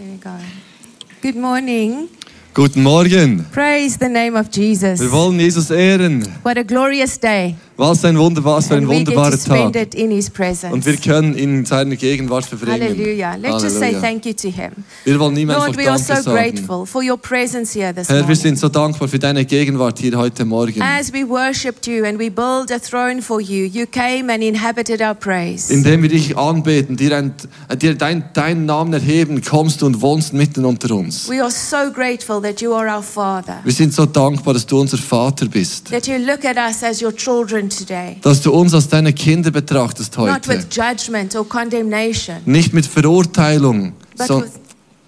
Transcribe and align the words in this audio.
There 0.00 0.08
we 0.08 0.16
go. 0.16 0.34
Good 1.20 1.36
morning. 1.36 2.08
Guten 2.54 2.82
Morgen. 2.82 3.44
Praise 3.52 3.98
the 3.98 4.08
name 4.08 4.34
of 4.34 4.48
Jesus. 4.50 4.98
Wir 4.98 5.12
wollen 5.12 5.38
Jesus 5.38 5.70
ehren. 5.70 6.24
What 6.42 6.56
a 6.56 6.64
glorious 6.64 7.18
day. 7.18 7.56
Was 7.80 8.04
ein 8.04 8.18
wunderbar, 8.18 8.58
was 8.58 8.66
für 8.66 8.74
ein 8.74 8.86
wunderbarer 8.86 9.38
Tag. 9.38 9.74
Und 10.70 10.84
wir 10.84 10.96
können 10.98 11.34
ihn 11.34 11.60
in 11.60 11.64
seiner 11.64 11.96
Gegenwart 11.96 12.44
verbringen. 12.44 12.82
Hallelujah. 12.82 13.36
Let's 13.36 13.62
just 13.62 13.78
say 13.78 13.94
Halleluja. 13.94 14.00
thank 14.02 14.26
you 14.26 14.34
to 14.34 14.48
Him. 14.48 14.72
Wir 15.04 15.18
wollen 15.18 15.34
ihm 15.38 15.48
Lord, 15.48 15.78
we 15.78 15.88
are 15.88 15.98
so 15.98 16.22
grateful 16.30 16.84
for 16.84 17.02
your 17.02 17.16
presence 17.16 17.72
here 17.72 17.94
this 17.94 18.10
Herr, 18.10 18.16
wir 18.16 18.22
morning. 18.24 18.36
sind 18.36 18.58
so 18.58 18.68
dankbar 18.68 19.08
für 19.08 19.18
deine 19.18 19.46
Gegenwart 19.46 19.98
hier 19.98 20.14
heute 20.18 20.44
Morgen. 20.44 20.82
As 20.82 21.10
we 21.10 21.26
worshipped 21.26 21.86
you 21.86 22.04
and 22.04 22.18
we 22.18 22.30
built 22.30 22.70
a 22.70 22.78
throne 22.78 23.22
for 23.22 23.40
you, 23.40 23.64
you 23.64 23.86
came 23.86 24.30
and 24.30 24.42
inhabited 24.42 25.00
our 25.00 25.14
praise. 25.14 25.72
Indem 25.72 26.02
wir 26.02 26.10
dich 26.10 26.36
anbeten, 26.36 26.98
dir, 26.98 27.16
ein, 27.16 27.32
dir 27.80 27.94
dein, 27.94 28.24
deinen 28.34 28.66
Namen 28.66 28.92
erheben, 28.92 29.40
kommst 29.40 29.80
du 29.80 29.86
und 29.86 30.02
wohnst 30.02 30.34
mitten 30.34 30.66
unter 30.66 30.94
uns. 30.94 31.30
We 31.30 31.42
are 31.42 31.50
so 31.50 31.90
grateful 31.90 32.42
that 32.42 32.60
you 32.60 32.74
are 32.74 32.94
our 32.94 33.02
Father, 33.02 33.60
Wir 33.64 33.72
sind 33.72 33.94
so 33.94 34.04
dankbar, 34.04 34.52
dass 34.52 34.66
du 34.66 34.78
unser 34.78 34.98
Vater 34.98 35.46
bist. 35.46 35.90
that 35.90 36.06
you 36.06 36.18
look 36.18 36.44
at 36.44 36.58
us 36.58 36.82
as 36.82 37.00
your 37.00 37.16
children 37.16 37.69
Dass 38.22 38.42
du 38.42 38.52
uns 38.52 38.74
als 38.74 38.88
deine 38.88 39.12
Kinder 39.12 39.50
betrachtest 39.50 40.16
not 40.16 40.28
heute. 40.28 40.48
with 40.50 40.66
judgment 40.70 41.34
or 41.34 41.48
condemnation, 41.48 42.36
Nicht 42.44 42.72
mit 42.72 42.86
Verurteilung, 42.86 43.92
but 44.16 44.26
so, 44.26 44.42
with, 44.42 44.59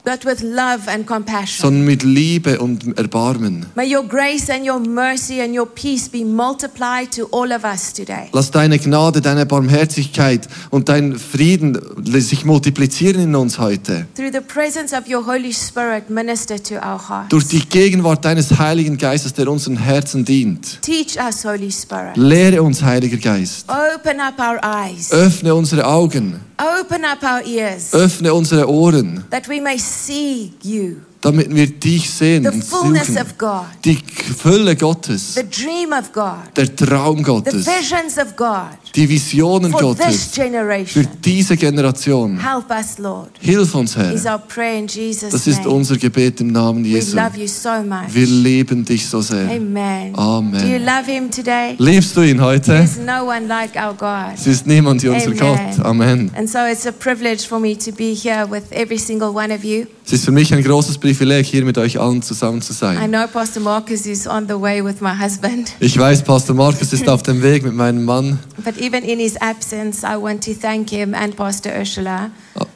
but 0.04 0.24
with 0.24 0.42
love 0.42 0.88
and 0.88 1.06
compassion. 1.06 1.62
sondern 1.62 1.84
mit 1.84 2.02
Liebe 2.02 2.58
und 2.58 2.98
Erbarmen. 2.98 3.66
May 3.76 3.94
your 3.94 4.02
grace 4.02 4.50
and 4.50 4.66
your 4.66 4.80
mercy 4.80 5.40
and 5.40 5.54
your 5.56 5.66
peace 5.66 6.08
be 6.08 6.24
multiplied 6.24 7.12
to 7.12 7.28
all 7.30 7.52
of 7.52 7.64
us 7.64 7.92
today. 7.92 8.28
Lass 8.32 8.50
deine 8.50 8.78
Gnade, 8.78 9.20
deine 9.20 9.46
Barmherzigkeit 9.46 10.48
und 10.70 10.88
dein 10.88 11.16
Frieden 11.18 11.78
sich 12.04 12.44
multiplizieren 12.44 13.22
in 13.22 13.34
uns 13.34 13.58
heute. 13.58 14.06
Through 14.16 14.32
the 14.32 14.40
presence 14.40 14.92
of 14.92 15.08
your 15.08 15.24
Holy 15.24 15.52
Spirit, 15.52 16.10
minister 16.10 16.60
to 16.60 16.74
our 16.74 16.98
hearts. 17.08 17.28
Durch 17.28 17.46
die 17.46 17.60
Gegenwart 17.60 18.24
deines 18.24 18.58
Heiligen 18.58 18.98
Geistes, 18.98 19.32
der 19.34 19.48
unseren 19.48 19.76
Herzen 19.76 20.24
dient. 20.24 20.82
Teach 20.82 21.16
us, 21.18 21.44
Holy 21.44 21.70
Spirit. 21.70 22.16
Lehre 22.16 22.62
uns, 22.62 22.82
Heiliger 22.82 23.18
Geist. 23.18 23.66
Open 23.68 24.20
up 24.20 24.38
our 24.38 24.60
eyes. 24.64 25.12
Öffne 25.12 25.54
unsere 25.54 25.86
Augen. 25.86 26.40
Open 26.62 27.04
up 27.04 27.22
our 27.24 27.42
ears. 27.44 27.92
Öffne 27.92 28.32
unsere 28.32 28.66
Ohren, 28.68 29.24
That 29.30 29.48
we 29.48 29.60
may 29.60 29.78
see 29.78 30.52
you. 30.62 30.96
Damit 31.22 31.54
wir 31.54 31.66
dich 31.68 32.10
sehen 32.10 32.42
The 32.44 32.60
fullness 32.60 33.10
of 33.16 33.38
God. 33.38 33.64
Die 33.84 33.98
Fülle 34.38 34.76
Gottes, 34.76 35.34
The 35.34 35.42
dream 35.48 35.92
of 35.92 36.12
God. 36.12 36.54
der 36.56 36.74
Traum 36.76 37.18
The 37.18 37.22
Gottes, 37.24 37.66
visions 37.66 38.18
of 38.18 38.36
God. 38.36 38.76
die 38.94 39.08
Visionen 39.08 39.70
For 39.72 39.94
this 39.94 40.04
Gottes 40.04 40.24
für 40.26 40.40
generation. 40.42 41.06
diese 41.24 41.56
Generation. 41.56 42.38
Help 42.38 42.70
us, 42.70 42.98
Lord. 42.98 43.30
Hilf 43.40 43.74
uns, 43.74 43.96
Is 43.96 44.24
Herr. 44.24 44.34
our 44.34 44.38
prayer 44.40 44.78
in 44.80 44.86
Jesus' 44.88 45.30
Das 45.30 45.46
ist 45.46 45.64
unser 45.64 45.96
Gebet 45.96 46.40
im 46.40 46.48
Namen 46.48 46.84
We 46.84 46.88
Jesu. 46.88 47.16
love 47.16 47.38
you 47.38 47.46
so 47.46 47.82
much. 47.82 48.12
Wir 48.12 48.26
lieben 48.26 48.84
dich 48.84 49.08
so 49.08 49.20
sehr. 49.22 49.48
Amen. 49.48 50.14
Amen. 50.16 50.60
Do 50.60 50.66
you 50.66 50.78
love 50.78 51.04
him 51.06 51.30
today? 51.30 51.76
Liebst 51.78 52.16
du 52.16 52.22
ihn 52.22 52.40
heute? 52.40 52.86
No 53.06 53.24
one 53.26 53.46
like 53.46 53.76
our 53.76 53.94
God. 53.94 54.34
Es 54.34 54.46
ist 54.46 54.66
niemand 54.66 55.02
wie 55.02 55.08
unser 55.08 55.26
Amen. 55.28 55.38
Gott. 55.38 55.84
Amen. 55.84 56.30
And 56.36 56.48
so 56.50 56.58
it's 56.70 56.86
a 56.86 56.92
privilege 56.92 57.46
for 57.46 57.60
me 57.60 57.76
to 57.76 57.92
be 57.92 58.12
here 58.14 58.46
with 58.50 58.64
every 58.72 58.98
single 58.98 59.28
one 59.34 59.54
of 59.54 59.62
you. 59.64 59.86
Es 60.04 60.12
ist 60.12 60.24
für 60.24 60.32
mich 60.32 60.52
ein 60.52 60.62
großes 60.62 60.98
Privileg, 60.98 61.46
hier 61.46 61.64
mit 61.64 61.78
euch 61.78 61.98
allen 61.98 62.22
zusammen 62.22 62.60
zu 62.60 62.72
I 62.72 62.76
sein. 62.76 63.10
know 63.10 63.26
Pastor 63.32 63.62
Marcus 63.62 64.04
is 64.06 64.26
on 64.26 64.46
the 64.48 64.60
way 64.60 64.84
with 64.84 65.00
my 65.00 65.12
husband, 65.16 65.72
Ich 65.80 65.96
weiß, 65.96 66.22
Pastor 66.22 66.54
Markus 66.56 66.92
ist 66.92 67.08
auf 67.08 67.22
dem 67.22 67.40
Weg 67.42 67.62
mit 67.62 67.74
meinem 67.74 68.04
Mann. 68.04 68.38
but 68.64 68.76
even 68.78 69.02
in 69.04 69.18
his 69.18 69.36
absence, 69.36 70.02
I 70.02 70.20
want 70.20 70.44
to 70.44 70.52
thank 70.54 70.90
him 70.90 71.14
and 71.14 71.36
Pastor 71.36 71.72
Ursula 71.78 72.30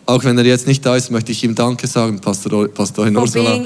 Auch 0.06 0.22
wenn 0.22 0.38
er 0.38 0.44
jetzt 0.44 0.66
nicht 0.68 0.86
da 0.86 0.94
ist, 0.94 1.10
möchte 1.10 1.33
ich 1.33 1.42
ihm 1.42 1.55
Danke 1.55 1.88
sagen, 1.88 2.20
Pastor, 2.20 2.68
Pastorin 2.68 3.16
Ursula, 3.16 3.61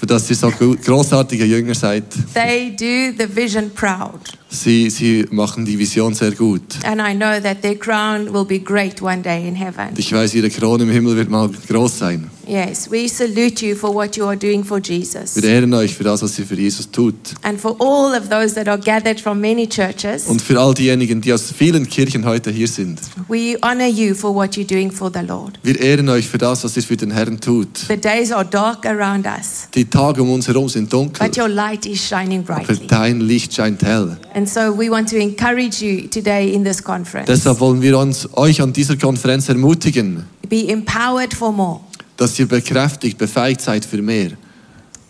für 0.00 0.06
dass 0.06 0.30
ihr 0.30 0.36
so 0.36 0.50
großartige 0.50 1.44
Jünger 1.44 1.74
seid. 1.74 2.04
They 2.32 2.70
do 2.76 3.16
the 3.18 3.34
vision 3.34 3.70
proud. 3.70 4.20
Sie, 4.54 4.88
sie 4.90 5.26
machen 5.30 5.64
die 5.64 5.78
Vision 5.78 6.14
sehr 6.14 6.30
gut. 6.32 6.62
And 6.84 7.00
I 7.00 7.14
know 7.14 7.40
that 7.42 7.62
their 7.62 7.74
crown 7.74 8.32
will 8.32 8.44
be 8.44 8.58
great 8.60 9.02
one 9.02 9.20
day 9.22 9.46
in 9.48 9.54
heaven. 9.54 9.88
Und 9.90 9.98
ich 9.98 10.12
weiß, 10.12 10.34
ihre 10.34 10.48
Krone 10.50 10.84
im 10.84 10.90
Himmel 10.90 11.16
wird 11.16 11.28
mal 11.30 11.50
groß 11.68 11.98
sein. 11.98 12.30
Yes, 12.46 12.90
we 12.90 13.08
salute 13.08 13.64
you 13.66 13.74
for 13.74 13.94
what 13.94 14.16
you 14.16 14.26
are 14.26 14.36
doing 14.36 14.62
for 14.62 14.78
Jesus. 14.78 15.34
Wir 15.36 15.44
ehren 15.44 15.72
euch 15.72 15.94
für 15.94 16.04
das, 16.04 16.20
was 16.22 16.38
ihr 16.38 16.44
für 16.44 16.54
Jesus 16.56 16.90
tut. 16.90 17.14
And 17.42 17.58
for 17.58 17.74
all 17.80 18.14
of 18.14 18.28
those 18.28 18.54
that 18.54 18.68
are 18.68 18.78
gathered 18.78 19.18
from 19.18 19.40
many 19.40 19.66
churches, 19.66 20.26
Und 20.26 20.42
für 20.42 20.60
all 20.60 20.74
diejenigen, 20.74 21.22
die 21.22 21.32
aus 21.32 21.50
vielen 21.56 21.88
Kirchen 21.88 22.26
heute 22.26 22.50
hier 22.50 22.68
sind. 22.68 23.00
we 23.28 23.56
honor 23.62 23.86
you 23.88 24.14
for 24.14 24.34
what 24.34 24.56
you're 24.58 24.66
doing 24.66 24.90
for 24.90 25.10
the 25.12 25.20
Lord. 25.26 25.58
Wir 25.62 25.80
ehren 25.80 26.06
euch 26.10 26.28
für 26.28 26.36
das, 26.36 26.62
was 26.64 26.76
ihr 26.76 26.82
für 26.82 26.98
den 26.98 27.12
Herrn 27.12 27.40
tut. 27.40 27.78
The 27.88 27.96
days 27.96 28.30
are 28.30 28.44
dark 28.44 28.84
around 28.84 29.24
us, 29.26 29.66
Die 29.74 29.86
Tage 29.86 30.22
um 30.22 30.30
uns 30.30 30.46
herum 30.46 30.68
sind 30.68 30.92
dunkel, 30.92 31.26
but 31.26 31.38
your 31.38 31.48
light 31.48 31.86
is 31.86 32.06
shining 32.06 32.44
aber 32.46 32.56
brightly. 32.62 32.86
dein 32.86 33.20
Licht 33.22 33.54
scheint 33.54 33.82
hell. 33.82 34.18
And 34.34 34.43
so 34.48 34.72
we 34.76 34.90
want 34.90 35.08
to 35.10 35.16
encourage 35.16 35.80
you 35.82 36.08
today 36.08 36.52
in 36.52 36.64
this 36.64 36.82
conference. 36.82 37.26
Deshalb 37.26 37.60
wollen 37.60 37.80
wir 37.82 37.98
uns, 37.98 38.28
euch 38.34 38.60
an 38.62 38.72
dieser 38.72 38.96
Konferenz 38.96 39.48
ermutigen, 39.48 40.24
Be 40.48 40.68
empowered 40.68 41.34
for 41.34 41.52
more. 41.52 41.80
dass 42.16 42.38
ihr 42.38 42.46
bekräftigt, 42.46 43.18
befähigt 43.18 43.60
seid 43.60 43.84
für 43.84 44.00
mehr. 44.02 44.30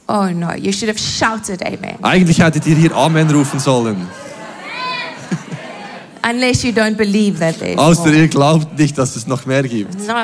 Oh 0.06 0.26
no, 0.32 0.52
you 0.54 0.72
should 0.72 0.88
have 0.88 0.98
shouted 0.98 1.62
amen. 1.64 1.96
Eigentlich 2.02 2.38
hättet 2.38 2.66
ihr 2.66 2.76
hier 2.76 2.94
Amen 2.94 3.30
rufen 3.30 3.58
sollen. 3.58 3.96
Unless 6.26 6.64
you 6.64 6.72
don't 6.72 6.96
believe 6.96 7.38
that 7.40 7.58
there's 7.58 7.76
Außer 7.76 8.06
more. 8.06 8.16
ihr 8.16 8.28
glaubt 8.28 8.78
nicht, 8.78 8.96
dass 8.96 9.14
es 9.14 9.26
noch 9.26 9.44
mehr 9.44 9.62
gibt. 9.62 9.94
No, 10.06 10.14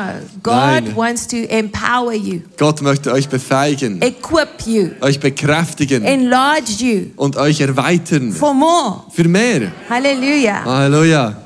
God 0.42 0.54
Nein. 0.54 0.96
wants 0.96 1.26
to 1.28 1.36
empower 1.48 2.14
you, 2.14 2.40
Gott 2.56 2.80
möchte 2.80 3.12
euch 3.12 3.28
befähigen, 3.28 4.00
equip 4.00 4.62
you, 4.66 4.90
euch 5.02 5.20
bekräftigen 5.20 6.02
enlarge 6.04 6.72
you 6.78 7.06
und 7.16 7.36
euch 7.36 7.60
erweitern. 7.60 8.32
for 8.32 8.54
more. 8.54 9.02
Für 9.12 9.28
mehr. 9.28 9.72
Hallelujah. 9.90 10.64
Halleluja. 10.64 11.36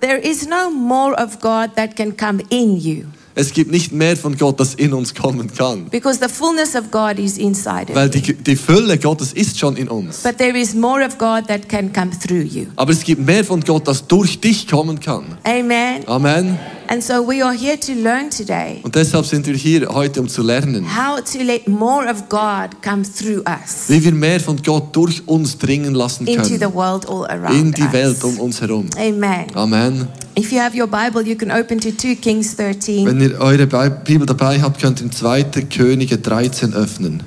There 0.00 0.16
is 0.18 0.46
no 0.48 0.70
more 0.70 1.14
of 1.22 1.38
God 1.40 1.76
that 1.76 1.94
can 1.94 2.16
come 2.16 2.42
in 2.48 2.76
you 2.78 3.04
Es 3.40 3.52
gibt 3.54 3.70
nicht 3.70 3.90
mehr 3.90 4.18
von 4.18 4.36
Gott, 4.36 4.60
das 4.60 4.74
in 4.74 4.92
uns 4.92 5.14
kommen 5.14 5.50
kann. 5.52 5.86
because 5.90 6.18
the 6.20 6.28
fullness 6.28 6.74
of 6.76 6.90
God 6.90 7.18
is 7.18 7.38
inside 7.38 7.86
of 7.88 7.94
Weil 7.94 8.10
die, 8.10 8.20
die 8.34 8.54
Fülle 8.54 8.98
Gottes 8.98 9.32
ist 9.32 9.58
schon 9.58 9.76
in 9.76 9.88
uns. 9.88 10.18
But 10.22 10.36
there 10.36 10.58
is 10.58 10.74
more 10.74 11.02
of 11.04 11.16
God 11.16 11.46
that 11.48 11.66
can 11.68 11.90
come 11.90 12.10
through 12.10 12.42
you. 12.42 12.66
Aber 12.76 12.92
es 12.92 13.02
gibt 13.02 13.24
mehr 13.24 13.42
von 13.42 13.60
Gott, 13.62 13.88
das 13.88 14.06
durch 14.06 14.38
dich 14.40 14.68
kommen 14.68 15.00
kann. 15.00 15.38
Amen. 15.44 16.06
Amen. 16.06 16.58
And 16.88 17.02
so 17.02 17.26
we 17.26 17.42
are 17.42 17.54
here 17.56 17.78
to 17.78 17.92
learn 17.92 18.30
today 18.30 18.80
Und 18.82 18.94
deshalb 18.96 19.24
sind 19.24 19.46
wir 19.46 19.54
hier 19.54 19.88
heute, 19.88 20.20
um 20.20 20.28
zu 20.28 20.42
lernen, 20.42 20.84
how 20.84 21.20
to 21.20 21.38
let 21.38 21.68
more 21.68 22.04
of 22.10 22.28
God 22.28 22.82
come 22.84 23.02
through 23.04 23.42
us 23.48 23.84
wie 23.88 24.02
wir 24.04 24.10
mehr 24.12 24.40
von 24.40 24.60
Gott 24.60 24.94
durch 24.96 25.22
uns 25.26 25.56
dringen 25.56 25.94
lassen 25.94 26.26
into 26.26 26.42
the 26.44 26.58
können. 26.58 26.74
world 26.74 27.08
all 27.08 27.24
around 27.26 27.54
In 27.56 27.72
die 27.72 27.92
Welt 27.92 28.22
um 28.24 28.32
us. 28.32 28.38
uns 28.40 28.60
herum. 28.60 28.86
Amen. 28.98 29.46
Amen. 29.54 30.08
If 30.40 30.52
you 30.52 30.58
have 30.58 30.74
your 30.74 30.86
Bible, 30.86 31.20
you 31.20 31.36
can 31.36 31.50
open 31.50 31.80
to 31.80 31.92
2 31.92 32.16
Kings 32.16 32.54
13. 32.54 33.04
Wenn 33.04 33.20
ihr 33.20 33.38
eure 33.38 33.66
Bibel 33.66 34.24
dabei 34.24 34.58
habt, 34.62 34.80
könnt 34.80 35.02
ihr 35.02 35.10
2. 35.10 35.66
Könige 35.68 36.16
13 36.16 36.72
öffnen. 36.72 37.22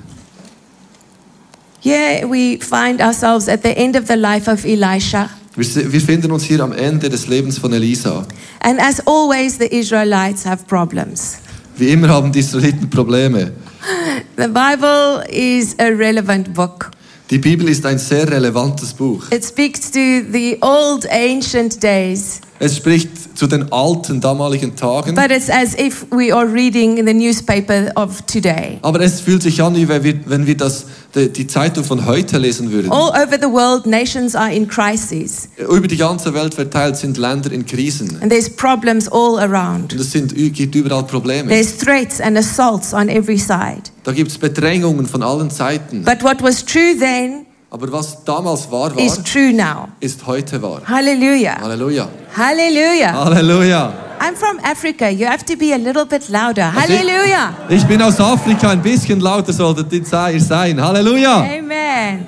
Here 1.79 2.27
we 2.27 2.57
find 2.59 3.01
ourselves 3.01 3.47
at 3.47 3.61
the 3.61 3.77
end 3.77 3.95
of 3.95 4.07
the 4.07 4.15
life 4.15 4.49
of 4.49 4.65
Elisha. 4.65 5.29
Wir, 5.55 5.93
wir 5.93 6.01
finden 6.01 6.31
uns 6.31 6.45
hier 6.45 6.61
am 6.61 6.71
Ende 6.71 7.07
des 7.07 7.27
Lebens 7.27 7.59
von 7.59 7.71
Elisa. 7.71 8.25
And 8.61 8.79
as 8.79 8.99
always, 9.05 9.59
the 9.59 9.67
Israelites 9.67 10.43
have 10.43 10.65
problems. 10.65 11.35
Wie 11.77 11.89
immer 11.89 12.09
haben 12.09 12.31
die 12.31 12.39
Israeliten 12.39 12.89
Probleme. 12.89 13.51
The 14.37 14.47
Bible 14.47 15.23
is 15.29 15.75
a 15.77 15.89
relevant 15.89 16.51
book. 16.55 16.89
Die 17.29 17.37
Bibel 17.37 17.69
ist 17.69 17.85
ein 17.85 17.99
sehr 17.99 18.29
relevantes 18.29 18.93
Buch. 18.93 19.31
It 19.31 19.45
speaks 19.45 19.91
to 19.91 19.99
the 20.31 20.57
old 20.61 21.05
ancient 21.09 21.81
days, 21.81 22.41
Es 22.63 22.77
spricht 22.77 23.37
zu 23.37 23.45
den 23.45 23.73
alten 23.73 24.21
damaligen 24.21 24.73
Tagen, 24.77 25.15
but 25.15 25.31
it's 25.31 25.49
as 25.49 25.77
if 25.77 26.05
we 26.11 26.33
are 26.33 26.45
reading 26.45 27.05
the 27.05 27.13
newspaper 27.13 27.91
of 27.95 28.21
today. 28.21 28.79
aber 28.81 29.01
es 29.01 29.19
fühlt 29.19 29.43
sich 29.43 29.61
an, 29.61 29.75
wie 29.75 29.85
wenn 29.89 30.01
wir, 30.01 30.15
wenn 30.27 30.47
wir 30.47 30.55
das, 30.55 30.85
die, 31.13 31.45
Zeitung 31.45 31.83
von 31.83 32.05
heute 32.05 32.37
lesen 32.37 32.71
würden. 32.71 32.89
All 32.89 33.09
over 33.09 33.37
the 33.37 33.51
world, 33.51 33.85
nations 33.85 34.33
are 34.33 34.53
in 34.53 34.65
crises, 34.65 35.49
Über 35.57 35.87
die 35.87 35.97
ganze 35.97 36.33
Welt 36.33 36.53
verteilt 36.53 36.95
sind 36.95 37.17
Länder 37.17 37.51
in 37.51 37.65
Krisen. 37.65 38.17
and 38.21 38.31
there's 38.31 38.49
problems 38.49 39.09
all 39.11 39.37
around. 39.39 39.91
Und 39.91 39.99
es 39.99 40.13
sind, 40.13 40.33
gibt 40.33 40.73
überall 40.73 41.03
Probleme. 41.03 41.49
There's 41.49 41.77
threats 41.77 42.21
and 42.21 42.37
assaults 42.37 42.93
on 42.93 43.09
every 43.09 43.37
side. 43.37 43.83
Da 44.03 44.13
gibt 44.13 44.31
es 44.31 44.37
Bedrängungen 44.37 45.05
von 45.05 45.21
allen 45.21 45.49
Seiten. 45.49 46.03
But 46.03 46.23
what 46.23 46.41
was 46.41 46.63
true 46.63 46.95
then 46.97 47.45
Aber 47.73 47.91
was 47.91 48.23
damals 48.23 48.69
wahr 48.69 48.95
is 48.99 49.17
war, 49.17 49.23
true 49.25 49.51
now. 49.51 49.87
ist 49.99 50.23
heute 50.27 50.61
wahr. 50.61 50.81
Hallelujah. 50.85 51.59
Halleluja. 51.59 52.07
Hallelujah. 52.37 53.13
Halleluja. 53.13 53.93
I'm 54.19 54.35
from 54.35 54.59
Africa. 54.63 55.09
You 55.09 55.25
have 55.25 55.43
to 55.45 55.57
be 55.57 55.73
a 55.73 55.77
little 55.77 56.05
bit 56.05 56.29
louder. 56.29 56.71
Also 56.75 56.93
ich-. 56.93 57.75
Ich 57.75 57.83
bin 57.87 57.99
aus 58.03 58.19
Afrika, 58.19 58.69
ein 58.69 58.81
bisschen 58.83 59.19
lauter 59.19 59.51
solltet 59.51 59.91
ihr 59.91 60.05
sein. 60.39 60.79
Halleluja. 60.79 61.37
Amen. 61.37 62.27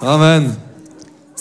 Amen. 0.00 0.65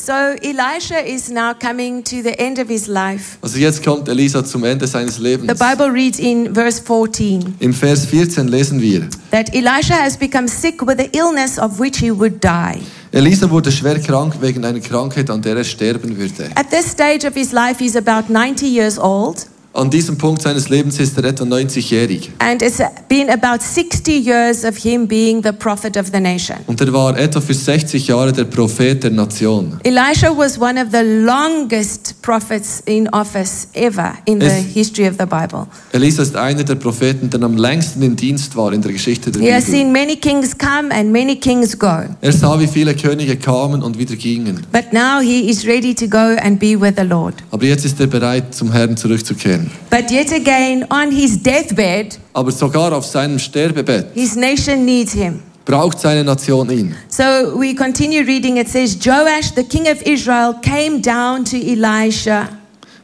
So 0.05 0.13
Elisha 0.13 1.03
is 1.03 1.31
now 1.31 1.55
coming 1.55 2.03
to 2.03 2.21
the 2.21 2.39
end 2.39 2.59
of 2.59 2.69
his 2.69 2.87
life. 2.87 3.39
Also 3.41 3.57
jetzt 3.57 3.83
kommt 3.83 4.07
Elisa 4.07 4.45
zum 4.45 4.63
Ende 4.63 4.85
seines 4.85 5.17
Lebens. 5.17 5.51
The 5.51 5.57
Bible 5.57 5.91
reads 5.91 6.19
in 6.19 6.53
verse 6.53 6.79
14 6.79 7.55
Im 7.57 7.73
Vers 7.73 8.05
14 8.05 8.47
lesen 8.47 8.79
wir, 8.79 9.09
that 9.31 9.51
Elisha 9.55 9.95
has 9.95 10.15
become 10.15 10.47
sick 10.47 10.85
with 10.85 10.99
the 10.99 11.09
illness 11.17 11.57
of 11.57 11.79
which 11.79 11.97
he 11.97 12.11
would 12.11 12.39
die. 12.39 12.81
Elisa 13.13 13.49
wurde 13.49 13.71
schwer 13.71 13.97
krank 13.97 14.35
wegen 14.39 14.63
einer 14.63 14.79
Krankheit, 14.79 15.27
an 15.31 15.41
der 15.41 15.57
er 15.57 15.63
sterben 15.63 16.15
würde. 16.15 16.51
At 16.53 16.69
this 16.69 16.91
stage 16.91 17.25
of 17.27 17.33
his 17.33 17.51
life, 17.51 17.83
he's 17.83 17.95
about 17.95 18.31
90 18.31 18.67
years 18.67 18.99
old, 18.99 19.47
An 19.75 19.89
diesem 19.89 20.17
Punkt 20.17 20.41
seines 20.41 20.69
Lebens 20.69 20.99
ist 20.99 21.17
er 21.17 21.25
etwa 21.25 21.43
90-jährig. 21.43 22.31
and 22.39 22.61
it's 22.61 22.79
been 23.09 23.29
about 23.29 23.61
60 23.61 24.09
years 24.17 24.63
of 24.63 24.77
him 24.77 25.05
being 25.05 25.43
the 25.43 25.51
prophet 25.51 25.97
of 25.97 26.07
the 26.13 26.19
nation. 26.21 26.55
Und 26.67 26.79
er 26.79 26.93
war 26.93 27.17
etwa 27.17 27.41
für 27.41 27.53
60 27.53 28.07
Jahre 28.07 28.31
der 28.31 28.45
Prophet 28.45 29.03
der 29.03 29.11
Nation. 29.11 29.77
Elisha 29.83 30.29
was 30.35 30.57
one 30.57 30.81
of 30.81 30.87
the 30.93 31.01
longest 31.03 32.21
prophets 32.21 32.81
in 32.85 33.09
office 33.09 33.67
ever 33.73 34.13
in 34.25 34.39
the 34.39 34.45
Es- 34.45 34.63
history 34.73 35.07
of 35.09 35.15
the 35.19 35.25
Bible. 35.25 35.67
Elisa 35.91 36.21
ist 36.23 36.35
einer 36.37 36.63
der 36.63 36.75
Propheten, 36.75 37.29
der 37.29 37.41
am 37.43 37.57
längsten 37.57 38.01
im 38.01 38.15
Dienst 38.15 38.55
war 38.55 38.71
in 38.71 38.81
der 38.81 38.93
Geschichte 38.93 39.29
der 39.31 39.41
He 39.41 39.53
has 39.53 39.65
Bibel. 39.65 39.79
seen 39.81 39.91
many 39.91 40.15
kings 40.15 40.57
come 40.57 40.89
and 40.93 41.11
many 41.11 41.35
kings 41.35 41.77
go. 41.77 42.03
Er 42.21 42.31
sah, 42.31 42.57
wie 42.59 42.67
viele 42.67 42.95
Könige 42.95 43.35
kamen 43.35 43.83
und 43.83 43.97
wieder 43.97 44.15
gingen. 44.15 44.61
But 44.71 44.93
now 44.93 45.19
he 45.21 45.49
is 45.49 45.65
ready 45.65 45.93
to 45.95 46.07
go 46.07 46.17
and 46.41 46.59
be 46.59 46.79
with 46.79 46.93
the 46.97 47.03
Lord. 47.05 47.35
Aber 47.51 47.65
jetzt 47.65 47.83
ist 47.83 47.99
er 47.99 48.07
bereit, 48.07 48.55
zum 48.55 48.71
Herrn 48.71 48.95
zurückzukehren. 48.95 49.64
But 49.89 50.11
yet 50.11 50.31
again, 50.31 50.85
on 50.89 51.11
his 51.11 51.41
deathbed, 51.41 52.17
Aber 52.33 52.51
sogar 52.51 52.93
auf 52.93 53.05
seinem 53.05 53.39
Sterbebett 53.39 54.07
his 54.13 54.35
nation 54.35 54.85
needs 54.85 55.13
him. 55.13 55.41
braucht 55.65 55.99
seine 55.99 56.23
Nation 56.23 56.69
ihn. 56.69 56.95
So 57.09 57.23
we 57.59 57.73
continue 57.73 58.21
reading. 58.21 58.57
It 58.57 58.69
says, 58.69 58.97
Joash, 59.03 59.53
the 59.55 59.63
king 59.63 59.87
of 59.87 60.01
Israel, 60.03 60.53
came 60.61 61.01
down 61.01 61.43
to 61.45 61.57
Elisha 61.57 62.49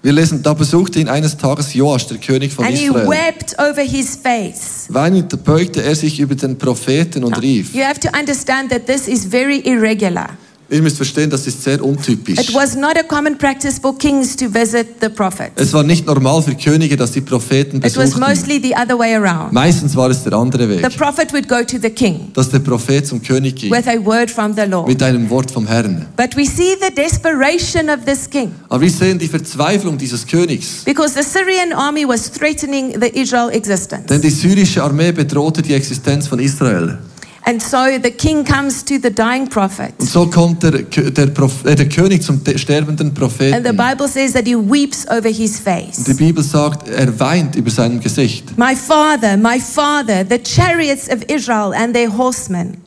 Wir 0.04 0.14
lesen, 0.14 0.42
da 0.42 0.56
besuchte 0.56 1.00
ihn 1.00 1.08
eines 1.08 1.38
Tages 1.38 1.76
Joasch, 1.76 2.08
der 2.08 2.18
König 2.18 2.52
von 2.52 2.66
and 2.66 2.76
he 2.76 2.90
wept 2.90 3.56
over 3.60 3.82
his 3.82 4.16
face. 4.16 4.88
Weinend 4.90 5.44
beugte 5.44 5.84
er 5.84 5.94
sich 5.94 6.20
über 6.20 6.34
den 6.34 6.58
Propheten 6.58 7.24
und 7.24 7.40
rief. 7.40 7.76
You 7.76 7.84
have 7.84 8.00
to 8.00 8.10
understand 8.18 8.72
that 8.72 8.88
this 8.88 9.08
is 9.08 9.26
very 9.26 9.60
irregular. 9.60 10.30
Ihr 10.72 10.82
müsst 10.82 10.96
verstehen, 10.96 11.30
das 11.30 11.46
ist 11.48 11.62
sehr 11.64 11.84
untypisch. 11.84 12.40
It 12.40 12.54
was 12.54 12.76
not 12.78 12.98
a 12.98 13.04
common 13.04 13.38
practice 13.38 13.78
for 13.78 13.98
kings 13.98 14.38
to 14.38 14.46
visit 14.48 14.88
the 15.02 15.10
prophets. 15.10 15.52
Es 15.58 15.74
war 15.74 15.84
nicht 15.84 16.06
normal 16.06 16.42
für 16.42 16.56
Könige, 16.56 16.96
dass 16.96 17.12
die 17.12 17.20
Propheten 17.20 17.78
It 17.80 17.84
was 17.98 18.12
besuchten. 18.12 18.22
mostly 18.22 18.62
the 18.62 18.74
other 18.74 18.98
way 18.98 19.14
around. 19.16 19.52
Meistens 19.52 19.98
war 19.98 20.10
es 20.10 20.24
der 20.24 20.32
andere 20.32 20.64
The 20.64 20.82
Weg, 20.84 20.98
prophet 20.98 21.34
would 21.34 21.50
go 21.50 21.62
to 21.62 21.78
the 21.82 21.90
king 21.90 22.32
dass 22.34 22.50
der 22.50 22.60
Prophet 22.60 23.06
zum 23.06 23.22
König 23.22 23.56
ging 23.56 23.70
with 23.70 23.86
a 23.86 23.98
word 24.04 24.32
from 24.32 24.56
the 24.56 24.64
Lord. 24.64 24.88
mit 24.88 25.04
einem 25.04 25.30
Wort 25.30 25.52
vom 25.52 25.68
Herrn. 25.68 26.06
But 26.16 26.38
we 26.38 26.46
see 26.46 26.78
the 26.80 26.94
desperation 26.96 27.90
of 27.90 28.06
this 28.06 28.30
king 28.30 28.52
Aber 28.70 28.80
wir 28.80 28.90
sehen 28.90 29.20
die 29.20 29.28
Verzweiflung 29.28 29.98
dieses 29.98 30.26
Königs. 30.26 30.84
because 30.86 31.16
the 31.16 31.24
Syrian 31.24 31.74
army 31.74 32.08
was 32.08 32.32
threatening 32.32 32.94
the 32.98 33.08
Israel 33.20 33.50
existence. 33.52 34.06
Denn 34.08 34.22
die 34.22 34.30
syrische 34.30 34.82
Armee 34.82 35.12
bedrohte 35.12 35.62
die 35.62 35.74
Existenz 35.74 36.28
von 36.28 36.40
Israel. 36.40 36.98
And 37.44 37.60
so 37.62 37.78
the 38.04 38.12
king 38.12 38.46
comes 38.46 38.84
to 38.86 38.96
the 39.02 39.10
dying 39.10 39.48
prophet. 39.50 39.94
Und 40.00 40.08
so 40.10 40.28
kommt 40.28 40.62
der, 40.62 40.72
der, 40.84 41.26
Proph- 41.34 41.66
äh, 41.66 41.76
der 41.76 41.90
König 41.90 42.22
zum 42.22 42.44
te- 42.44 42.58
sterbenden 42.60 43.08
And 43.08 43.16
the 43.18 43.20
Propheten. 43.20 43.76
Bible 43.76 44.08
says 44.08 44.34
that 44.34 44.46
he 44.46 44.56
weeps 44.56 45.08
over 45.10 45.28
his 45.28 45.58
Und 45.58 45.64
face. 45.64 46.04
die 46.04 46.14
Bibel 46.14 46.44
sagt, 46.44 46.88
er 46.88 47.20
weint 47.20 47.56
über 47.56 47.72
seinem 47.72 48.00
Gesicht. 48.00 48.56
My 48.58 48.76
father, 48.76 49.38
my 49.38 49.60
father, 49.60 50.24
the 50.30 50.38
chariots 50.44 51.10
of 51.10 51.24
Israel 51.28 51.74
and 51.74 51.94
their 51.96 52.16
horsemen. 52.16 52.78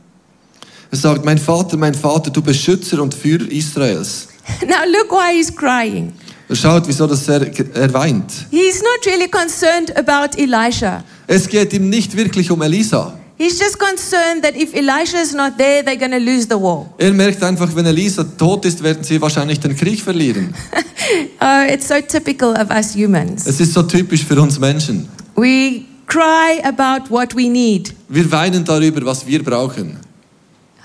Er 0.92 0.98
sagt, 0.98 1.24
mein 1.24 1.38
Vater, 1.38 1.76
mein 1.76 1.94
Vater, 1.94 2.30
du 2.30 2.40
Beschützer 2.40 3.02
und 3.02 3.12
Führer 3.12 3.50
Israels. 3.50 4.28
Now 4.68 4.84
look 4.86 5.10
why 5.10 5.36
he's 5.36 5.52
crying. 5.54 6.12
Er 6.48 6.54
schaut, 6.54 6.86
wieso 6.86 7.08
das 7.08 7.26
er, 7.26 7.40
er 7.74 7.92
weint. 7.92 8.30
He's 8.52 8.80
not 8.82 9.04
really 9.06 9.28
concerned 9.28 9.90
about 9.96 10.36
Elisha. 10.38 11.02
Es 11.26 11.48
geht 11.48 11.72
ihm 11.72 11.88
nicht 11.88 12.16
wirklich 12.16 12.50
um 12.52 12.62
Elisa. 12.62 13.18
He's 13.36 13.58
just 13.58 13.78
concerned 13.78 14.42
that 14.44 14.54
if 14.54 14.74
Elisha 14.74 15.20
is 15.20 15.34
not 15.34 15.58
there, 15.58 15.82
they're 15.82 15.98
going 15.98 16.12
to 16.12 16.18
lose 16.18 16.46
the 16.46 16.54
war. 16.54 16.86
Er 16.98 17.12
merkt 17.12 17.42
einfach, 17.42 17.74
wenn 17.74 17.84
Elisa 17.84 18.22
tot 18.22 18.64
ist, 18.64 18.82
werden 18.82 19.02
sie 19.02 19.20
wahrscheinlich 19.20 19.58
den 19.58 19.76
Krieg 19.76 20.00
verlieren. 20.00 20.54
Oh, 21.40 21.70
it's 21.70 21.86
so 21.86 22.00
typical 22.00 22.54
of 22.54 22.70
us 22.70 22.94
humans. 22.94 23.46
Es 23.46 23.60
ist 23.60 23.74
so 23.74 23.82
typisch 23.82 24.24
für 24.24 24.40
uns 24.40 24.58
Menschen. 24.58 25.06
We 25.36 25.82
cry 26.06 26.62
about 26.64 27.10
what 27.10 27.36
we 27.36 27.50
need. 27.50 27.92
Wir 28.08 28.30
weinen 28.32 28.64
darüber, 28.64 29.04
was 29.04 29.26
wir 29.26 29.44
brauchen. 29.44 29.98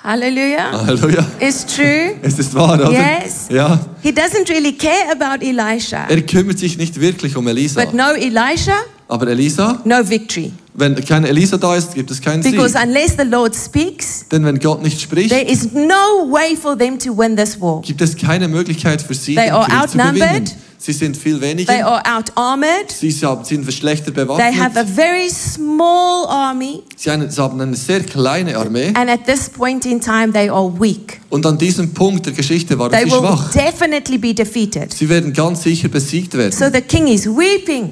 Hallelujah. 0.03 0.71
Halleluja. 0.85 1.25
It's 1.39 1.65
true. 1.65 2.15
Es 2.21 2.39
ist 2.39 2.53
wahr, 2.53 2.73
oder? 2.73 2.91
Yes. 2.91 3.47
Ja. 3.49 3.79
He 4.01 4.11
doesn't 4.11 4.49
really 4.49 4.73
care 4.73 5.11
about 5.11 5.43
Elisha. 5.43 6.05
Er 6.09 6.21
kümmert 6.21 6.59
sich 6.59 6.77
nicht 6.77 6.99
wirklich 6.99 7.35
um 7.35 7.47
Elisa. 7.47 7.81
But 7.83 7.93
no 7.93 8.11
Elisha, 8.13 8.79
Aber 9.07 9.27
Elisa, 9.27 9.81
no 9.85 9.97
victory. 10.07 10.51
Wenn 10.79 10.95
keine 11.05 11.27
Elisa 11.27 11.57
da 11.57 11.75
ist, 11.75 11.93
gibt 11.93 12.09
es 12.11 12.21
keinen 12.21 12.41
Sieg. 12.43 12.53
Because 12.53 12.75
unless 12.81 13.15
the 13.17 13.25
Lord 13.25 13.55
speaks, 13.55 14.25
Denn 14.31 14.43
wenn 14.45 14.59
Gott 14.59 14.81
nicht 14.81 14.99
spricht, 15.01 15.29
there 15.29 15.43
is 15.49 15.71
no 15.73 16.29
way 16.31 16.55
for 16.55 16.77
them 16.77 16.97
to 16.99 17.15
win 17.17 17.35
this 17.35 17.59
war. 17.59 17.81
gibt 17.81 18.01
es 18.01 18.15
keine 18.15 18.47
Möglichkeit 18.47 19.01
für 19.01 19.13
sie, 19.13 19.35
They 19.35 19.45
den 19.45 19.53
are 19.53 19.65
Krieg 19.65 19.89
zu 19.91 19.97
gewinnen. 19.97 20.13
outnumbered. 20.21 20.55
Sie 20.81 20.93
sind 20.93 21.17
viel 21.17 21.37
They 21.39 21.49
weniger. 21.49 21.85
are 21.85 22.01
out-armored. 22.17 22.89
Sie 22.97 23.11
haben- 23.25 23.43
sind 23.43 23.71
schlechter 23.73 24.13
They 24.13 24.23
have 24.23 24.31
a 24.31 24.83
bewaffnet. 24.83 24.87
very 24.95 25.29
small 25.29 26.25
army. 26.27 26.83
Sie 26.95 27.11
haben 27.11 27.29
sie 27.29 27.41
haben 27.41 27.59
eine 27.59 27.75
sehr 27.75 27.99
kleine 28.01 28.57
Armee. 28.57 28.93
And 28.93 29.09
at 29.09 29.25
this 29.25 29.49
point 29.49 29.85
in 29.85 29.99
time, 29.99 30.31
they 30.31 30.49
are 30.49 30.71
weak. 30.79 31.19
Und 31.29 31.45
an 31.45 31.57
diesem 31.57 31.93
Punkt 31.93 32.25
der 32.25 32.33
Geschichte 32.33 32.79
waren 32.79 32.91
They 32.93 33.03
sie 33.03 33.11
will 33.11 33.19
schwach. 33.19 33.51
definitely 33.51 34.17
be 34.17 34.33
defeated. 34.33 34.93
Sie 34.93 35.09
werden 35.09 35.33
ganz 35.33 35.63
sicher 35.63 35.89
besiegt 35.89 36.33
werden. 36.37 36.53
So 36.53 36.65
the 36.73 36.81
king 36.81 37.07
is 37.07 37.25
weeping. 37.25 37.89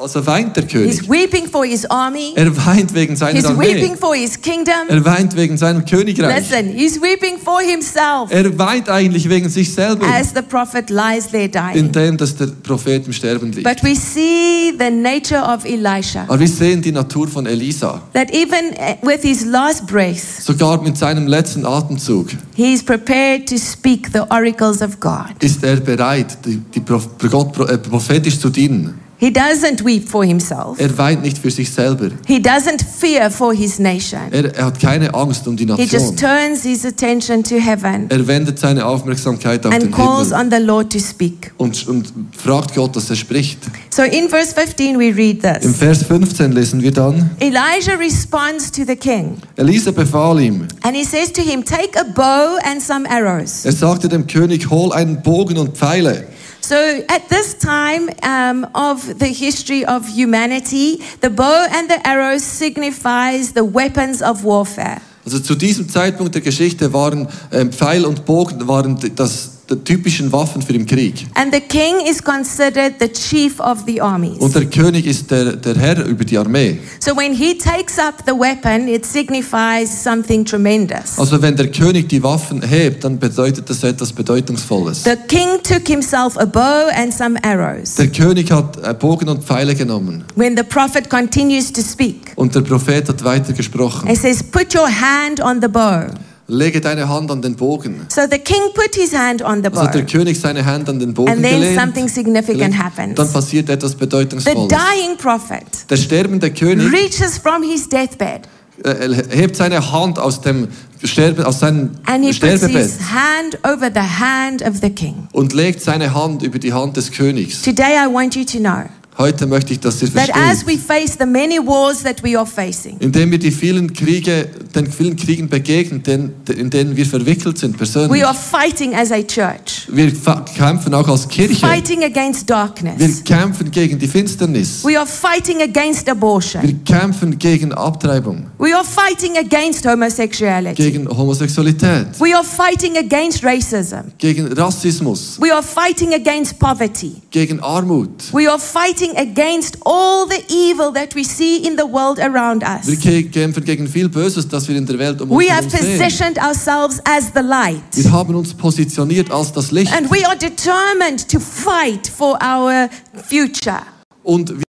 Also 0.00 0.24
weint 0.26 0.56
der 0.56 0.64
He's 0.64 0.72
König. 0.72 1.08
weeping 1.08 1.48
for 1.48 1.64
his 1.64 1.84
army. 1.86 2.32
Er 2.36 2.54
weint 2.66 2.94
wegen 2.94 3.16
seiner 3.16 3.38
He's 3.38 3.44
Armee. 3.44 3.74
weeping 3.74 3.96
for 3.96 4.14
his 4.14 4.40
kingdom. 4.40 4.74
Er 4.88 5.04
weint 5.04 5.34
wegen 5.36 5.56
seinem 5.56 5.84
Königreich. 5.84 6.48
Listen, 6.50 6.68
he's 6.72 7.00
weeping 7.00 7.38
for 7.38 7.60
himself 7.60 8.30
Er 8.30 8.56
weint 8.58 8.88
eigentlich 8.88 9.28
wegen 9.28 9.48
sich 9.48 9.72
selber, 9.72 10.06
as 10.06 10.32
the 10.34 10.42
prophet 10.42 10.90
lies 10.90 11.28
there 11.30 11.48
dying. 11.48 11.74
indem 11.76 12.16
dass 12.16 12.36
der 12.36 12.46
Prophet 12.46 13.06
im 13.06 13.12
Sterben 13.12 13.52
liegt. 13.52 13.64
But 13.64 13.82
we 13.82 13.94
see 13.94 14.72
the 14.78 14.90
nature 14.90 15.42
of 15.42 15.64
Elisha. 15.64 16.24
Aber 16.28 16.38
wir 16.40 16.48
sehen 16.48 16.80
die 16.82 16.92
Natur 16.92 17.28
von 17.28 17.46
Elisa. 17.46 18.00
That 18.12 18.30
even 18.30 18.70
uh, 18.78 19.06
with 19.06 19.22
his 19.22 19.44
last 19.44 19.86
breath, 19.86 20.42
Sogar 20.42 20.80
mit 20.82 20.96
seinem 20.96 21.26
letzten 21.26 21.66
Atemzug 21.66 22.28
he's 22.54 22.82
prepared 22.82 23.48
to 23.48 23.56
speak 23.56 24.12
the 24.12 24.20
oracles 24.30 24.80
of 24.82 25.00
God. 25.00 25.32
ist 25.40 25.62
er 25.64 25.76
bereit, 25.76 26.38
die, 26.44 26.58
die 26.74 26.82
Gott 26.84 27.58
äh, 27.68 27.78
prophetisch 27.78 28.38
zu 28.38 28.50
dienen. 28.50 29.07
He 29.20 29.32
doesn't 29.32 29.84
weep 29.84 30.08
for 30.08 30.24
himself. 30.24 30.78
Er 30.78 30.96
weint 30.96 31.22
nicht 31.22 31.38
für 31.38 31.50
sich 31.50 31.72
selber. 31.72 32.10
He 32.28 32.36
doesn't 32.38 32.84
fear 33.00 33.30
for 33.32 33.52
his 33.52 33.80
nation. 33.80 34.20
Er, 34.30 34.54
er 34.54 34.66
hat 34.66 34.78
keine 34.78 35.12
Angst 35.12 35.48
um 35.48 35.56
die 35.56 35.64
He 35.64 35.72
Nation. 35.72 35.88
just 35.88 36.18
turns 36.20 36.62
his 36.62 36.84
attention 36.86 37.42
to 37.42 37.56
heaven 37.56 38.06
Er 38.10 38.24
wendet 38.28 38.60
seine 38.60 38.86
Aufmerksamkeit 38.86 39.66
auf 39.66 39.72
and 39.72 39.82
den 39.82 39.90
calls 39.90 40.28
Himmel 40.28 40.40
on 40.44 40.50
the 40.52 40.64
Lord 40.64 40.92
to 40.92 41.00
speak. 41.00 41.52
und, 41.56 41.88
und 41.88 42.12
fragt 42.36 42.76
Gott, 42.76 42.94
dass 42.94 43.10
er 43.10 43.16
spricht. 43.16 43.58
So 43.90 44.02
in 44.02 44.28
verse 44.28 44.54
15, 44.54 44.96
we 44.96 45.12
read 45.12 45.42
Im 45.44 45.60
this 45.62 45.76
Vers 45.76 46.02
15 46.04 46.52
lesen 46.52 46.80
wir 46.80 46.92
dann, 46.92 47.30
Elijah 47.40 47.94
responds 47.98 48.70
to 48.70 48.82
the 48.86 48.94
king 48.94 49.38
Elisa 49.56 49.90
befahl 49.90 50.40
ihm, 50.40 50.68
and 50.82 50.94
he 50.94 51.02
says 51.04 51.32
to 51.32 51.42
him, 51.42 51.64
Take 51.64 51.98
a 51.98 52.04
bow 52.04 52.56
and 52.64 52.80
some 52.80 53.04
arrows. 53.10 53.64
er 53.64 53.72
sagte 53.72 54.08
dem 54.08 54.28
König, 54.28 54.70
hol 54.70 54.92
einen 54.92 55.20
Bogen 55.22 55.58
und 55.58 55.76
Pfeile. 55.76 56.24
So 56.68 56.76
at 57.08 57.30
this 57.30 57.54
time 57.54 58.10
um, 58.22 58.66
of 58.74 59.18
the 59.18 59.32
history 59.32 59.86
of 59.86 60.06
humanity, 60.06 61.02
the 61.22 61.30
bow 61.30 61.66
and 61.70 61.88
the 61.88 62.06
arrow 62.06 62.36
signifies 62.36 63.54
the 63.54 63.64
weapons 63.64 64.20
of 64.20 64.44
warfare. 64.44 65.00
Also 65.24 65.40
zu 65.40 65.54
diesem 65.54 65.88
Zeitpunkt 65.88 66.34
der 66.34 66.42
Geschichte 66.42 66.92
waren 66.92 67.26
ähm, 67.52 67.72
Pfeil 67.72 68.04
und 68.04 68.26
Bogen 68.26 68.68
waren 68.68 68.98
das 69.16 69.57
die 69.70 69.76
typischen 69.84 70.32
Waffen 70.32 70.62
für 70.62 70.72
den 70.72 70.86
Krieg. 70.86 71.26
And 71.34 71.52
the 71.52 71.60
king 71.60 71.94
is 72.08 72.22
considered 72.22 72.94
the 73.00 73.08
chief 73.08 73.60
of 73.60 73.84
the 73.86 74.00
armies. 74.00 74.38
Und 74.38 74.54
der 74.54 74.66
König 74.66 75.06
ist 75.06 75.30
der, 75.30 75.56
der 75.56 75.76
Herr 75.76 76.04
über 76.04 76.24
die 76.24 76.38
Armee. 76.38 76.78
So 77.00 77.16
when 77.16 77.34
he 77.34 77.56
takes 77.56 77.98
up 77.98 78.22
the 78.26 78.32
weapon, 78.32 78.88
it 78.88 79.04
signifies 79.04 79.90
something 80.02 80.44
tremendous. 80.44 81.18
Also 81.18 81.40
wenn 81.42 81.56
der 81.56 81.70
König 81.70 82.08
die 82.08 82.22
Waffen 82.22 82.62
hebt, 82.62 83.04
dann 83.04 83.18
bedeutet 83.18 83.68
das 83.68 83.82
etwas 83.82 84.12
Bedeutungsvolles. 84.12 85.04
The 85.04 85.16
king 85.28 85.62
took 85.62 85.86
himself 85.86 86.36
a 86.38 86.46
bow 86.46 86.88
and 86.94 87.12
some 87.12 87.38
arrows. 87.44 87.96
Der 87.96 88.08
König 88.08 88.50
hat 88.50 88.76
äh, 88.82 88.94
Bogen 88.94 89.28
und 89.28 89.44
Pfeile 89.44 89.74
genommen 89.74 90.24
When 90.34 90.56
the 90.56 90.62
prophet 90.62 91.10
continues 91.10 91.72
to 91.72 91.82
speak, 91.82 92.32
und 92.36 92.54
der 92.54 92.62
Prophet 92.62 93.08
hat 93.08 93.22
weiter 93.24 93.52
gesprochen. 93.52 94.08
he 94.08 94.14
says, 94.14 94.42
Put 94.42 94.74
your 94.74 94.88
hand 94.88 95.40
on 95.40 95.60
the 95.60 95.68
bow. 95.68 96.06
Lege 96.50 96.80
deine 96.80 97.10
Hand 97.10 97.30
an 97.30 97.42
den 97.42 97.56
Bogen. 97.56 98.06
So 98.08 98.22
the 98.22 98.38
king 98.38 98.60
put 98.74 98.94
his 98.94 99.12
hand 99.12 99.42
on 99.42 99.62
the 99.62 99.68
Also 99.68 99.82
hat 99.82 99.94
der. 99.94 100.06
König 100.06 100.40
seine 100.40 100.64
Hand 100.64 100.88
an 100.88 100.98
den 100.98 101.12
Bogen 101.12 101.30
And 101.30 101.42
then 101.42 101.60
gelehnt. 101.60 101.78
something 101.78 102.08
significant 102.08 102.82
happens. 102.82 103.16
Dann 103.16 103.30
passiert 103.30 103.68
etwas 103.68 103.90
The 103.92 103.98
Bedeutungsvolles. 103.98 104.68
dying 104.68 105.16
prophet 105.18 105.66
Der 105.90 105.96
sterbende 105.98 106.50
König 106.50 106.90
reaches 106.90 107.36
from 107.36 107.62
his 107.62 107.86
deathbed 107.86 108.48
äh, 108.82 109.08
hebt 109.36 109.56
seine 109.56 109.92
Hand 109.92 110.18
aus 110.18 110.40
dem 110.40 110.68
Sterbe, 111.04 111.46
aus 111.46 111.60
seinem 111.60 111.90
and 112.06 112.24
he 112.24 112.30
puts 112.32 112.36
Sterbebett 112.36 112.76
his 112.82 112.98
hand 113.12 113.58
over 113.64 113.90
the 113.92 114.00
hand 114.00 114.62
of 114.62 114.76
the 114.80 114.88
king. 114.90 115.28
und 115.32 115.52
legt 115.52 115.82
seine 115.82 116.14
Hand 116.14 116.42
über 116.42 116.58
die 116.58 116.72
Hand 116.72 116.96
des 116.96 117.10
Königs. 117.12 117.60
Today, 117.60 117.92
I 118.02 118.10
want 118.12 118.34
you 118.36 118.44
to 118.44 118.58
know 118.58 118.84
Heute 119.18 119.46
möchte 119.48 119.72
ich, 119.72 119.80
dass 119.80 120.00
ihr 120.00 120.12
that 120.12 120.30
as 120.32 120.62
versteht, 120.62 120.66
we 120.68 120.78
face 120.78 121.16
the 121.18 121.26
many 121.26 121.58
wars 121.58 122.04
that 122.04 122.22
we 122.22 122.38
are 122.38 122.46
facing, 122.46 122.96
indem 123.00 123.32
wir 123.32 123.38
die 123.38 123.50
vielen 123.50 123.92
Kriege, 123.92 124.48
den 124.72 124.86
vielen 124.86 125.16
Kriegen 125.16 125.48
begegnen, 125.48 126.04
den, 126.04 126.32
in 126.56 126.70
denen 126.70 126.96
wir 126.96 127.04
verwickelt 127.04 127.58
sind 127.58 127.76
persönlich. 127.76 128.12
we 128.12 128.24
are 128.24 128.32
fighting 128.36 128.94
as 128.94 129.10
a 129.10 129.20
church, 129.20 129.88
Wir 129.88 130.12
kämpfen 130.56 130.94
auch 130.94 131.08
als 131.08 131.26
Kirche. 131.26 131.66
fighting 131.66 132.04
against 132.04 132.42
Wir 132.48 132.54
darkness. 132.54 133.24
kämpfen 133.24 133.72
gegen 133.72 133.98
die 133.98 134.06
Finsternis. 134.06 134.84
We 134.84 134.96
are 134.96 135.04
fighting 135.06 135.62
against 135.62 136.08
abortion. 136.08 136.62
Wir 136.62 136.74
kämpfen 136.84 137.36
gegen 137.40 137.72
Abtreibung, 137.72 138.46
We 138.58 138.72
are 138.72 138.84
fighting 138.84 139.36
against 139.36 139.84
homosexuality. 139.84 140.80
gegen 140.80 141.08
Homosexualität, 141.08 142.20
We 142.20 142.32
are 142.36 142.44
fighting 142.44 142.96
against 142.96 143.42
racism. 143.42 144.12
gegen 144.18 144.52
Rassismus, 144.52 145.38
We 145.40 145.52
are 145.52 145.62
fighting 145.64 146.14
against 146.14 146.56
poverty. 146.60 147.16
gegen 147.32 147.58
Armut. 147.58 148.32
We 148.32 148.48
are 148.48 148.60
fighting 148.60 149.07
against 149.16 149.76
all 149.84 150.26
the 150.28 150.42
evil 150.48 150.92
that 150.92 151.14
we 151.14 151.24
see 151.24 151.56
in 151.66 151.76
the 151.76 151.84
world 151.86 152.18
around 152.18 152.62
us. 152.62 152.86
kä- 152.86 153.30
kämpfen 153.30 153.64
gegen 153.64 153.86
viel 153.88 154.08
Böses, 154.08 154.46
das 154.48 154.68
wir 154.68 154.76
in 154.76 154.86
der 154.86 154.98
Welt 154.98 155.20
um 155.20 155.30
uns 155.30 155.40
We 155.44 155.50
have 155.52 155.66
herum 155.68 155.86
sehen. 155.86 155.98
positioned 155.98 156.38
ourselves 156.38 157.00
as 157.04 157.24
the 157.34 157.40
light. 157.42 157.80
Wir 157.92 158.10
haben 158.12 158.34
uns 158.34 158.52
positioniert 158.54 159.30
als 159.30 159.52
das 159.52 159.70
Licht 159.70 159.92
And 159.92 160.10
we 160.10 160.26
are 160.26 160.36
determined 160.36 161.28
to 161.30 161.38
fight 161.40 162.06
for 162.08 162.38
our 162.42 162.88
future. 163.28 163.82
und 164.22 164.50
wir 164.50 164.62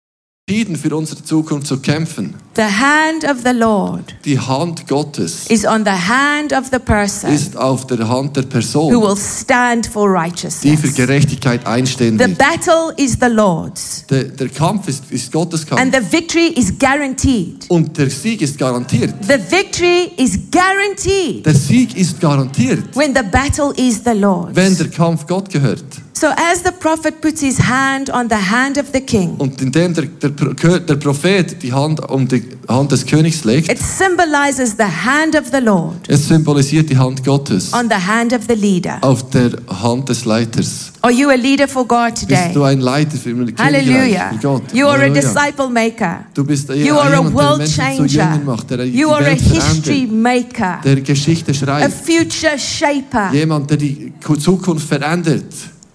entschieden 0.48 0.76
für 0.76 0.94
unsere 0.96 1.24
Zukunft 1.24 1.66
zu 1.66 1.80
kämpfen. 1.80 2.34
The 2.54 2.62
hand 2.62 3.24
of 3.24 3.38
the 3.44 3.50
Lord 3.50 4.14
Die 4.24 4.38
Hand 4.38 4.86
Gottes 4.86 5.46
is 5.50 5.64
on 5.66 5.84
the 5.84 5.90
hand 5.90 6.52
of 6.52 6.66
the 6.70 6.78
person 6.78 7.30
ist 7.34 7.56
auf 7.56 7.84
der 7.88 8.08
Hand 8.08 8.36
der 8.36 8.44
who 8.44 8.48
Person, 8.48 8.92
will 9.02 9.16
stand 9.16 9.88
for 9.88 10.06
die 10.08 10.14
für 10.14 10.20
righteousness. 10.22 10.94
Gerechtigkeit 10.94 11.66
einstehen 11.66 12.16
The 12.16 12.26
wird. 12.26 12.38
battle 12.38 12.94
is 12.96 13.18
the 13.20 13.26
Lord's, 13.26 14.04
Der, 14.08 14.22
der 14.24 14.48
Kampf 14.48 14.86
ist, 14.86 15.02
ist 15.10 15.32
Gottes 15.32 15.66
and 15.72 15.92
Kampf 15.92 15.96
the 16.10 16.16
victory 16.16 16.46
is 16.54 16.72
guaranteed. 16.78 17.68
und 17.68 17.98
der 17.98 18.08
Sieg 18.08 18.40
ist 18.40 18.56
garantiert. 18.56 19.12
The 19.22 19.40
victory 19.50 20.12
is 20.16 20.38
guaranteed 20.52 21.44
Der 21.44 21.54
Sieg 21.56 21.96
ist 21.96 22.20
garantiert, 22.20 22.94
when 22.94 23.12
the 23.16 23.22
battle 23.32 23.72
is 23.76 24.00
the 24.04 24.12
Lord's. 24.12 24.54
wenn 24.54 24.76
der 24.78 24.88
Kampf 24.90 25.26
Gott 25.26 25.50
gehört. 25.50 25.82
So 26.18 26.28
as 26.28 26.62
the 26.64 26.70
prophet 26.80 27.20
puts 27.20 27.42
his 27.42 27.58
hand 27.58 28.08
on 28.08 28.30
the 28.30 28.36
hand 28.36 28.78
of 28.78 28.86
the 28.94 29.02
king, 29.02 29.34
Und 29.36 29.60
indem 29.60 29.92
der, 29.92 30.06
der, 30.06 30.30
der 30.36 30.96
Prophet 30.96 31.62
die 31.62 31.72
Hand 31.72 32.00
um 32.10 32.26
die 32.28 32.42
Hand 32.68 32.92
des 32.92 33.04
Königs 33.06 33.44
legt, 33.44 33.70
it 33.70 33.78
symbolizes 33.78 34.76
the 34.76 34.84
hand 34.84 35.34
of 35.36 35.44
the 35.52 35.60
Lord 35.60 35.96
es 36.08 36.26
symbolisiert 36.28 36.90
die 36.90 36.96
Hand 36.98 37.24
Gottes 37.24 37.72
on 37.72 37.88
the 37.88 37.94
hand 37.94 38.32
of 38.32 38.42
the 38.48 38.54
leader. 38.54 38.98
auf 39.02 39.28
der 39.30 39.50
Hand 39.82 40.08
des 40.08 40.24
Leiters. 40.24 40.92
Are 41.02 41.12
you 41.12 41.28
a 41.30 41.34
leader 41.34 41.68
for 41.68 41.86
God 41.86 42.14
today? 42.18 42.44
Bist 42.46 42.56
du 42.56 42.62
ein 42.64 42.80
Leiter 42.80 43.16
für 43.16 43.30
ein 43.30 43.54
Hallelujah. 43.58 44.30
Königreich 44.30 44.40
für 44.40 44.46
Gott? 44.48 44.62
You 44.72 44.86
are 44.86 44.96
a 44.96 45.00
Halleluja. 45.02 45.20
disciple 45.20 45.68
maker. 45.70 46.24
Du 46.34 46.44
bist 46.44 46.68
You 46.68 46.96
are 46.98 47.12
a 47.14 47.16
jemand, 47.22 47.34
world 47.34 47.68
changer. 47.68 48.40
Macht, 48.44 48.70
You 48.70 49.10
are 49.10 49.24
a 49.26 49.34
history 49.34 50.06
maker. 50.06 50.80
der 50.84 51.00
Geschichte 51.00 51.52
A 51.52 51.54
schreibt. 51.54 51.94
future 51.94 52.58
shaper. 52.58 53.32
Jemand, 53.32 53.70
der 53.70 53.76
die 53.76 54.12
Zukunft 54.40 54.88
verändert. 54.88 55.44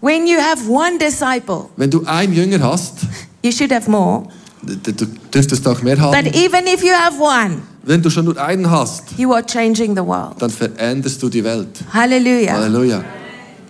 When 0.02 0.26
you 0.26 0.38
have 0.40 0.68
one 0.68 0.98
disciple, 0.98 1.66
Wenn 1.78 1.92
du 1.92 2.04
einen 2.06 2.34
Jünger 2.34 2.60
hast, 2.62 3.00
you 3.44 3.52
should 3.52 3.72
have 3.72 3.90
more. 3.90 4.24
d- 4.64 4.92
du 4.94 5.06
dürftest 5.34 5.68
auch 5.68 5.82
mehr 5.82 5.96
But 5.96 6.04
haben. 6.16 6.28
even 6.28 6.66
if 6.74 6.84
you 6.84 6.92
have 6.94 7.18
one, 7.20 7.62
Wenn 7.84 8.02
du 8.02 8.10
schon 8.12 8.26
nur 8.26 8.38
einen 8.38 8.70
hast, 8.70 9.04
you 9.18 9.34
are 9.34 9.44
changing 9.46 9.96
the 9.96 10.04
world. 10.06 10.36
dann 10.40 10.52
veränderst 10.52 11.22
du 11.24 11.30
die 11.30 11.44
Welt. 11.44 11.68
Hallelujah. 11.94 12.54
Halleluja. 12.54 13.04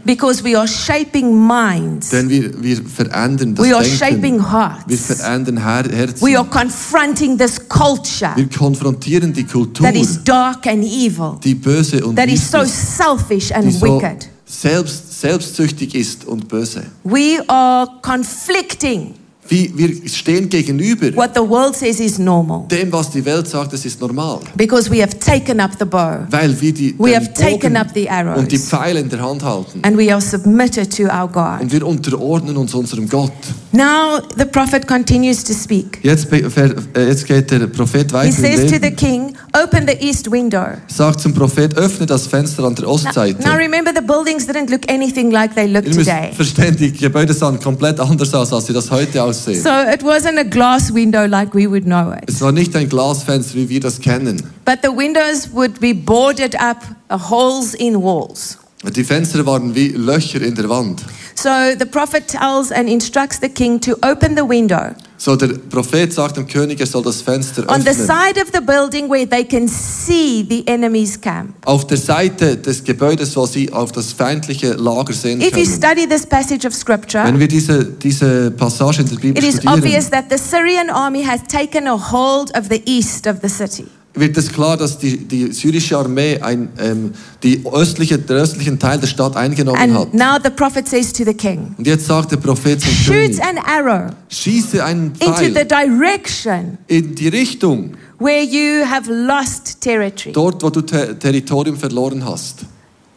Because 0.03 0.43
we 0.43 0.57
are 0.57 0.67
shaping 0.67 1.31
minds. 1.47 2.09
Denn 2.09 2.27
wir, 2.27 2.51
wir 2.61 2.77
verändern 2.83 3.53
das 3.53 3.63
We 3.65 3.75
are 3.75 3.83
Denken. 3.83 3.97
shaping 3.99 4.39
Wir 4.39 4.51
hearts. 4.51 5.05
verändern 5.05 5.57
Her 5.63 5.83
Herzen. 5.91 6.27
We 6.27 6.35
are 6.37 6.47
confronting 6.49 7.37
this 7.37 7.59
culture 7.69 8.31
wir 8.35 8.49
konfrontieren 8.49 9.31
die 9.31 9.43
Kultur, 9.45 9.85
that 9.85 9.95
is 9.95 10.23
dark 10.23 10.65
and 10.65 10.83
evil, 10.83 11.37
die 11.43 11.53
böse 11.53 12.03
und 12.03 12.15
that 12.15 12.27
is 12.29 12.49
so 12.49 12.65
selfish 12.65 13.51
and 13.53 13.71
so 13.71 13.81
wicked. 13.99 14.27
selbst, 14.45 15.21
selbstsüchtig 15.21 15.93
ist 15.93 16.25
und 16.25 16.47
böse. 16.47 16.83
We 17.03 17.39
are 17.47 17.87
conflicting 18.01 19.13
Wie, 19.51 19.70
wir 19.75 20.10
stehen 20.10 20.48
gegenüber 20.48 21.13
what 21.13 21.31
the 21.36 21.41
world 21.41 21.75
says 21.75 22.00
is 22.00 22.17
normal 22.17 22.63
dem, 22.72 22.89
was 22.89 23.12
die 23.12 23.25
Welt 23.25 23.50
sagt, 23.50 23.74
es 23.74 23.84
ist 23.84 24.00
normal. 24.00 24.39
because 24.55 24.89
we 24.89 25.01
have 25.01 25.20
taken 25.20 25.60
up 25.60 25.72
the 25.77 25.84
bow 25.84 26.20
Weil 26.29 26.55
wir 26.62 26.74
die, 26.74 26.96
We 26.98 27.13
have 27.13 27.34
taken 27.34 27.75
up 27.75 27.88
the 27.93 28.10
arrows. 28.10 28.38
und 28.38 28.50
die 28.50 28.58
Pfeile 28.58 29.01
in 29.01 29.10
der 29.10 29.20
Hand 29.22 29.43
halten. 29.43 29.81
and 29.84 29.98
we 29.98 30.10
are 30.10 30.22
submitted 30.22 30.96
to 30.96 31.03
our 31.03 31.27
God. 31.27 31.62
Und 31.63 31.70
wir 31.70 31.86
unterordnen 31.86 32.55
uns 32.55 32.74
unserem 32.74 33.10
Gott. 33.10 33.34
Now 33.74 34.20
the 34.38 34.46
prophet 34.46 34.88
continues 34.88 35.43
to 35.43 35.53
speak. 35.53 36.00
Jetzt, 36.01 36.31
äh, 36.31 37.08
jetzt 37.08 37.27
geht 37.27 37.51
der 37.51 37.67
Prophet 37.67 38.08
He 38.08 38.13
weiter 38.13 38.38
im 38.38 38.58
says 38.58 38.72
to 38.72 38.77
the 38.81 38.91
king, 38.91 39.36
Open 39.51 39.86
the 39.86 39.98
east 40.00 40.31
window. 40.31 40.63
Sagt 40.88 41.20
zum 41.20 41.34
Prophet, 41.34 41.75
öffne 41.77 42.05
das 42.05 42.25
Fenster 42.25 42.63
an 42.63 42.75
der 42.75 42.88
Ostseite. 42.88 43.41
Now 43.46 43.55
remember, 43.55 43.91
the 43.93 44.01
buildings 44.01 44.48
didn't 44.48 44.70
look 44.72 44.89
anything 44.89 45.29
like 45.31 45.53
they 45.55 45.67
look 45.67 45.84
today. 45.84 46.31
verstehen, 46.34 46.77
die 46.77 46.93
Gebäude 46.93 47.34
sahen 47.34 47.60
komplett 47.60 48.00
anders 48.00 48.34
aus, 48.34 48.53
als 48.53 48.67
sie 48.67 48.74
das 48.74 48.89
heute 48.89 49.22
aussehen. 49.22 49.40
So 49.41 49.69
it 49.69 50.03
wasn't 50.03 50.39
a 50.39 50.43
glass 50.43 50.91
window 50.91 51.25
like 51.27 51.53
we 51.53 51.67
would 51.67 51.86
know 51.86 52.12
it. 52.12 52.24
Es 52.27 52.41
war 52.41 52.51
nicht 52.51 52.75
ein 52.75 52.89
Glasfenster, 52.89 53.55
wie 53.55 53.69
wir 53.69 53.79
das 53.79 54.00
kennen. 54.00 54.41
But 54.65 54.79
the 54.83 54.89
windows 54.95 55.50
would 55.53 55.79
be 55.79 55.93
boarded 55.93 56.55
up, 56.60 56.83
uh, 57.10 57.17
holes 57.17 57.74
in 57.74 57.95
walls. 58.01 58.57
Die 58.83 59.03
Fenster 59.03 59.45
waren 59.45 59.75
wie 59.75 59.89
Löcher 59.89 60.41
in 60.41 60.55
der 60.55 60.67
Wand. 60.69 61.03
So 61.36 61.50
the 61.77 61.86
prophet 61.86 62.27
tells 62.27 62.71
and 62.71 62.89
instructs 62.89 63.39
the 63.39 63.50
king 63.50 63.79
to 63.81 63.93
open 64.03 64.36
the 64.36 64.48
window 64.48 64.95
So 65.23 65.35
der 65.35 65.49
Prophet 65.49 66.11
sagt 66.11 66.37
dem 66.37 66.47
König, 66.47 66.79
er 66.79 66.87
soll 66.87 67.03
das 67.03 67.21
Fenster 67.21 67.61
on 67.69 67.83
the 67.83 67.89
öffnen. 67.89 68.07
side 68.07 68.41
of 68.41 68.49
the 68.51 68.59
building 68.59 69.07
where 69.07 69.29
they 69.29 69.43
can 69.43 69.67
see 69.67 70.43
the 70.49 70.67
enemy's 70.67 71.21
camp. 71.21 71.53
Auf 71.63 71.85
der 71.85 71.97
Seite 71.97 72.57
des 72.57 72.83
Gebäudes, 72.83 73.35
wo 73.35 73.45
sie 73.45 73.71
auf 73.71 73.91
das 73.91 74.13
feindliche 74.13 74.73
Lager 74.73 75.13
sehen 75.13 75.39
If 75.39 75.55
you 75.55 75.63
können. 75.63 75.65
study 75.67 76.07
this 76.07 76.25
passage 76.25 76.65
of 76.65 76.73
scripture, 76.73 77.23
Wenn 77.23 77.37
wir 77.37 77.47
diese, 77.47 77.85
diese 77.85 78.49
Passage 78.49 79.01
in 79.01 79.09
der 79.09 79.15
Bibel 79.17 79.37
it 79.43 79.47
is 79.47 79.57
studieren, 79.59 79.77
obvious 79.77 80.09
that 80.09 80.25
the 80.31 80.39
Syrian 80.39 80.89
army 80.89 81.23
has 81.23 81.41
taken 81.47 81.85
a 81.87 82.11
hold 82.11 82.49
of 82.57 82.69
the 82.71 82.81
east 82.87 83.27
of 83.27 83.41
the 83.43 83.49
city. 83.49 83.85
Wird 84.13 84.36
es 84.38 84.51
klar, 84.51 84.75
dass 84.77 84.98
die, 84.98 85.18
die 85.18 85.51
syrische 85.53 85.98
Armee 85.98 86.39
ein, 86.41 86.70
ähm, 86.80 87.12
die 87.44 87.63
östliche, 87.65 88.18
den 88.20 88.36
östlichen 88.38 88.77
Teil 88.77 89.00
der 89.00 89.08
Stadt 89.08 89.36
eingenommen 89.38 89.80
And 89.80 89.94
hat. 89.94 90.13
now 90.13 90.38
the 90.44 90.50
prophet 90.50 90.88
says 90.88 91.13
to 91.13 91.24
the 91.24 91.34
king, 91.34 91.75
Und 91.77 91.88
jetzt 91.88 92.08
sagt 92.08 92.32
der 92.32 92.38
Prophet 92.38 92.82
zum 92.82 92.91
Shoot 92.91 93.13
König, 93.15 93.41
an 93.44 93.58
arrow 93.58 94.12
schieße 94.30 94.84
einen 94.84 95.13
into 95.20 95.25
the 95.25 95.53
Pfeil 95.53 95.65
direction 95.65 96.77
in 96.88 97.15
die 97.15 97.30
Richtung, 97.30 97.91
where 98.20 98.44
you 98.44 98.86
have 98.86 99.10
lost 99.10 99.80
territory. 99.82 100.34
dort 100.34 100.62
wo 100.62 100.70
du 100.70 100.82
Ter 100.82 101.18
Territorium 101.18 101.77
verloren 101.77 102.24
hast. 102.25 102.65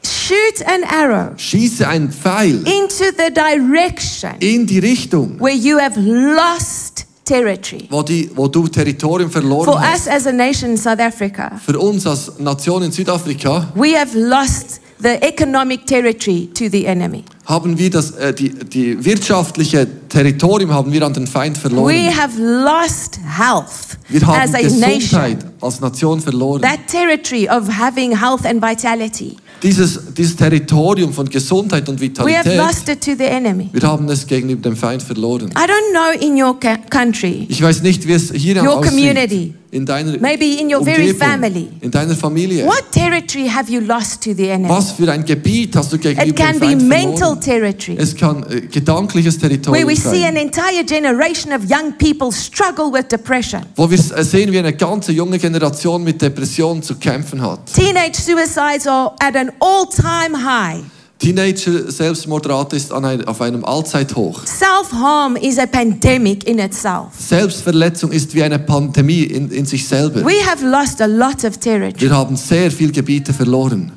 Shoot 0.07 0.67
an 0.67 0.83
arrow 0.89 1.33
Schieße 1.39 1.89
einen 1.89 2.13
Pfeil 2.13 2.57
into 2.67 3.05
the 3.17 3.33
direction 3.33 4.31
in 4.41 4.67
die 4.67 4.79
Richtung, 4.79 5.41
where 5.41 5.55
you 5.57 5.79
have 5.79 5.99
lost 5.99 6.84
territory. 7.25 7.87
wo, 7.91 8.03
die, 8.03 8.31
wo 8.35 8.49
du 8.49 8.69
Territorium 8.69 9.31
verloren 9.31 9.65
For 9.65 9.81
hast. 9.81 10.07
us 10.07 10.09
as 10.09 10.27
a 10.27 10.33
nation 10.33 10.71
in 10.73 10.77
South 10.77 11.01
Africa, 11.01 11.61
Für 11.65 11.79
uns 11.79 12.07
als 12.07 12.39
Nation 12.39 12.83
in 12.83 12.93
Südafrika 12.93 13.69
we 13.75 13.97
have 13.99 14.17
lost 14.17 14.81
the 15.01 15.21
economic 15.23 15.87
territory 15.87 16.49
to 16.55 16.69
the 16.71 16.85
enemy. 16.87 17.25
haben 17.47 17.77
wir 17.79 17.91
das, 17.91 18.13
äh, 18.13 18.33
die, 18.33 18.51
die 18.51 19.05
wirtschaftliche 19.05 19.87
Territorium 20.09 20.73
haben 20.73 20.93
wir 20.93 21.03
an 21.03 21.13
den 21.13 21.27
Feind 21.27 21.59
verloren. 21.59 21.93
We 21.93 22.11
have 22.15 22.41
lost 22.41 23.19
health 23.39 23.99
Wir 24.09 24.27
haben 24.27 24.41
as 24.41 24.55
a 24.55 24.59
Gesundheit 24.63 25.39
nation. 25.39 25.53
als 25.61 25.81
Nation 25.81 26.21
verloren. 26.21 26.63
That 26.63 26.87
territory 26.89 27.49
of 27.49 27.69
having 27.69 28.19
health 28.19 28.47
and 28.47 28.63
vitality. 28.63 29.37
Dieses, 29.65 29.99
dieses 30.15 30.37
Territorium 30.37 31.13
von 31.13 31.29
Gesundheit 31.29 31.89
und 31.89 31.99
We 31.99 32.09
have 32.15 32.45
Vitalität, 32.45 32.57
lost 32.59 32.89
it 32.91 33.01
to 33.01 33.13
the 33.17 33.25
enemy. 33.25 33.71
wir 33.73 33.83
haben 33.83 34.07
es 34.11 34.27
gegenüber 34.27 34.61
dem 34.63 34.77
Feind 34.77 35.03
verloren. 35.03 35.49
I 35.49 35.55
don't 35.55 35.91
know 35.93 36.21
in 36.29 36.41
your 36.41 36.55
country, 36.91 37.47
Ich 37.49 37.63
weiß 37.63 37.83
nicht, 37.83 38.07
wie 38.07 38.13
es 38.13 38.31
hier 38.33 38.63
Your 38.63 38.77
aussieht. 38.79 38.91
community. 38.93 39.55
In 39.75 39.85
deiner 39.85 40.17
Maybe 40.21 40.61
in 40.61 40.73
your 40.73 40.85
very 40.85 41.13
family. 41.13 41.69
In 41.81 41.91
deiner 41.91 42.15
Familie. 42.15 42.65
what 42.65 42.93
territory 42.93 43.49
have 43.49 43.69
you 43.69 43.81
lost 43.81 44.23
to 44.23 44.33
the 44.33 44.49
enemy? 44.49 44.69
Was 44.69 44.93
für 44.93 45.11
ein 45.11 45.25
Gebiet 45.25 45.75
hast 45.75 45.93
du 45.93 45.99
gegenüber 45.99 46.29
It 46.29 46.37
can 46.37 46.53
dem 46.53 46.61
be 46.61 46.67
Feind 46.67 46.83
mental 46.89 47.17
verloren? 47.19 47.41
territory. 47.41 47.97
Es 47.99 48.15
kann 48.17 48.45
äh, 48.49 48.61
gedankliches 48.61 49.35
Where 49.43 49.49
Territorium 49.49 49.89
we 49.89 49.97
see 49.97 50.25
an 50.25 50.35
sein. 50.35 50.37
entire 50.37 50.85
generation 50.85 51.53
of 51.53 51.63
young 51.69 51.93
people 51.99 52.31
struggle 52.31 52.93
with 52.93 53.09
depression. 53.11 53.63
Wo 53.75 53.91
wir 53.91 53.99
äh, 53.99 54.23
sehen, 54.23 54.53
wie 54.53 54.59
eine 54.61 54.75
ganze 54.75 55.11
junge 55.11 55.39
Generation 55.41 56.05
mit 56.05 56.23
Depressionen 56.23 56.81
zu 56.81 56.95
kämpfen 56.95 57.43
hat. 57.43 57.67
Teenage 57.75 58.15
suicides 58.21 58.87
are 58.87 59.13
at 59.19 59.35
an 59.35 59.51
all 59.59 59.87
time 59.89 60.37
high. 60.45 60.85
Teenager-Selbstmordrate 61.25 62.77
ist 62.77 62.93
ein, 62.93 63.27
auf 63.27 63.41
einem 63.41 63.65
Allzeithoch. 63.65 64.43
Self-harm 64.47 65.37
is 65.37 65.59
a 65.59 65.65
pandemic 65.67 66.47
in 66.47 66.59
itself. 66.59 67.07
Selbstverletzung 67.19 68.13
ist 68.13 68.35
wie 68.35 68.43
eine 68.43 68.59
Pandemie 68.59 69.23
in, 69.25 69.51
in 69.51 69.65
sich 69.65 69.89
selber. 69.89 70.23
We 70.25 70.45
have 70.47 70.63
lost 70.65 71.01
a 71.01 71.07
lot 71.07 71.45
of 71.45 71.57
territory, 71.59 72.01
Wir 72.03 72.11
haben 72.11 72.37
sehr 72.37 72.71
viel 72.71 72.93
Gebiete 72.93 73.33
verloren. 73.33 73.93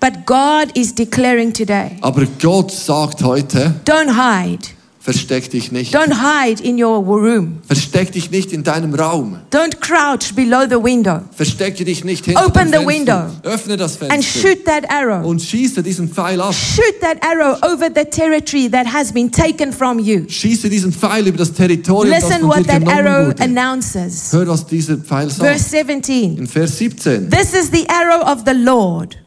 but 0.00 0.24
God 0.26 0.74
is 0.74 0.94
declaring 0.94 1.52
today, 1.52 1.98
Aber 2.00 2.24
Gott 2.40 2.72
sagt 2.72 3.22
heute, 3.22 3.74
don't 3.84 4.14
hide. 4.16 4.68
Versteck 5.02 5.50
dich 5.50 5.72
nicht. 5.72 5.94
Don't 5.94 6.14
hide 6.22 6.62
in 6.62 6.82
your 6.82 7.04
room. 7.04 7.58
Versteck 7.66 8.12
dich 8.12 8.30
nicht 8.30 8.52
in 8.52 8.62
deinem 8.62 8.94
Raum. 8.94 9.38
Don't 9.50 9.80
crouch 9.80 10.34
below 10.34 10.62
the 10.68 10.76
window 10.82 11.22
Verstecke 11.32 11.84
dich 11.84 12.04
nicht 12.04 12.24
hinter 12.26 12.46
Open 12.46 12.70
dem 12.70 12.80
the 12.82 12.86
Fenster. 12.86 13.26
window. 13.32 13.50
Öffne 13.50 13.76
das 13.76 14.00
and 14.00 14.12
Fenster 14.12 14.40
shoot 14.48 14.64
that 14.64 14.84
arrow. 14.88 15.26
und 15.26 15.42
schieße 15.42 15.82
diesen 15.82 16.08
Pfeil 16.08 16.40
ab. 16.40 16.54
Shoot 16.54 17.00
that 17.00 17.18
arrow 17.22 17.56
over 17.62 17.88
the 17.94 18.04
territory 18.04 18.70
that 18.70 18.86
has 18.86 19.12
been 19.12 19.30
taken 19.30 19.72
from 19.72 19.98
you. 19.98 20.24
Schieße 20.28 20.68
diesen 20.68 20.92
Pfeil 20.92 21.26
über 21.26 21.38
das 21.38 21.52
Territorium, 21.52 22.14
das 22.14 22.22
Listen 22.28 22.40
von 22.42 22.50
what 22.50 22.58
dir 22.60 22.80
that 22.80 22.88
arrow 22.88 23.26
wurde. 23.28 23.42
announces. 23.42 24.32
Hör, 24.32 24.46
was 24.46 24.66
dieser 24.66 24.96
Pfeil 24.98 25.28
Verse 25.30 25.68
sagt. 25.70 25.88
17. 25.88 26.38
In 26.38 26.46
Vers 26.46 26.78
17. 26.78 27.28
This 27.28 27.52
is 27.54 27.70
the 27.72 27.84
arrow 27.88 28.22
of 28.30 28.44
the 28.46 28.52
Lord. 28.54 29.18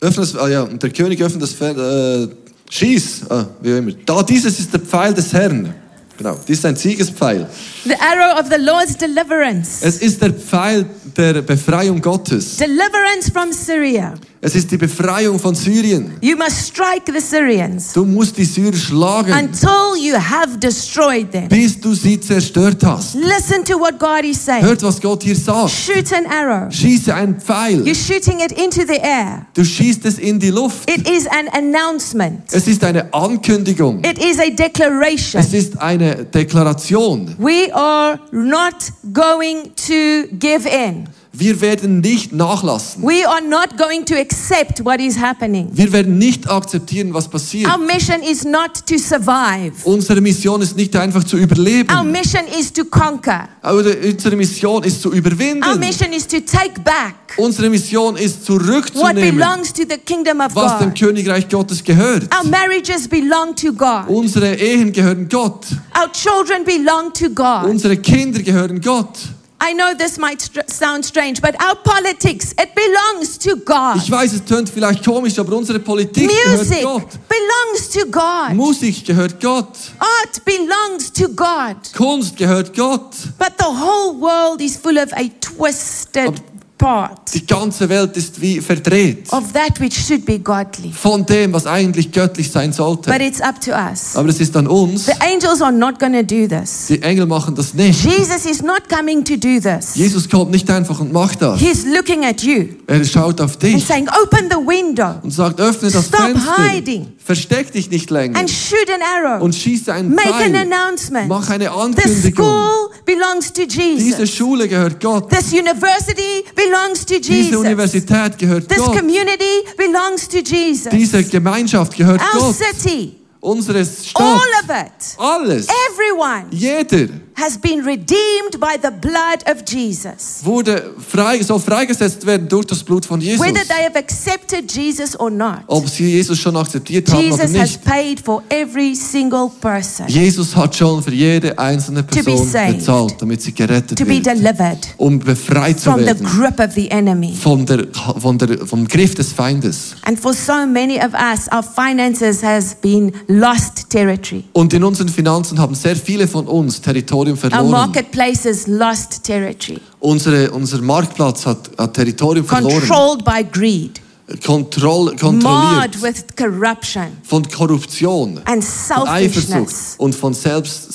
Öffne 0.00 0.22
das, 0.24 0.36
ah 0.36 0.48
ja, 0.48 0.62
und 0.62 0.82
der 0.82 0.90
König 0.90 1.22
öffnet 1.22 1.42
das 1.42 1.52
Feld, 1.52 1.78
äh, 1.78 2.28
schieß, 2.72 3.22
ah, 3.28 3.46
wie 3.60 3.76
immer. 3.76 3.92
Da, 4.06 4.22
dieses 4.22 4.58
ist 4.58 4.72
der 4.72 4.80
Pfeil 4.80 5.12
des 5.14 5.32
Herrn. 5.32 5.74
Genau, 6.16 6.38
dies 6.46 6.58
ist 6.58 6.66
ein 6.66 6.76
Siegespfeil. 6.76 7.46
The 7.84 7.94
arrow 7.94 8.40
of 8.40 8.46
the 8.50 8.62
Lord's 8.62 8.96
deliverance. 8.96 9.82
Es 9.82 9.98
ist 9.98 10.20
der 10.22 10.32
Pfeil 10.32 10.86
der 11.16 11.42
Befreiung 11.42 12.00
Gottes. 12.00 12.56
Deliverance 12.56 13.30
from 13.30 13.52
Syria. 13.52 14.14
Es 14.44 14.56
ist 14.56 14.72
die 14.72 14.76
Befreiung 14.76 15.38
von 15.38 15.54
Syrien. 15.54 16.14
You 16.20 16.36
must 16.36 16.66
strike 16.66 17.04
the 17.12 17.20
Syrians 17.20 17.92
Du 17.92 18.04
musst 18.04 18.36
die 18.36 18.44
Syrer 18.44 18.72
schlagen, 18.74 19.32
until 19.32 19.94
you 19.96 20.16
have 20.16 20.58
destroyed 20.58 21.30
them. 21.30 21.46
bis 21.48 21.80
du 21.80 21.94
sie 21.94 22.18
zerstört 22.18 22.82
hast. 22.82 23.14
Listen 23.14 23.64
to 23.64 23.78
what 23.78 24.00
God 24.00 24.24
is 24.24 24.44
saying. 24.44 24.64
Hört, 24.64 24.82
was 24.82 25.00
Gott 25.00 25.22
hier 25.22 25.36
sagt. 25.36 25.70
Shoot 25.70 26.12
an 26.12 26.26
arrow. 26.26 26.68
Schieße 26.72 27.14
einen 27.14 27.40
Pfeil. 27.40 27.84
You're 27.84 27.94
shooting 27.94 28.40
it 28.40 28.50
into 28.50 28.80
the 28.80 28.98
air. 29.00 29.46
Du 29.54 29.64
schießt 29.64 30.04
es 30.06 30.18
in 30.18 30.40
die 30.40 30.50
Luft. 30.50 30.90
It 30.90 31.08
is 31.08 31.28
an 31.28 31.46
announcement. 31.52 32.52
Es 32.52 32.66
ist 32.66 32.82
eine 32.82 33.14
Ankündigung. 33.14 34.02
It 34.02 34.18
is 34.18 34.40
a 34.40 34.50
declaration. 34.50 35.40
Es 35.40 35.54
ist 35.54 35.80
eine 35.80 36.24
Deklaration. 36.24 37.36
We 37.38 37.72
are 37.72 38.18
not 38.32 38.74
going 39.12 39.70
to 39.86 40.26
give 40.36 40.68
in. 40.68 41.06
Wir 41.34 41.60
werden 41.62 42.00
nicht 42.00 42.32
nachlassen. 42.32 43.02
We 43.02 43.26
are 43.26 43.40
not 43.40 43.78
going 43.78 44.04
to 44.04 44.14
accept 44.14 44.84
what 44.84 45.00
is 45.00 45.18
happening. 45.18 45.70
Wir 45.72 45.90
werden 45.92 46.18
nicht 46.18 46.50
akzeptieren, 46.50 47.14
was 47.14 47.26
passiert. 47.26 47.70
Our 47.70 47.78
mission 47.78 48.22
is 48.22 48.44
not 48.44 48.86
to 48.86 48.98
survive. 48.98 49.72
Unsere 49.84 50.20
Mission 50.20 50.60
ist 50.60 50.76
nicht 50.76 50.94
einfach 50.94 51.24
zu 51.24 51.36
Our 51.36 51.44
überleben. 51.44 52.10
mission 52.10 52.42
is 52.58 52.70
to 52.72 52.84
conquer. 52.84 53.48
Unsere 53.62 54.36
Mission 54.36 54.82
ist 54.84 55.00
zu 55.00 55.08
Our 55.08 55.14
überwinden. 55.16 55.80
mission 55.80 56.12
is 56.12 56.26
to 56.26 56.38
take 56.40 56.78
back 56.84 57.14
Unsere 57.38 57.70
Mission 57.70 58.16
ist 58.16 58.46
what 58.48 58.60
zurückzunehmen, 58.60 59.38
belongs 59.38 59.72
to 59.72 59.84
the 59.88 59.96
kingdom 59.96 60.40
of 60.40 60.54
was 60.54 60.78
dem. 60.80 60.92
Königreich 60.92 61.48
Gottes 61.48 61.82
gehört. 61.82 62.24
Our 62.34 62.44
marriages 62.50 63.08
belong 63.08 63.56
to 63.56 63.72
God. 63.72 64.06
Unsere 64.08 64.54
Ehen 64.54 64.92
gehören 64.92 65.26
Gott. 65.30 65.64
Our 65.98 66.12
children 66.12 66.62
belong 66.64 67.10
to 67.14 67.30
God. 67.30 67.70
Unsere 67.70 67.96
Kinder 67.96 68.40
gehören 68.42 68.80
Gott. 68.82 69.18
I 69.64 69.74
know 69.74 69.94
this 69.94 70.18
might 70.18 70.40
sound 70.66 71.04
strange, 71.04 71.40
but 71.40 71.54
our 71.62 71.76
politics, 71.76 72.52
it 72.58 72.74
belongs 72.74 73.38
to 73.38 73.54
God. 73.64 73.96
Ich 73.96 74.10
weiß, 74.10 74.32
es 74.32 74.44
tönt 74.44 74.68
vielleicht 74.68 75.04
komisch, 75.04 75.38
aber 75.38 75.56
unsere 75.56 75.78
Politik 75.78 76.24
Music 76.24 76.80
gehört 76.80 77.02
Gott. 77.02 77.18
belongs 77.28 77.88
to 77.90 78.04
God. 78.10 78.56
Musik 78.56 79.06
gehört 79.06 79.40
Gott. 79.40 79.78
Art 80.00 80.44
belongs 80.44 81.12
to 81.12 81.28
God. 81.28 81.76
Kunst 81.96 82.36
gehört 82.36 82.74
Gott. 82.74 83.14
But 83.38 83.56
the 83.56 83.64
whole 83.64 84.20
world 84.20 84.60
is 84.60 84.76
full 84.76 84.98
of 84.98 85.12
a 85.12 85.30
twisted 85.40 86.42
part 86.82 87.32
Die 87.34 87.46
ganze 87.46 87.88
Welt 87.88 88.16
ist 88.16 88.40
wie 88.40 88.60
verdreht 88.60 89.32
of 89.32 89.52
that 89.52 89.80
which 89.80 89.94
should 89.94 90.24
be 90.26 90.38
godly. 90.38 90.92
von 90.92 91.24
dem, 91.24 91.52
was 91.52 91.66
eigentlich 91.66 92.10
göttlich 92.12 92.50
sein 92.50 92.72
sollte. 92.72 93.10
But 93.10 93.20
it's 93.20 93.40
up 93.40 93.60
to 93.60 93.70
us. 93.72 94.16
Aber 94.16 94.28
es 94.28 94.40
ist 94.40 94.56
an 94.56 94.66
uns. 94.66 95.06
The 95.06 95.12
angels 95.20 95.62
are 95.62 95.72
not 95.72 95.98
going 96.00 96.12
to 96.12 96.22
do 96.22 96.46
this. 96.48 96.86
Die 96.88 97.00
Engel 97.02 97.26
machen 97.26 97.54
das 97.54 97.72
nicht. 97.74 98.04
Jesus 98.04 98.44
is 98.46 98.62
not 98.62 98.88
coming 98.88 99.24
to 99.24 99.36
do 99.36 99.60
this. 99.60 99.94
Jesus 99.94 100.28
kommt 100.28 100.50
nicht 100.50 100.68
einfach 100.70 100.98
und 101.00 101.12
macht 101.12 101.40
das. 101.42 101.60
He's 101.60 101.84
looking 101.86 102.24
at 102.24 102.42
you 102.42 102.64
Er 102.86 103.04
schaut 103.04 103.40
auf 103.40 103.52
and 103.54 103.62
dich 103.62 103.84
saying, 103.86 104.08
Open 104.22 104.48
the 104.50 104.56
window 104.56 105.14
und 105.22 105.30
sagt, 105.30 105.60
öffne 105.60 105.90
das 105.90 106.06
Stop 106.08 106.20
Fenster. 106.20 106.68
hiding. 106.68 107.06
Versteck 107.24 107.70
dich 107.72 107.88
nicht 107.90 108.10
länger. 108.10 108.38
and 108.38 108.50
shoot 108.50 108.88
an 108.92 109.00
arrow. 109.24 109.42
Und 109.42 109.54
schieße 109.54 109.92
einen 109.92 110.14
Make 110.14 110.34
an 110.34 110.52
Pfeil. 110.52 110.56
announcement. 110.56 111.28
Mach 111.28 111.48
eine 111.48 111.64
The 111.64 111.70
Ankündigung. 111.70 112.44
school 112.44 112.90
belongs 113.06 113.52
to 113.52 113.62
Diese 113.66 113.80
Jesus. 113.80 114.30
Schule 114.34 114.66
gehört 114.68 115.00
Gott. 115.00 115.30
This 115.30 115.52
university 115.52 116.44
belongs 116.56 116.71
to 117.06 117.20
Diese 117.20 117.58
Universität 117.58 118.38
gehört 118.38 118.68
This 118.68 118.78
Gott. 118.78 118.96
community 118.96 119.64
belongs 119.76 120.28
to 120.28 120.38
Jesus. 120.38 120.90
Diese 120.90 121.22
Gemeinschaft 121.24 121.96
gehört 121.96 122.20
Our 122.34 122.40
Gott. 122.40 122.56
city, 122.56 123.16
Unsere 123.40 123.84
Stadt. 123.84 124.22
all 124.22 124.36
of 124.62 124.68
it, 124.70 125.18
Alles. 125.18 125.66
everyone 125.90 126.46
Jeder 126.50 127.08
has 127.34 127.56
been 127.58 127.80
redeemed 127.84 128.60
by 128.60 128.76
the 128.80 128.90
blood 128.90 129.42
of 129.50 129.62
Jesus. 129.66 130.40
wurde 130.44 130.94
frei, 130.98 131.42
soll 131.42 131.58
freigesetzt 131.60 132.26
werden 132.26 132.46
durch 132.48 132.66
das 132.66 132.82
Blut 132.84 133.06
von 133.06 133.20
Jesus. 133.20 133.40
Whether 133.40 133.64
they 133.66 133.84
have 133.84 133.96
accepted 133.98 134.70
Jesus 134.70 135.18
or 135.18 135.30
not, 135.30 135.60
Ob 135.66 135.88
sie 135.88 136.04
Jesus 136.10 136.38
schon 136.38 136.56
akzeptiert 136.56 137.10
haben 137.10 137.32
oder 137.32 137.44
Jesus 137.44 137.58
has 137.60 137.70
nicht. 137.72 137.84
paid 137.84 138.20
for 138.20 138.42
every 138.50 138.94
single 138.94 139.50
person 139.60 140.06
Jesus 140.08 140.54
hat 140.54 140.76
schon 140.76 141.02
für 141.02 141.12
jede 141.14 141.58
einzelne 141.58 142.02
Person 142.02 142.46
saved. 142.46 142.78
bezahlt, 142.78 143.14
damit 143.20 143.40
sie 143.40 143.52
gerettet 143.52 143.98
to 143.98 144.04
be 144.04 144.16
wird, 144.16 144.26
delivered 144.26 144.88
um 144.98 145.18
befreit 145.18 145.80
zu 145.80 145.90
from 145.90 146.00
the 146.00 146.06
werden 146.06 146.26
grip 146.26 146.60
of 146.60 146.74
the 146.74 146.90
enemy. 146.90 147.34
von 147.34 147.64
der, 147.64 147.86
von 148.18 148.36
der, 148.36 148.66
vom 148.66 148.86
Griff 148.86 149.14
des 149.14 149.32
Feindes. 149.32 149.94
And 150.04 150.18
for 150.20 150.34
so 150.34 150.66
many 150.66 150.98
of 150.98 151.12
us, 151.14 151.48
our 151.52 151.62
finances 151.62 152.42
has 152.42 152.74
been 152.74 153.10
lost 153.26 153.88
territory. 153.88 154.44
Und 154.52 154.74
in 154.74 154.84
unseren 154.84 155.08
Finanzen 155.08 155.58
haben 155.58 155.74
sehr 155.74 155.96
viele 155.96 156.28
von 156.28 156.46
uns 156.46 156.80
Territorium 156.80 157.21
Our 157.30 157.36
verloren. 157.36 157.70
marketplaces 157.70 158.66
lost 158.66 159.22
territory, 159.24 159.78
Unsere, 160.00 160.50
unser 160.50 160.80
Marktplatz 160.82 161.46
hat, 161.46 161.70
hat 161.78 161.94
Territorium 161.94 162.44
verloren. 162.46 162.78
controlled 162.80 163.24
by 163.24 163.42
greed, 163.50 164.00
Kontroll, 164.44 165.14
kontrolliert 165.16 166.00
with 166.02 166.24
corruption 166.36 167.08
von 167.24 167.42
Korruption, 167.48 168.40
and 168.46 168.64
von 168.64 169.06
Eifersucht 169.08 169.74
und 169.98 170.14
von 170.14 170.32
Selbst, 170.34 170.90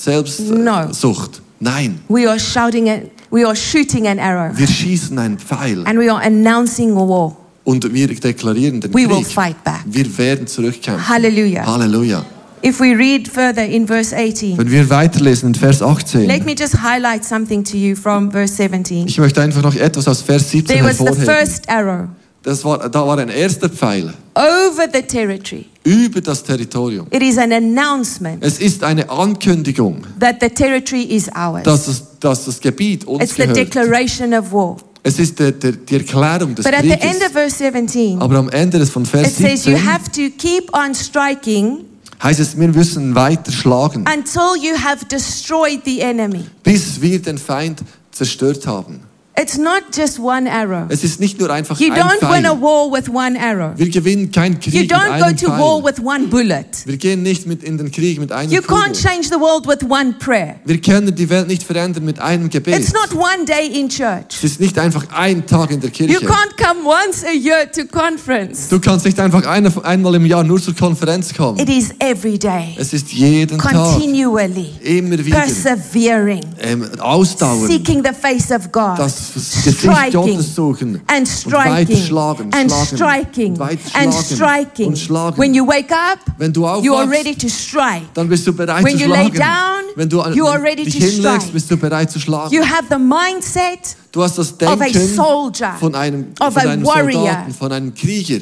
No. 0.49 0.73
Selbstsucht. 0.91 1.41
Nein, 1.59 1.99
We 2.07 2.27
are 2.29 2.39
shouting 2.39 2.87
it, 2.87 3.11
we 3.31 3.45
are 3.45 3.55
shooting 3.55 4.07
an 4.07 4.19
arrow, 4.19 4.57
wir 4.57 4.67
schießen 4.67 5.17
einen 5.19 5.37
Pfeil 5.39 5.85
and 5.85 5.99
we 5.99 6.11
are 6.11 6.21
announcing 6.23 6.91
a 6.91 7.07
war. 7.07 7.35
und 7.63 7.93
wir 7.93 8.07
deklarieren 8.07 8.79
den 8.81 8.93
We 8.93 9.07
will 9.09 9.17
Krieg. 9.23 9.27
fight 9.27 9.63
back. 9.63 9.81
Wir 9.85 10.17
werden 10.17 10.47
zurückkämpfen. 10.47 11.07
Hallelujah. 11.07 11.65
Halleluja. 11.65 12.23
If 12.63 12.79
we 12.79 12.95
read 12.95 13.27
further 13.27 13.63
in 13.63 13.85
verse 13.87 14.15
18, 14.15 14.57
Wenn 14.57 14.71
wir 14.71 14.89
weiterlesen 14.89 15.49
in 15.49 15.55
Vers 15.55 15.81
18, 15.81 16.25
let 16.27 16.45
me 16.45 16.53
just 16.57 16.75
highlight 16.81 17.23
something 17.23 17.63
to 17.63 17.77
you 17.77 17.95
from 17.95 18.31
verse 18.31 18.55
17. 18.55 19.07
ich 19.07 19.17
möchte 19.19 19.41
einfach 19.41 19.61
noch 19.61 19.75
etwas 19.75 20.07
aus 20.07 20.21
Vers 20.21 20.49
17 20.51 20.75
There 20.77 20.87
was 20.87 20.97
the 20.97 21.05
hervorheben. 21.05 21.35
first 21.35 21.69
arrow 21.69 22.07
Das 22.43 22.63
war, 22.63 22.89
da 22.89 23.05
war 23.05 23.17
ein 23.19 23.29
erster 23.29 23.69
Pfeil 23.69 24.13
over 24.35 24.87
the 24.93 25.01
territory. 25.01 25.65
über 25.83 26.19
das 26.21 26.43
Territorium. 26.43 27.07
It 27.11 27.21
is 27.21 27.37
an 27.37 27.51
announcement 27.51 28.43
Es 28.43 28.59
ist 28.59 28.83
eine 28.83 29.09
Ankündigung, 29.09 30.01
that 30.19 30.37
the 30.41 30.49
territory 30.49 31.03
is 31.03 31.29
ours. 31.35 31.63
dass, 31.63 31.87
es, 31.87 32.03
dass 32.19 32.45
das 32.45 32.59
Gebiet 32.59 33.05
uns 33.05 33.23
It's 33.23 33.35
the 33.35 33.41
gehört. 33.43 33.57
declaration 33.57 34.33
of 34.33 34.51
war. 34.51 34.77
Es 35.03 35.19
ist 35.19 35.37
der, 35.39 35.51
der, 35.53 35.73
die 35.73 35.95
Erklärung 35.95 36.53
des 36.55 36.65
But 36.65 36.73
at 36.73 36.81
the 36.83 36.89
end 36.91 37.01
Krieges. 37.01 37.21
of 37.27 37.31
verse 37.33 37.55
17, 37.57 38.19
Aber 38.19 38.37
am 38.37 38.49
Ende 38.49 38.79
des 38.79 38.89
von 38.89 39.03
it 39.03 39.09
Vers 39.09 39.35
says 39.37 39.65
you 39.65 39.75
17 39.75 39.85
have 39.85 40.11
to 40.11 40.29
keep 40.37 40.73
on 40.73 40.93
striking 40.95 41.85
heißt 42.21 42.39
es, 42.39 42.59
wir 42.59 42.67
müssen 42.67 43.15
weiter 43.15 43.51
schlagen, 43.51 44.05
until 44.07 44.55
you 44.61 44.75
have 44.77 45.05
destroyed 45.05 45.81
the 45.85 46.01
enemy. 46.01 46.45
bis 46.63 46.99
wir 47.01 47.21
den 47.21 47.37
Feind 47.37 47.81
zerstört 48.11 48.65
haben. 48.67 49.01
It's 49.39 49.55
not 49.57 49.83
just 49.95 50.19
one 50.19 50.49
arrow. 50.49 50.85
Es 50.89 51.03
ist 51.03 51.19
nicht 51.19 51.39
nur 51.39 51.51
einfach 51.51 51.79
You 51.79 51.91
ein 51.93 51.99
don't 52.01 52.21
win 52.21 52.45
a 52.47 52.51
Pfeil. 52.55 52.61
war 52.61 52.91
with 52.91 53.07
one 53.09 53.39
arrow. 53.39 53.71
Wir 53.77 53.87
gewinnen 53.89 54.31
keinen 54.31 54.59
Krieg 54.59 54.73
You 54.73 54.81
mit 54.81 54.91
don't 54.91 55.05
go 55.19 55.25
einem 55.25 55.37
to 55.37 55.47
war 55.49 55.81
Pfeil. 55.81 55.93
with 55.93 56.03
one 56.03 56.27
bullet. 56.27 56.65
Wir 56.85 56.97
gehen 56.97 57.21
nicht 57.21 57.45
mit 57.45 57.63
in 57.63 57.77
den 57.77 57.91
Krieg 57.91 58.19
mit 58.19 58.31
einem 58.31 58.51
You 58.51 58.61
can't 58.61 58.87
Kugel. 58.87 58.93
change 58.93 59.27
the 59.27 59.39
world 59.39 59.67
with 59.67 59.87
one 59.87 60.13
prayer. 60.17 60.55
Wir 60.65 60.81
können 60.81 61.13
die 61.13 61.29
Welt 61.29 61.47
nicht 61.47 61.61
verändern 61.61 62.03
mit 62.05 62.17
einem 62.19 62.49
Gebet. 62.49 62.79
It's 62.79 62.93
not 62.93 63.13
one 63.13 63.45
day 63.45 63.67
in 63.79 63.89
church. 63.89 64.25
Es 64.37 64.43
ist 64.43 64.59
nicht 64.59 64.77
einfach 64.79 65.05
ein 65.13 65.45
Tag 65.45 65.69
in 65.69 65.81
der 65.81 65.91
You 65.91 66.07
Kirche. 66.07 66.25
can't 66.25 66.57
come 66.57 66.79
once 66.85 67.23
a 67.23 67.31
year 67.31 67.71
to 67.71 67.85
conference. 67.85 68.69
Du 68.69 68.79
kannst 68.79 69.05
nicht 69.05 69.19
einfach 69.19 69.45
eine, 69.45 69.71
einmal 69.85 70.15
im 70.15 70.25
Jahr 70.25 70.43
nur 70.43 70.59
zur 70.59 70.75
Konferenz 70.75 71.31
kommen. 71.33 71.59
It 71.59 71.69
is 71.69 71.91
every 71.99 72.39
day, 72.39 72.75
Es 72.79 72.91
ist 72.91 73.11
jeden 73.13 73.59
Tag, 73.59 73.71
continually, 73.71 74.71
immer 74.81 75.17
wieder 75.23 75.37
persevering, 75.41 76.41
ähm, 76.59 76.87
Ausdauer, 76.99 77.67
seeking 77.67 78.03
the 78.03 78.11
face 78.19 78.49
of 78.51 78.71
God, 78.71 78.97
das 78.97 79.26
das 79.33 79.63
Gesicht 79.63 79.79
striking 79.79 80.11
Gottes 80.11 80.55
suchen 80.55 81.01
and 81.07 81.19
und 81.19 81.27
striking 81.27 82.51
and 82.53 82.71
striking 82.71 83.53
und 83.53 83.61
and 83.93 84.13
striking. 84.13 84.87
und 84.87 84.97
schlagen. 84.97 85.37
When 85.37 85.53
you 85.53 85.65
wake 85.67 85.91
up, 85.91 86.19
Wenn 86.37 86.53
du 86.53 86.61
you 86.81 86.95
are 86.95 87.09
ready 87.09 87.35
to 87.35 87.47
strike. 87.47 88.07
dann 88.13 88.27
bist 88.29 88.45
du 88.47 88.53
bereit 88.53 88.83
When 88.83 88.97
zu 88.97 89.03
you 89.05 89.09
lay 89.11 89.29
down, 89.29 89.83
Wenn 89.95 90.09
du 90.09 90.21
you 90.33 90.45
are 90.47 90.61
ready 90.61 90.83
dich 90.83 90.95
to 90.97 91.05
hinlegst, 91.05 91.23
strike. 91.23 91.53
bist 91.53 91.71
du 91.71 91.77
bereit 91.77 92.11
zu 92.11 92.19
schlagen. 92.19 92.53
You 92.53 92.63
have 92.63 92.85
the 92.89 92.97
mindset 92.97 93.95
Du 94.11 94.23
hast 94.23 94.37
das 94.37 94.53
of 94.61 94.81
a 94.81 94.87
soldier, 94.93 95.75
von 95.79 95.93
einem, 95.93 96.27
of 96.39 96.53
von 96.53 96.67
a 96.67 96.83
warrior. 96.83 97.11
Soldaten, 97.13 97.53
von 97.53 97.71
einem 97.71 97.93
Krieger. 97.93 98.39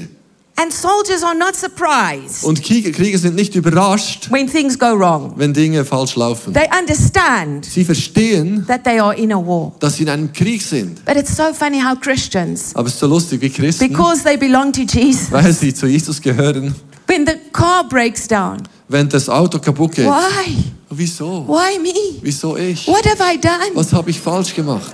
And 0.58 0.72
soldiers 0.72 1.22
are 1.22 1.36
not 1.36 1.56
surprised 1.58 2.46
Und 2.46 2.64
Krieger, 2.64 2.92
Krieger 2.92 3.18
sind 3.18 3.36
nicht 3.36 3.54
überrascht, 3.56 4.32
when 4.32 4.48
things 4.48 4.80
go 4.80 4.94
wrong. 4.98 5.34
wenn 5.36 5.54
Dinge 5.54 5.84
falsch 5.84 6.16
laufen. 6.16 6.54
They 6.54 6.68
understand 6.80 7.66
Sie 7.66 7.84
verstehen, 7.84 8.66
that 8.68 8.84
they 8.86 9.00
are 9.00 9.14
in 9.16 9.34
a 9.34 9.38
war. 9.38 9.74
dass 9.80 9.96
sie 9.98 10.04
in 10.04 10.10
einem 10.10 10.32
Krieg 10.32 10.62
sind. 10.62 11.04
But 11.04 11.18
it's 11.18 11.36
so 11.36 11.54
funny 11.54 11.82
how 11.82 12.00
Christians, 12.00 12.72
Aber 12.74 12.88
es 12.88 12.94
ist 12.94 13.00
so 13.02 13.08
lustig, 13.08 13.42
wie 13.42 13.50
Christen, 13.50 13.90
because 13.90 14.24
they 14.24 14.38
belong 14.38 14.72
to 14.72 14.84
Jesus, 14.84 15.30
weil 15.32 15.52
sie 15.52 15.74
zu 15.74 15.88
Jesus 15.88 16.22
gehören, 16.22 16.74
when 17.08 17.26
the 17.28 17.34
car 17.52 17.84
breaks 17.88 18.26
down, 18.26 18.60
wenn 18.88 19.10
das 19.10 19.28
Auto 19.28 19.60
kaputt 19.60 19.94
geht. 19.96 20.06
why? 20.06 20.56
Wieso? 20.90 21.46
Why 21.50 21.78
me? 21.82 21.94
Wieso 22.22 22.56
ich? 22.56 22.88
What 22.88 23.06
have 23.06 23.22
I 23.22 23.38
done? 23.38 23.72
Was 23.74 23.92
habe 23.92 24.10
ich 24.10 24.20
falsch 24.22 24.56
gemacht? 24.56 24.94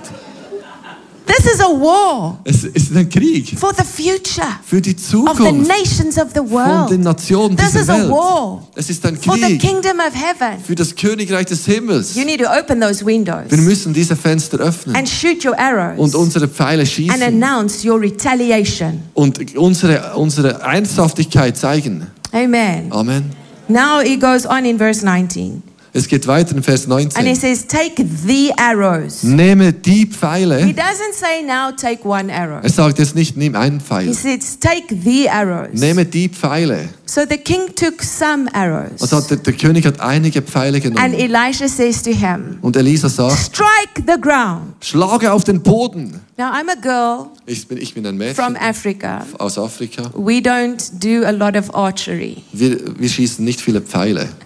This 1.36 1.54
is 1.54 1.60
a 1.60 1.68
war 1.68 2.38
Es 2.44 2.64
ist 2.64 2.94
ein 2.94 3.08
Krieg 3.08 3.58
for 3.58 3.72
the 3.74 3.84
future 3.84 4.46
für 4.64 4.80
die 4.80 4.90
of 4.94 4.98
the 4.98 5.02
Zukunft 5.10 5.68
nations 5.68 6.18
of 6.18 6.28
the 6.34 6.40
von 6.40 6.48
den 6.48 6.50
world, 6.50 7.00
Nationen 7.00 7.56
This 7.56 7.72
dieser 7.72 7.80
is 7.82 7.88
a 7.88 7.98
Welt. 7.98 8.10
war 8.10 8.68
Es 8.74 8.90
ist 8.90 9.06
ein 9.06 9.16
for 9.16 9.34
the 9.36 9.40
Krieg 9.40 9.60
kingdom 9.60 9.98
of 10.00 10.14
heaven. 10.14 10.58
für 10.62 10.74
das 10.74 10.94
Königreich 10.94 11.46
des 11.46 11.64
Himmels. 11.64 12.14
You 12.16 12.24
need 12.24 12.40
to 12.40 12.46
open 12.50 12.80
those 12.80 13.04
windows 13.04 13.50
Wir 13.50 13.58
müssen 13.58 13.94
diese 13.94 14.14
Fenster 14.16 14.58
öffnen 14.58 14.94
and 14.94 15.08
shoot 15.08 15.44
your 15.44 15.52
und 15.52 15.58
arrows 15.58 16.14
unsere 16.14 16.48
Pfeile 16.48 16.80
and 16.80 16.88
schießen 16.88 17.22
announce 17.22 17.88
your 17.88 18.00
retaliation. 18.00 19.00
und 19.14 19.56
unsere, 19.56 20.14
unsere 20.16 20.60
Ernsthaftigkeit 20.60 21.56
zeigen. 21.56 22.06
Amen. 22.32 22.90
Amen. 22.92 23.30
Now 23.68 24.00
he 24.02 24.18
goes 24.18 24.44
on 24.44 24.64
in 24.64 24.76
verse 24.76 25.04
19 25.04 25.62
Es 25.94 26.08
geht 26.08 26.26
weiter 26.26 26.56
in 26.56 26.62
Vers 26.62 26.88
and 26.90 27.00
he 27.00 27.04
19. 27.06 27.34
says, 27.36 27.66
Take 27.66 28.02
the 28.26 28.50
arrows. 28.56 29.22
Nehme 29.22 29.74
die 29.74 29.90
He 29.92 30.06
Pfeile. 30.06 30.72
doesn't 30.72 31.12
say, 31.12 31.42
Now 31.42 31.70
take 31.70 32.02
one 32.08 32.30
arrow. 32.32 32.60
Er 32.62 32.70
sagt 32.70 32.98
jetzt 32.98 33.14
nicht, 33.14 33.36
nimm 33.36 33.54
einen 33.54 33.78
He 33.78 33.84
Pfeil. 33.84 34.14
says, 34.14 34.58
Take 34.58 34.96
the 35.04 35.28
arrows. 35.28 35.68
Nehme 35.78 36.06
die 36.06 36.30
Pfeile. 36.30 36.88
So 37.04 37.20
the 37.28 37.36
king 37.36 37.74
took 37.76 38.02
some 38.02 38.48
arrows. 38.54 39.02
Also 39.02 39.20
der, 39.20 39.36
der 39.36 39.52
König 39.52 39.84
hat 39.84 40.00
einige 40.00 40.40
Pfeile 40.40 40.76
And 40.82 40.94
genommen. 40.96 41.12
Elisha 41.12 41.68
says 41.68 42.02
to 42.02 42.10
him, 42.10 42.58
Und 42.62 42.74
Elisa 42.74 43.10
sagt, 43.10 43.36
Strike 43.38 44.02
the 44.06 44.18
ground. 44.18 44.72
schlage 44.80 45.30
auf 45.30 45.44
den 45.44 45.60
Boden. 45.62 46.20
Now, 46.38 46.52
I'm 46.52 46.70
a 46.70 46.74
girl 46.80 47.26
Ich 47.44 47.68
bin, 47.68 47.76
ich 47.76 47.92
bin 47.92 48.06
ein 48.06 48.18
from 48.34 48.54
Mädchen 48.54 48.56
Africa. 48.56 49.26
aus 49.38 49.58
Afrika. 49.58 50.04
We 50.14 50.38
don't 50.40 50.90
do 51.00 51.26
a 51.26 51.30
lot 51.32 51.54
of 51.54 51.74
archery. 51.74 52.38
Wir, 52.54 52.78
wir 52.98 53.08
schießen 53.10 53.44
nicht 53.44 53.60
viele 53.60 53.82
Pfeile. 53.82 54.30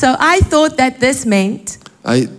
So 0.00 0.06
I 0.06 0.40
thought 0.48 0.78
that 0.78 0.98
this 1.00 1.26
meant 1.26 1.78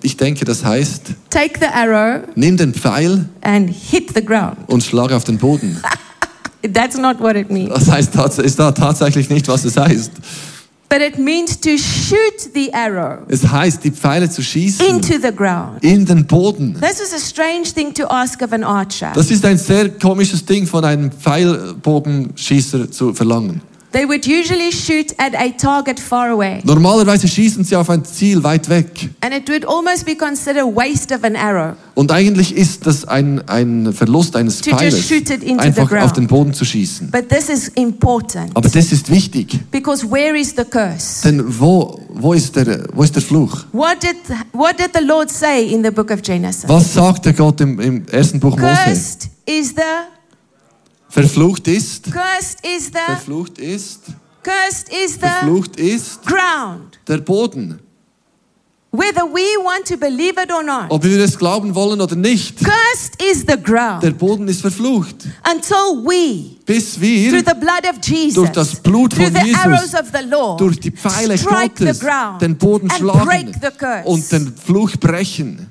Ich 0.02 0.18
denke, 0.18 0.46
das 0.46 0.66
heißt, 0.66 1.14
take 1.30 1.60
the 1.60 1.68
arrow 1.68 2.24
nimm 2.34 2.58
den 2.58 2.74
Pfeil 2.74 3.30
and 3.42 3.70
hit 3.70 4.16
the 4.16 4.26
ground. 4.26 4.58
und 4.68 4.84
schlag 4.84 5.12
auf 5.12 5.24
den 5.24 5.38
Boden. 5.38 5.78
That's 6.74 6.98
not 6.98 7.20
what 7.20 7.36
it 7.36 7.52
means. 7.52 7.70
Das 7.74 7.92
heißt, 7.92 8.16
ist 8.40 8.58
da 8.58 8.72
tatsächlich 8.72 9.30
nicht, 9.30 9.48
was 9.48 9.64
es 9.64 9.78
heißt. 9.78 10.12
But 10.90 11.02
it 11.02 11.20
means 11.20 11.60
to 11.60 11.78
shoot 11.78 12.52
the 12.54 12.74
arrow 12.74 13.20
Es 13.30 13.48
heißt, 13.48 13.84
die 13.84 13.92
Pfeile 13.92 14.30
zu 14.30 14.42
schießen 14.42 14.86
into 14.86 15.14
the 15.22 15.34
ground. 15.34 15.84
in 15.84 16.06
den 16.06 16.26
Boden. 16.26 16.74
This 16.82 17.00
was 17.00 17.14
a 17.14 17.20
strange 17.20 17.72
thing 17.74 17.94
to 17.94 18.08
ask 18.08 18.42
of 18.42 18.52
an 18.52 18.64
archer. 18.64 19.12
Das 19.14 19.30
ist 19.30 19.46
ein 19.46 19.60
sehr 19.60 19.90
komisches 19.90 20.44
Ding 20.44 20.66
von 20.66 20.84
einem 20.84 21.12
Pfeilbogenschießer 21.12 22.90
zu 22.90 23.14
verlangen. 23.14 23.62
They 23.92 24.08
would 24.08 24.26
usually 24.26 24.72
shoot 24.72 25.14
at 25.18 25.34
a 25.36 25.52
target 25.52 26.00
far 26.00 26.30
away. 26.30 26.62
Normalerweise 26.64 27.28
schießen 27.28 27.66
sie 27.66 27.76
auf 27.76 27.90
ein 27.90 28.06
Ziel 28.06 28.42
weit 28.42 28.70
weg. 28.70 29.10
And 29.20 29.34
it 29.34 29.50
would 29.50 29.66
almost 29.66 30.06
be 30.06 30.16
considered 30.16 30.66
waste 30.66 31.14
of 31.14 31.24
an 31.26 31.36
arrow. 31.36 31.76
Und 31.94 32.12
eigentlich 32.12 32.56
ist 32.56 32.86
das 32.88 33.06
ein, 33.06 33.48
ein 33.50 33.92
Verlust 33.92 34.36
eines 34.38 34.62
Pfeiles, 34.62 35.12
einfach 35.58 35.92
auf 36.02 36.14
den 36.14 36.28
Boden 36.28 36.54
zu 36.54 36.64
schießen. 36.64 37.12
But 37.12 37.28
this 37.28 37.50
is 37.50 37.68
important 37.76 38.52
Aber 38.56 38.70
das 38.70 38.92
ist 38.94 39.12
wichtig, 39.12 39.60
because 39.72 40.10
where 40.10 40.40
is 40.40 40.54
the 40.56 40.64
curse? 40.64 41.24
denn 41.24 41.44
wo, 41.60 42.00
wo, 42.14 42.34
ist, 42.34 42.56
der, 42.56 42.88
wo 42.94 43.04
ist 43.04 43.14
der 43.14 43.22
Fluch? 43.22 43.66
What 43.74 44.02
did, 44.02 44.16
what 44.54 44.80
did 44.80 44.92
the 44.98 45.04
Lord 45.06 45.30
say 45.30 45.68
in 45.68 45.84
the 45.84 45.92
book 45.92 46.12
of 46.12 46.22
Genesis? 46.22 46.68
Was 46.68 46.94
sagt 46.94 47.26
der 47.26 47.34
Gott 47.34 47.60
im, 47.60 47.80
im 47.80 48.06
ersten 48.08 48.40
Buch 48.40 48.58
Mose? 48.58 48.74
Cursed 48.86 49.30
is 49.46 49.70
the, 49.70 49.82
Verflucht 51.12 51.68
ist, 51.68 52.06
cursed 52.06 52.60
is 52.66 52.86
the, 52.86 52.92
verflucht 53.06 53.58
ist, 53.58 54.04
cursed 54.44 54.88
is 54.90 55.14
the 55.16 55.20
verflucht 55.20 55.76
ist 55.78 56.26
ground. 56.26 57.00
der 57.06 57.18
Boden. 57.18 57.80
Whether 58.94 59.24
we 59.24 59.42
want 59.64 59.86
to 59.88 59.96
believe 59.98 60.34
it 60.42 60.52
or 60.52 60.64
not. 60.64 60.86
Ob 60.90 61.04
wir 61.04 61.20
es 61.20 61.38
glauben 61.38 61.74
wollen 61.76 62.02
oder 62.02 62.16
nicht, 62.16 62.58
Cursed 62.60 63.22
is 63.22 63.46
the 63.48 63.56
ground 63.62 64.04
der 64.04 64.12
Boden 64.12 64.48
ist 64.48 64.62
verflucht. 64.62 65.28
until 65.50 66.04
we, 66.04 66.58
Bis 66.66 66.96
through 66.96 67.02
wir 67.02 67.32
the 67.40 67.54
blood 67.60 67.86
of 67.90 68.06
Jesus, 68.06 68.34
durch 68.36 68.50
das 68.50 68.76
Blut 68.82 69.14
through 69.14 69.32
von 69.32 69.34
the 69.34 69.56
arrows 69.56 69.82
Jesus, 69.82 69.94
of 70.00 70.08
the 70.14 70.30
Lord, 70.30 70.60
durch 70.62 70.80
die 70.80 70.92
Pfeile 70.92 71.38
Gottes 71.38 72.00
the 72.00 72.06
ground 72.06 72.42
den 72.42 72.58
Boden 72.58 72.90
schlagen 72.90 73.54
und 74.06 74.32
den 74.32 74.54
Fluch 74.58 74.92
brechen. 75.00 75.71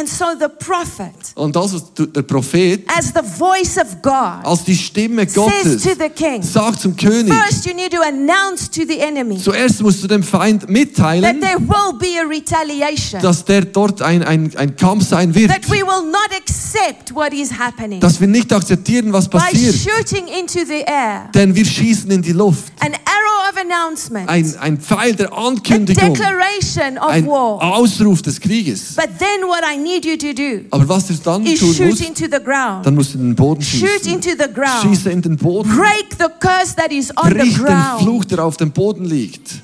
And 0.00 0.08
so 0.08 0.24
the 0.38 0.48
prophet, 0.48 1.14
Und 1.34 1.54
das 1.54 1.72
der 1.94 2.22
Prophet 2.22 2.84
as 2.88 3.12
the 3.12 3.22
voice 3.22 3.76
of 3.76 4.00
God, 4.02 4.44
als 4.44 4.64
die 4.64 4.76
Stimme 4.76 5.28
says 5.28 5.34
Gottes 5.34 5.82
to 5.82 5.90
the 5.90 6.08
king, 6.08 6.42
sagt 6.42 6.80
zum 6.80 6.96
König, 6.96 7.32
first 7.32 7.66
you 7.66 7.74
need 7.74 7.92
to 7.92 8.00
announce 8.00 8.68
to 8.70 8.82
the 8.86 8.98
enemy 8.98 9.38
zuerst 9.38 9.82
musst 9.82 10.02
du 10.02 10.08
dem 10.08 10.22
Feind 10.22 10.62
that 10.62 10.70
mitteilen, 10.70 11.40
there 11.40 11.58
will 11.58 11.92
be 11.98 12.18
a 12.18 12.26
retaliation, 12.26 13.20
dass 13.20 13.44
der 13.44 13.66
dort 13.66 14.00
ein, 14.02 14.22
ein, 14.22 14.50
ein 14.56 14.74
Kampf 14.76 15.06
sein 15.08 15.34
wird, 15.34 15.50
that 15.50 15.68
we 15.68 15.82
will 15.82 16.10
not 16.10 16.30
accept 16.34 17.14
what 17.14 17.32
is 17.32 17.50
happening 17.52 18.00
dass 18.00 18.20
wir 18.20 18.28
nicht 18.28 18.52
akzeptieren, 18.52 19.12
was 19.12 19.28
by 19.28 19.38
passiert, 19.38 19.74
shooting 19.74 20.26
into 20.28 20.60
the 20.66 20.82
air. 20.86 21.28
denn 21.34 21.54
wir 21.54 21.64
schießen 21.64 22.10
in 22.10 22.22
die 22.22 22.32
Luft. 22.32 22.72
An 22.80 22.92
arrow 22.92 23.50
of 23.50 23.56
announcement, 23.58 24.28
Ein, 24.28 24.54
ein 24.60 24.78
Pfeil 24.78 25.14
der 25.14 25.32
a 25.32 25.48
Ankündigung, 25.48 26.14
declaration 26.14 26.98
of 26.98 27.10
ein 27.10 27.26
war. 27.26 27.62
Ausruf 27.62 28.22
des 28.22 28.40
Krieges. 28.40 28.94
But 28.96 29.18
then 29.18 29.46
what 29.46 29.62
I 29.62 29.76
need 29.76 29.89
you 30.04 30.16
to 30.16 30.32
do 30.32 30.66
Aber 30.70 30.88
was 30.88 31.06
du 31.06 31.14
dann 31.14 31.44
is 31.46 31.60
tun 31.60 31.74
shoot 31.74 31.86
musst, 31.88 32.06
into 32.06 32.24
the 32.24 32.42
ground. 32.42 32.86
dann 32.86 32.94
musst 32.94 33.14
du 33.14 33.18
in 33.18 33.24
den 33.30 33.34
Boden 33.36 33.62
Shoot 33.62 33.88
schießen. 33.88 34.12
into 34.12 34.30
the 34.30 34.52
ground. 34.52 34.82
Schieße 34.82 35.10
in 35.10 35.22
den 35.22 35.36
Boden. 35.36 35.68
Break 35.76 36.06
the 36.18 36.26
curse 36.40 36.74
that 36.76 36.92
is 36.92 37.10
on 37.16 37.28
the 37.28 37.34
Brich 37.34 37.54
den 37.54 37.64
ground 37.64 38.02
Fluch, 38.02 38.24
der 38.24 38.44
auf 38.44 38.56
dem 38.56 38.70
Boden 38.72 39.04
liegt. 39.04 39.62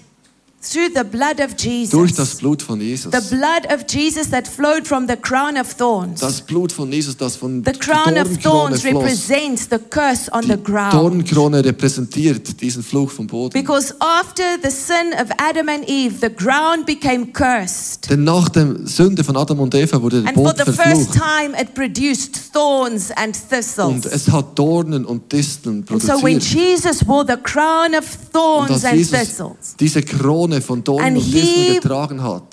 Through 0.70 0.88
the 0.94 1.04
blood 1.04 1.40
of 1.40 1.54
Durch 1.56 2.12
das 2.14 2.28
Jesus. 2.30 2.34
Blut 2.36 2.62
von 2.62 2.80
Jesus. 2.80 3.12
The 3.12 3.34
blood 3.36 3.66
of 3.72 3.84
Jesus 3.88 4.30
that 4.30 4.46
flowed 4.48 4.86
from 4.86 5.06
the 5.08 5.16
crown 5.16 5.56
of 5.56 5.74
thorns. 5.74 6.20
Das 6.20 6.40
Blut 6.40 6.72
von 6.72 6.90
Jesus, 6.92 7.16
das 7.16 7.36
von 7.36 7.62
The 7.64 7.72
crown 7.72 8.16
of 8.18 8.28
thorns 8.42 8.84
represents 8.84 9.68
the 9.70 9.78
curse 9.78 10.30
on 10.32 10.42
the 10.42 10.56
Die 10.56 10.62
ground. 10.62 10.92
Dornkrone 10.94 11.64
repräsentiert 11.64 12.60
diesen 12.60 12.82
Fluch 12.82 13.10
vom 13.10 13.26
Boden. 13.26 13.52
Because 13.52 13.94
after 14.00 14.42
the 14.62 14.70
sin 14.70 15.12
of 15.20 15.30
Adam 15.38 15.68
and 15.68 15.88
Eve, 15.88 16.14
the 16.20 16.28
ground 16.30 16.86
became 16.86 17.26
cursed. 17.32 18.10
Denn 18.10 18.24
nach 18.24 18.48
der 18.48 18.76
Sünde 18.84 19.22
von 19.24 19.36
Adam 19.36 19.60
und 19.60 19.74
Eva 19.74 20.00
wurde 20.02 20.22
der 20.22 20.28
And 20.30 20.36
for 20.36 20.44
Boden 20.52 20.56
the 20.66 20.72
first 20.72 21.12
verflucht. 21.12 21.12
time, 21.14 21.60
it 21.60 21.74
produced 21.74 22.52
thorns 22.52 23.10
and 23.12 23.36
Und 23.36 23.48
thistles. 23.50 24.06
es 24.06 24.30
hat 24.30 24.58
Dornen 24.58 25.04
und 25.04 25.30
Disteln 25.32 25.84
And 25.88 26.02
so 26.02 26.08
when 26.22 26.38
produziert. 26.38 26.54
Jesus 26.54 27.06
wore 27.06 27.24
the 27.26 27.36
crown 27.42 27.94
of 27.94 28.04
Und 28.04 28.32
thorns 28.32 28.84
and 28.84 28.94
Jesus 28.94 29.18
thistles, 29.18 29.76
diese 29.78 30.02
Krone 30.02 30.55
von 30.62 30.82
Dornen 30.84 31.06
And 31.06 31.16
und 31.18 31.32
Disteln 31.32 31.74
getragen 31.74 32.22
hat, 32.22 32.44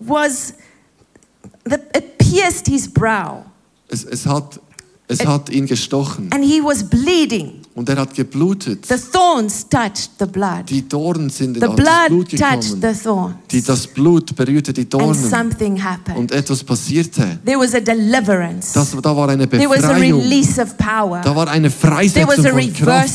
was 0.00 0.54
the, 1.64 1.76
it 1.96 2.18
pierced 2.18 2.66
his 2.66 2.88
brow, 2.88 3.44
es, 3.88 4.04
es, 4.04 4.26
hat, 4.26 4.60
es 5.08 5.24
hat 5.26 5.48
ihn 5.50 5.66
gestochen 5.66 6.30
and 6.32 6.44
he 6.44 6.60
was 6.62 6.82
bleeding. 6.82 7.60
und 7.74 7.88
er 7.88 7.96
hat 7.96 8.14
geblutet. 8.14 8.86
The 8.86 8.94
thorns 9.12 9.68
touched 9.68 10.10
the 10.20 10.26
blood. 10.26 10.68
Die 10.70 10.88
Dornen 10.88 11.28
sind 11.28 11.56
in 11.56 11.62
The 11.62 11.76
das 11.76 12.06
Blut 12.08 12.28
gekommen. 12.28 12.62
the 12.62 12.92
thorns, 13.02 13.34
Die, 13.50 13.62
das 13.62 13.86
Blut 13.88 14.34
berührte 14.36 14.72
die 14.72 14.82
and 14.82 14.94
Dornen 14.94 15.14
something 15.30 15.82
happened. 15.82 16.16
und 16.18 16.30
etwas 16.32 16.62
passierte. 16.62 17.38
There 17.44 17.58
was 17.58 17.74
a 17.74 17.80
deliverance. 17.80 18.72
Das, 18.72 18.92
da 19.02 19.16
war 19.16 19.28
eine 19.28 19.48
There 19.48 19.68
was 19.68 19.82
a 19.84 19.88
Befreiung. 19.92 20.20
release 20.20 20.60
of 20.60 20.76
power. 20.78 21.20
Da 21.22 21.34
war 21.34 21.48
eine 21.48 21.68
There 21.68 21.82
was 21.82 21.90
Freisetzung 21.90 22.46
a 22.46 22.50
von 22.50 22.72
Kraft. 22.72 23.08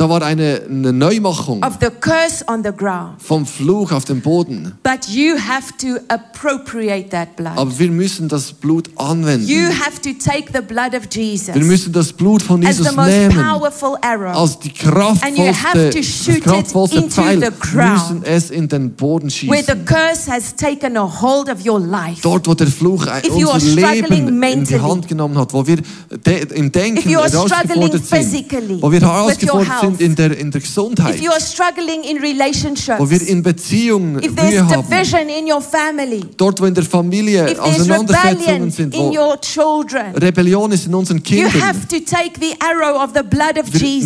Da 0.00 0.08
war 0.08 0.22
eine, 0.22 0.62
eine 0.66 0.94
Neumachung 0.94 1.62
of 1.62 1.74
the 1.78 1.88
curse 2.00 2.42
on 2.46 2.64
the 2.64 2.70
ground. 2.74 3.20
vom 3.20 3.44
Fluch 3.44 3.92
auf 3.92 4.06
dem 4.06 4.22
Boden. 4.22 4.72
But 4.82 5.06
you 5.10 5.34
have 5.36 5.76
to 5.76 6.00
appropriate 6.08 7.10
that 7.10 7.36
blood. 7.36 7.52
Aber 7.58 7.78
wir 7.78 7.90
müssen 7.90 8.26
das 8.26 8.50
Blut 8.50 8.88
You 8.88 8.94
anwenden. 8.96 9.78
have 9.78 10.00
to 10.00 10.08
take 10.18 10.46
the 10.54 10.62
blood 10.62 10.94
of 10.94 11.02
Jesus 11.12 11.54
Wir 11.54 11.62
müssen 11.64 11.92
das 11.92 12.14
Blut 12.14 12.42
von 12.42 12.64
as 12.64 12.76
the 12.76 12.82
Jesus 12.84 12.96
most 12.96 13.08
nehmen 13.10 13.36
powerful 13.44 13.98
arrow. 14.00 14.34
als 14.34 14.58
die 14.60 14.72
And 14.86 15.36
you 15.36 15.44
have 15.44 15.90
kraftvollste, 15.90 15.90
to 15.90 16.02
shoot 16.02 16.36
it 16.38 16.44
kraftvollste 16.44 16.96
into 16.96 17.20
Pfeil. 17.22 17.40
the 17.42 17.50
ground. 17.60 18.20
müssen 18.20 18.22
es 18.24 18.50
in 18.50 18.68
den 18.68 18.94
Boden 18.94 19.28
Where 19.28 19.62
the 19.62 19.72
schießen. 19.72 19.84
curse 19.84 20.32
has 20.32 20.56
taken 20.56 20.96
a 20.96 21.02
hold 21.20 21.50
of 21.50 21.62
your 21.66 21.78
life. 21.78 22.22
Dort, 22.22 22.46
wo 22.48 22.54
der 22.54 22.68
Fluch 22.68 23.06
ein- 23.06 23.22
If 23.22 23.36
you 23.36 23.48
are 23.50 23.56
unser 23.60 23.74
Leben 23.92 24.12
in 24.14 24.24
die 24.28 24.32
mentally. 24.32 24.80
Hand 24.80 25.08
genommen 25.08 25.36
hat, 25.36 25.52
wo 25.52 25.66
wir 25.66 25.76
de 26.24 26.46
im 26.54 26.72
Denken 26.72 27.06
you 27.10 27.18
herausgefordert 27.20 27.92
sind, 27.92 28.06
physically 28.06 28.80
wo 28.80 28.90
wir 28.90 29.00
herausgefordert 29.00 29.68
your 29.82 29.89
sind 29.96 30.06
in 30.06 30.14
der, 30.16 30.36
in 30.38 30.50
der 30.50 30.60
Gesundheit, 30.60 31.14
If 31.16 31.22
you 31.22 31.30
are 31.30 31.40
struggling 31.40 32.02
in 32.02 32.18
relationships. 32.18 32.98
wo 32.98 33.08
wir 33.10 33.20
in 33.26 33.42
Beziehungen 33.42 34.22
If 34.22 34.34
there's 34.34 34.50
Mühe 34.50 34.66
haben, 34.68 34.84
division 34.88 35.28
in 35.28 35.50
your 35.52 35.60
family. 35.62 36.20
dort, 36.36 36.60
wo 36.60 36.66
in 36.66 36.74
der 36.74 36.84
Familie 36.84 37.58
Auseinandersetzungen 37.60 38.70
sind, 38.70 38.94
in 38.94 39.00
wo 39.00 39.10
your 39.14 39.40
children. 39.40 40.14
Rebellion 40.16 40.72
ist 40.72 40.86
in 40.86 40.94
unseren 40.94 41.22
Kindern. 41.22 41.52
Wir 41.52 41.74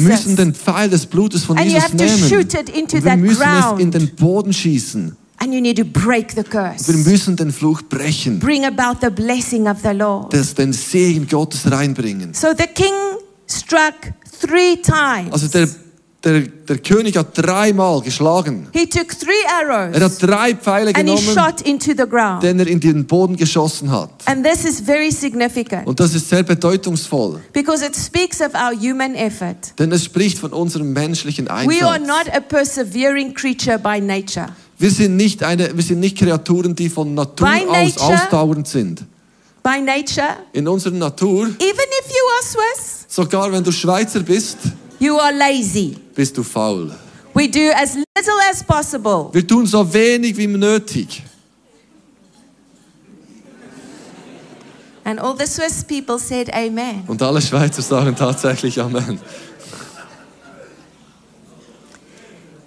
müssen 0.09 0.37
den 0.37 0.55
Pfeil 0.55 0.89
des 0.91 1.07
Blutes 1.07 1.45
von 1.45 1.59
And 1.59 1.71
Jesus 1.71 1.93
nehmen. 1.93 2.23
Und 2.23 2.31
wir 3.05 3.17
müssen 3.17 3.35
es 3.35 3.35
in 3.35 3.37
ground. 3.37 3.95
den 3.95 4.15
Boden 4.17 4.53
schießen. 4.53 5.17
And 5.39 5.53
you 5.53 5.61
need 5.61 5.77
to 5.77 5.85
break 5.85 6.31
the 6.33 6.43
curse. 6.43 6.87
Wir 6.89 6.97
müssen 7.13 7.37
den 7.37 7.53
Fluch 7.53 7.83
brechen, 7.83 8.39
Bring 8.39 8.65
about 8.65 8.99
the 9.03 9.11
blessing 9.11 9.69
of 9.69 9.79
the 9.83 9.91
Lord. 9.91 10.33
das 10.33 10.55
den 10.55 10.73
Segen 10.73 11.29
Gottes 11.29 11.71
reinbringen. 11.71 12.33
So 12.33 12.49
the 12.57 12.67
king 12.73 12.93
struck 13.47 14.15
three 14.47 14.77
times. 14.77 15.33
Also 15.33 15.49
der, 15.49 15.69
der, 16.25 16.41
der 16.41 16.79
König 16.79 17.17
hat 17.19 17.29
dreimal 17.37 18.01
geschlagen. 18.01 18.67
He 18.73 18.87
took 18.87 19.09
three 19.19 19.33
Er 19.47 19.91
hat 19.91 20.03
arrows 20.03 20.19
drei 20.19 20.55
Pfeile 20.55 20.89
and 20.89 20.97
he 20.97 21.03
genommen, 21.05 21.35
shot 21.35 21.61
into 21.63 21.91
the 21.97 22.09
ground. 22.09 22.43
den 22.43 22.59
er 22.59 22.67
in 22.67 22.81
den 22.81 23.07
Boden 23.07 23.37
geschossen 23.37 23.91
hat. 23.91 24.11
And 24.25 24.45
this 24.45 24.65
is 24.65 24.81
very 24.81 25.11
significant 25.11 25.87
Und 25.87 26.01
das 26.01 26.15
ist 26.15 26.29
sehr 26.31 26.43
bedeutungsvoll, 26.43 27.41
because 27.53 27.85
it 27.85 27.95
speaks 27.95 28.41
of 28.41 28.55
our 28.55 28.73
human 28.75 29.15
effort. 29.15 29.79
denn 29.79 29.93
es 29.93 30.05
spricht 30.05 30.39
von 30.39 30.53
unserem 30.53 30.93
menschlichen 30.95 31.47
We 31.47 31.51
are 31.85 31.95
Einsatz. 31.95 32.07
not 32.27 32.35
a 32.35 32.41
persevering 32.41 33.35
creature 33.35 33.79
by 33.79 34.01
nature. 34.01 34.49
Wir 34.79 34.91
sind 34.91 35.17
nicht, 35.17 35.43
eine, 35.45 35.77
wir 35.77 35.85
sind 35.85 36.01
nicht 36.01 36.19
Kreaturen, 36.19 36.75
die 36.75 36.89
von 36.89 37.15
Natur 37.15 37.47
By 37.49 37.67
aus 37.69 37.97
nature- 37.97 38.15
ausdauernd 38.15 38.67
sind. 38.67 39.05
By 39.63 39.81
nature, 39.81 40.37
In 40.53 40.67
unserer 40.69 40.95
Natur, 40.95 41.45
even 41.47 41.59
if 41.61 42.09
you 42.11 42.25
are 42.35 42.43
Swiss, 42.43 42.94
sogar 43.15 43.53
wenn 43.53 43.63
du 43.63 43.71
Schweizer 43.71 44.21
bist, 44.21 44.59
you 44.99 45.17
are 45.19 45.33
lazy. 45.33 45.97
bist 46.15 46.37
du 46.37 46.43
faul. 46.43 46.91
We 47.33 47.49
do 47.49 47.71
as 47.75 47.95
little 47.95 48.41
as 48.51 48.63
possible. 48.63 49.29
Wir 49.33 49.47
tun 49.47 49.67
so 49.67 49.93
wenig 49.93 50.37
wie 50.37 50.47
nötig. 50.47 51.23
And 55.05 55.21
all 55.21 55.37
the 55.37 55.47
Swiss 55.47 55.85
people 55.85 56.19
said 56.19 56.49
amen. 56.53 57.05
Und 57.07 57.21
alle 57.23 57.41
Schweizer 57.41 57.83
sagen 57.83 58.17
tatsächlich 58.17 58.81
Amen. 58.81 59.21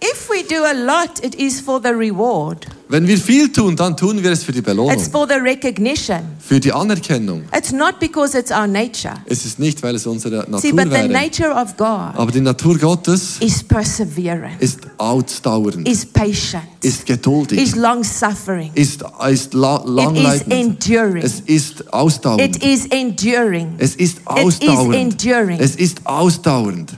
If 0.01 0.29
we 0.29 0.43
do 0.43 0.63
a 0.63 0.73
lot, 0.73 1.23
it 1.23 1.35
is 1.35 1.59
for 1.59 1.81
the 1.81 1.89
reward. 1.89 2.67
Wenn 2.89 3.05
wir 3.05 3.17
viel 3.17 3.51
tun, 3.51 3.75
dann 3.75 3.97
tun 3.97 4.23
wir 4.23 4.31
es 4.31 4.43
für 4.43 4.53
die 4.53 4.61
Belohnung. 4.61 4.93
It's 4.93 5.09
for 5.09 5.27
the 5.27 5.35
recognition. 5.35 6.19
für 6.39 6.59
die 6.59 6.71
Anerkennung. 6.71 7.43
It's 7.55 7.71
not 7.73 7.99
because 7.99 8.37
it's 8.37 8.51
our 8.51 8.67
nature. 8.67 9.15
Es 9.25 9.45
ist 9.45 9.59
nicht, 9.59 9.83
weil 9.83 9.95
es 9.95 10.07
unsere 10.07 10.49
Natur 10.49 10.59
See, 10.61 10.71
but 10.71 10.85
the 10.85 10.91
wäre. 10.91 11.09
nature 11.09 11.51
of 11.51 11.75
God 11.75 12.15
Aber 12.15 12.31
die 12.31 12.39
Natur 12.39 12.77
Gottes 12.77 13.37
is 13.41 13.61
perseverance, 13.63 14.57
ist 14.59 14.79
ausdauernd, 14.97 15.87
is 15.87 16.05
patient, 16.05 16.63
ist 16.81 17.05
geduldig, 17.05 17.59
is 17.59 17.75
long 17.75 18.03
suffering, 18.03 18.71
ist, 18.75 19.03
ist 19.29 19.53
la 19.53 19.83
it 19.85 20.17
is 20.17 20.41
enduring. 20.47 21.23
Es 21.23 21.41
ist 21.41 21.93
ausdauernd. 21.93 22.55
It 22.55 22.63
is 22.63 22.85
enduring. 22.85 23.75
Es 23.79 23.95
ist 23.95 24.19
is 24.19 24.27
ausdauernd. 24.27 24.95
enduring. 24.95 25.59
Es 25.59 25.75
ist 25.75 26.05
ausdauernd. 26.05 26.93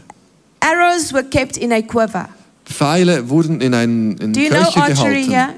Arrows 0.60 1.12
were 1.14 1.24
kept 1.24 1.58
in 1.58 1.72
a 1.72 1.82
quiver. 1.82 2.30
Pfeile 2.80 3.28
wurden 3.30 3.60
in 3.60 3.74
einen 3.74 4.18
in 4.20 4.32
Do 4.32 4.40
you 4.40 4.50
know 4.50 4.64
Köcher 4.64 4.84
archery 4.84 5.24
gehalten. 5.26 5.32
here? 5.32 5.50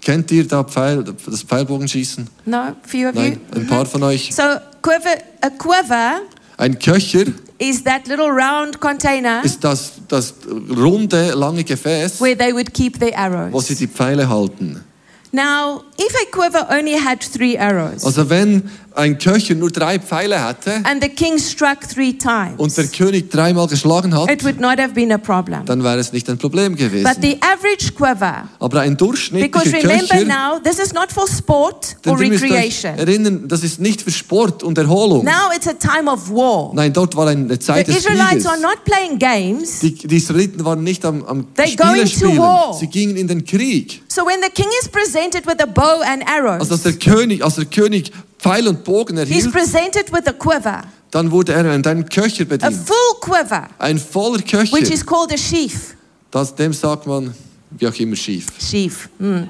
Kennt 0.00 0.30
ihr 0.30 0.48
da 0.48 0.64
Pfeil, 0.64 1.04
das 1.04 1.42
Pfeilbogenschießen? 1.42 2.26
No, 2.46 2.74
few 2.86 3.08
of 3.08 3.14
Nein, 3.14 3.32
you. 3.54 3.60
ein 3.60 3.66
paar 3.66 3.84
von 3.84 4.02
euch. 4.02 4.34
So 4.34 4.42
quiver, 4.80 5.18
a 5.42 5.50
quiver 5.50 6.22
Ein 6.56 6.78
Köcher 6.78 7.26
is 7.58 7.84
that 7.84 8.06
little 8.08 8.30
round 8.30 8.80
container 8.80 9.44
ist 9.44 9.62
das, 9.62 9.92
das 10.08 10.32
runde, 10.74 11.32
lange 11.34 11.62
Gefäß, 11.62 12.22
where 12.22 12.36
they 12.36 12.54
would 12.54 12.72
keep 12.72 12.98
their 12.98 13.12
wo 13.52 13.60
sie 13.60 13.74
arrows. 13.74 13.78
die 13.78 13.86
Pfeile 13.86 14.28
halten. 14.30 14.82
Now, 15.30 15.82
if 15.98 16.14
a 16.14 16.24
quiver 16.30 16.66
only 16.70 16.98
had 16.98 17.20
three 17.20 17.58
arrows 17.58 18.02
Also 18.04 18.30
wenn 18.30 18.70
ein 18.94 19.18
Köcher 19.18 19.54
nur 19.54 19.70
drei 19.70 19.98
Pfeile 19.98 20.46
hätte 20.46 20.74
and 20.84 21.02
the 21.02 21.08
king 21.08 21.38
struck 21.38 21.80
three 21.88 22.14
und 22.56 22.76
der 22.76 22.84
times, 22.84 22.92
König 22.92 23.30
dreimal 23.30 23.66
geschlagen 23.66 24.14
hat, 24.16 24.30
it 24.30 24.44
would 24.44 24.60
not 24.60 24.78
have 24.78 24.94
been 24.94 25.12
a 25.12 25.18
problem. 25.18 25.64
dann 25.66 25.82
wäre 25.82 25.98
es 25.98 26.12
nicht 26.12 26.28
ein 26.30 26.38
Problem 26.38 26.72
But 26.72 26.80
gewesen. 26.80 27.16
the 27.22 27.38
average 27.42 27.92
quiver, 27.94 28.48
Aber 28.58 28.80
ein 28.80 28.96
because 28.96 29.04
durchschnittlicher 29.04 29.72
remember 29.82 30.14
Köcher, 30.14 30.24
now, 30.26 30.58
this 30.62 30.78
is 30.78 30.92
not 30.92 31.10
for 31.12 31.26
sport 31.28 31.96
denn 32.04 32.12
or 32.12 32.18
recreation. 32.20 32.98
erinnern, 32.98 33.48
das 33.48 33.62
ist 33.62 33.80
nicht 33.80 34.02
für 34.02 34.10
Sport 34.10 34.62
und 34.62 34.76
Erholung. 34.78 35.24
Now 35.24 35.50
it's 35.54 35.66
a 35.68 35.72
time 35.74 36.10
of 36.10 36.28
war. 36.30 36.72
Nein, 36.74 36.92
dort 36.92 37.16
war 37.16 37.28
eine 37.28 37.48
The 37.48 37.58
Zeit 37.58 37.88
des 37.88 37.98
Israelites 37.98 38.28
Krieges. 38.28 38.46
are 38.46 38.60
not 38.60 38.84
playing 38.84 39.18
games. 39.18 39.80
Die, 39.80 39.94
die 39.94 40.16
Israeliten 40.16 40.64
waren 40.64 40.82
nicht 40.82 41.04
am, 41.04 41.24
am 41.24 41.46
Spiele 41.66 42.06
spielen. 42.06 42.38
war. 42.38 42.74
Sie 42.74 42.86
gingen 42.86 43.16
in 43.16 43.28
den 43.28 43.44
Krieg. 43.44 44.02
So 44.08 44.22
when 44.26 44.36
the 44.42 44.50
king 44.50 44.68
is 44.82 44.88
presented 44.88 45.46
with 45.46 45.60
a 45.60 45.66
bow 45.66 46.00
and 46.04 46.22
arrows, 46.26 46.60
Also 46.60 46.74
als 46.74 46.82
der 46.82 46.92
König, 46.94 47.42
als 47.44 47.54
der 47.56 47.64
König 47.66 48.12
Pfeil 48.42 48.66
und 48.68 48.82
Bogen 48.84 49.16
he's 49.18 49.28
erhielt, 49.30 49.52
presented 49.52 50.12
with 50.12 50.26
a 50.26 50.32
quiver, 50.32 50.82
dann 51.10 51.30
wurde 51.30 51.52
er 51.52 51.60
in 51.74 51.86
einen 51.86 52.08
Köcher 52.08 52.42
a 52.42 52.46
bedient. 52.46 52.74
full 52.86 53.20
quiver, 53.20 53.68
Ein 53.78 53.98
voller 53.98 54.42
Köcher. 54.42 54.72
which 54.76 54.90
is 54.90 55.04
called 55.06 55.32
a 55.32 55.36
sheaf. 55.38 55.94
Das, 56.30 56.54
dem 56.54 56.72
sagt 56.72 57.06
man, 57.06 57.34
wie 57.70 57.86
auch 57.86 57.94
immer, 57.94 58.16
schief. 58.16 58.46
Sheaf 58.58 59.08
mm, 59.18 59.42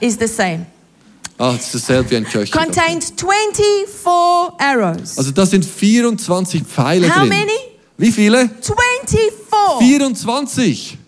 is 0.00 0.16
the 0.18 0.26
same. 0.26 0.66
Ah, 1.38 1.54
es 1.58 1.66
ist 1.66 1.74
dasselbe 1.74 2.10
wie 2.10 2.16
ein 2.16 2.24
Köcher. 2.24 2.56
Contains 2.56 3.12
24 3.16 4.58
arrows. 4.58 5.18
Also 5.18 5.30
da 5.32 5.44
sind 5.46 5.64
24 5.64 6.62
Pfeile 6.62 7.08
How 7.08 7.20
drin. 7.20 7.28
many? 7.28 7.50
Wie 7.96 8.12
viele? 8.12 8.50
24. 8.60 9.78
24. 9.78 10.98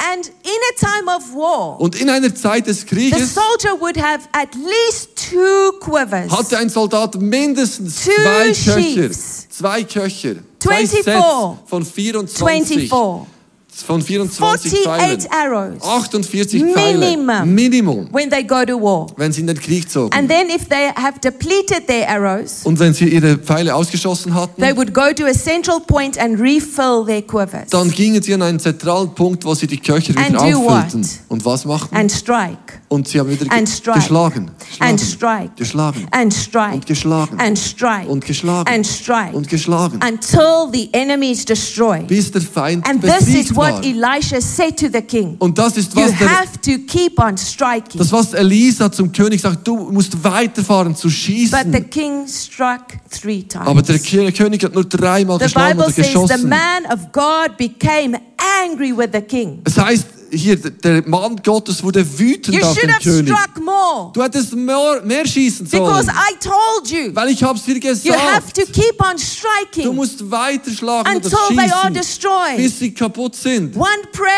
And 0.00 0.26
in 0.26 0.32
a 0.32 0.78
time 0.78 1.08
of 1.16 1.34
war, 1.34 1.80
Und 1.80 2.00
in 2.00 2.08
einer 2.08 2.32
Zeit 2.34 2.66
des 2.68 2.80
the 2.80 2.86
Krieges 2.86 3.34
soldier 3.34 3.78
would 3.80 3.96
have 4.00 4.20
at 4.32 4.54
least 4.54 5.17
two 5.30 5.72
quivers. 5.80 6.30
hatte 6.30 6.58
ein 6.58 6.68
Soldat 6.68 7.20
mindestens 7.20 8.04
Two 8.04 8.10
zwei 8.10 8.52
Köcher. 8.52 9.10
Zwei 9.50 9.82
Köcher. 9.84 10.34
Zwei 10.58 10.86
24. 10.86 11.04
Sets 11.04 11.22
von 11.66 11.84
24. 11.84 12.36
24. 12.88 12.90
Von 13.86 14.02
24 14.02 14.72
Pfeilen. 14.72 15.20
48 15.20 15.30
arrows 15.32 15.82
48 15.82 16.62
Pfeile. 16.64 16.98
Minimum. 16.98 17.54
Minimum. 17.54 18.08
when 18.12 18.28
they 18.28 18.42
go 18.42 18.64
to 18.64 18.80
war. 18.80 19.06
Wenn 19.16 19.32
sie 19.32 19.42
in 19.42 19.46
den 19.46 19.58
Krieg 19.58 19.88
zogen. 19.88 20.12
And 20.12 20.28
then 20.28 20.50
if 20.50 20.68
they 20.68 20.90
have 20.96 21.20
depleted 21.20 21.86
their 21.86 22.08
arrows, 22.08 22.62
Und 22.64 22.78
wenn 22.80 22.92
sie 22.92 23.08
ihre 23.08 23.38
Pfeile 23.38 23.74
ausgeschossen 23.74 24.34
hatten, 24.34 24.60
they 24.60 24.76
would 24.76 24.92
go 24.92 25.12
to 25.14 25.24
a 25.26 25.32
central 25.32 25.78
point 25.80 26.18
and 26.18 26.40
refill 26.40 27.04
their 27.06 27.22
quivers 27.22 27.68
dann 27.70 27.90
gingen 27.90 28.20
sie 28.22 28.34
an 28.34 28.42
einen 28.42 28.58
zentralen 28.58 29.14
Punkt, 29.14 29.44
wo 29.44 29.54
sie 29.54 29.68
die 29.68 29.78
Köcher 29.78 30.14
And 30.16 30.28
wieder 30.30 30.50
do 30.50 30.68
auffüllten. 30.68 31.02
what? 31.04 31.10
Und 31.28 31.44
was 31.44 31.64
machten? 31.64 31.94
and 31.94 32.10
strike 32.10 32.77
Und 32.90 33.06
sie 33.06 33.20
haben 33.20 33.28
wieder 33.28 33.44
geschlagen. 33.44 34.50
and 34.80 34.98
Geschlagen. 34.98 34.98
strike 34.98 35.50
Geschlagen. 35.56 36.06
and 36.10 36.32
strike 36.32 36.74
Und 36.74 36.86
geschlagen. 36.86 37.38
and 37.38 37.58
strike 37.58 38.08
Und 38.08 38.24
geschlagen. 38.26 38.66
and 38.72 38.86
strike 38.86 39.36
Und 39.36 39.48
geschlagen. 39.48 40.00
until 40.02 40.70
the 40.72 40.88
enemy 40.94 41.30
is 41.32 41.44
destroyed. 41.44 42.06
Bis 42.06 42.30
der 42.30 42.40
Feind 42.40 42.88
And 42.88 43.02
this 43.02 43.28
is 43.28 43.54
what 43.54 43.84
Elisha 43.84 44.40
said 44.40 44.78
to 44.78 44.86
the 44.90 45.02
king. 45.02 45.36
Und 45.38 45.58
das 45.58 45.76
ist 45.76 45.94
You 45.94 46.02
was 46.02 46.16
der, 46.18 46.28
have 46.30 46.58
to 46.62 46.78
keep 46.86 47.18
on 47.20 47.36
striking. 47.36 47.98
das 47.98 48.10
was 48.10 48.32
Elisa 48.32 48.90
zum 48.90 49.12
König 49.12 49.42
sagt, 49.42 49.68
du 49.68 49.76
musst 49.90 50.24
weiterfahren 50.24 50.96
zu 50.96 51.08
But 51.08 51.12
the 51.14 51.18
schießen. 51.18 51.90
king 51.90 52.26
struck 52.26 52.84
three 53.10 53.44
Aber 53.54 53.82
der 53.82 53.96
times. 53.98 54.06
Kö- 54.06 54.32
König 54.32 54.64
hat 54.64 54.74
nur 54.74 54.84
dreimal 54.84 55.38
The 55.38 55.44
geschlagen 55.44 55.76
Bible 55.76 55.84
oder 55.84 55.92
says 55.94 56.06
the 56.06 56.12
geschossen. 56.14 56.48
man 56.48 56.86
of 56.90 57.12
God 57.12 57.56
became 57.58 58.18
angry 58.64 58.96
with 58.96 59.10
the 59.12 59.20
king. 59.20 59.60
Es 59.64 59.76
heißt 59.76 60.06
hier, 60.30 60.56
der 60.56 61.06
Mann 61.08 61.36
Gottes 61.44 61.82
wurde 61.82 62.04
wütend 62.18 62.54
You 62.56 62.62
auf 62.64 62.74
should 62.74 62.84
den 62.84 62.94
have 62.94 63.02
König. 63.04 63.34
struck 63.36 63.64
more 63.64 64.10
Du 64.12 64.22
hättest 64.22 64.54
mehr, 64.54 65.00
mehr 65.04 65.26
schießen 65.26 65.66
because 65.66 66.06
sollen. 66.06 66.16
I 66.16 66.34
told 66.40 66.90
you. 66.90 67.14
Weil 67.14 67.28
ich 67.30 67.42
hab's 67.42 67.64
dir 67.64 67.76
You 67.76 68.12
have 68.12 68.52
gesagt. 68.52 68.56
to 68.56 68.62
keep 68.72 69.00
on 69.00 69.16
Du 69.16 69.22
striking 69.22 69.94
musst 69.94 70.30
weiterschlagen 70.30 71.16
oder 71.16 71.24
until 71.24 71.56
they 71.56 71.70
are 71.70 71.80
schießen, 71.82 71.94
destroyed. 71.94 72.56
bis 72.56 72.78
sie 72.78 72.92
kaputt 72.94 73.34
sind. 73.36 73.76
One 73.76 73.86
prayer, 74.12 74.32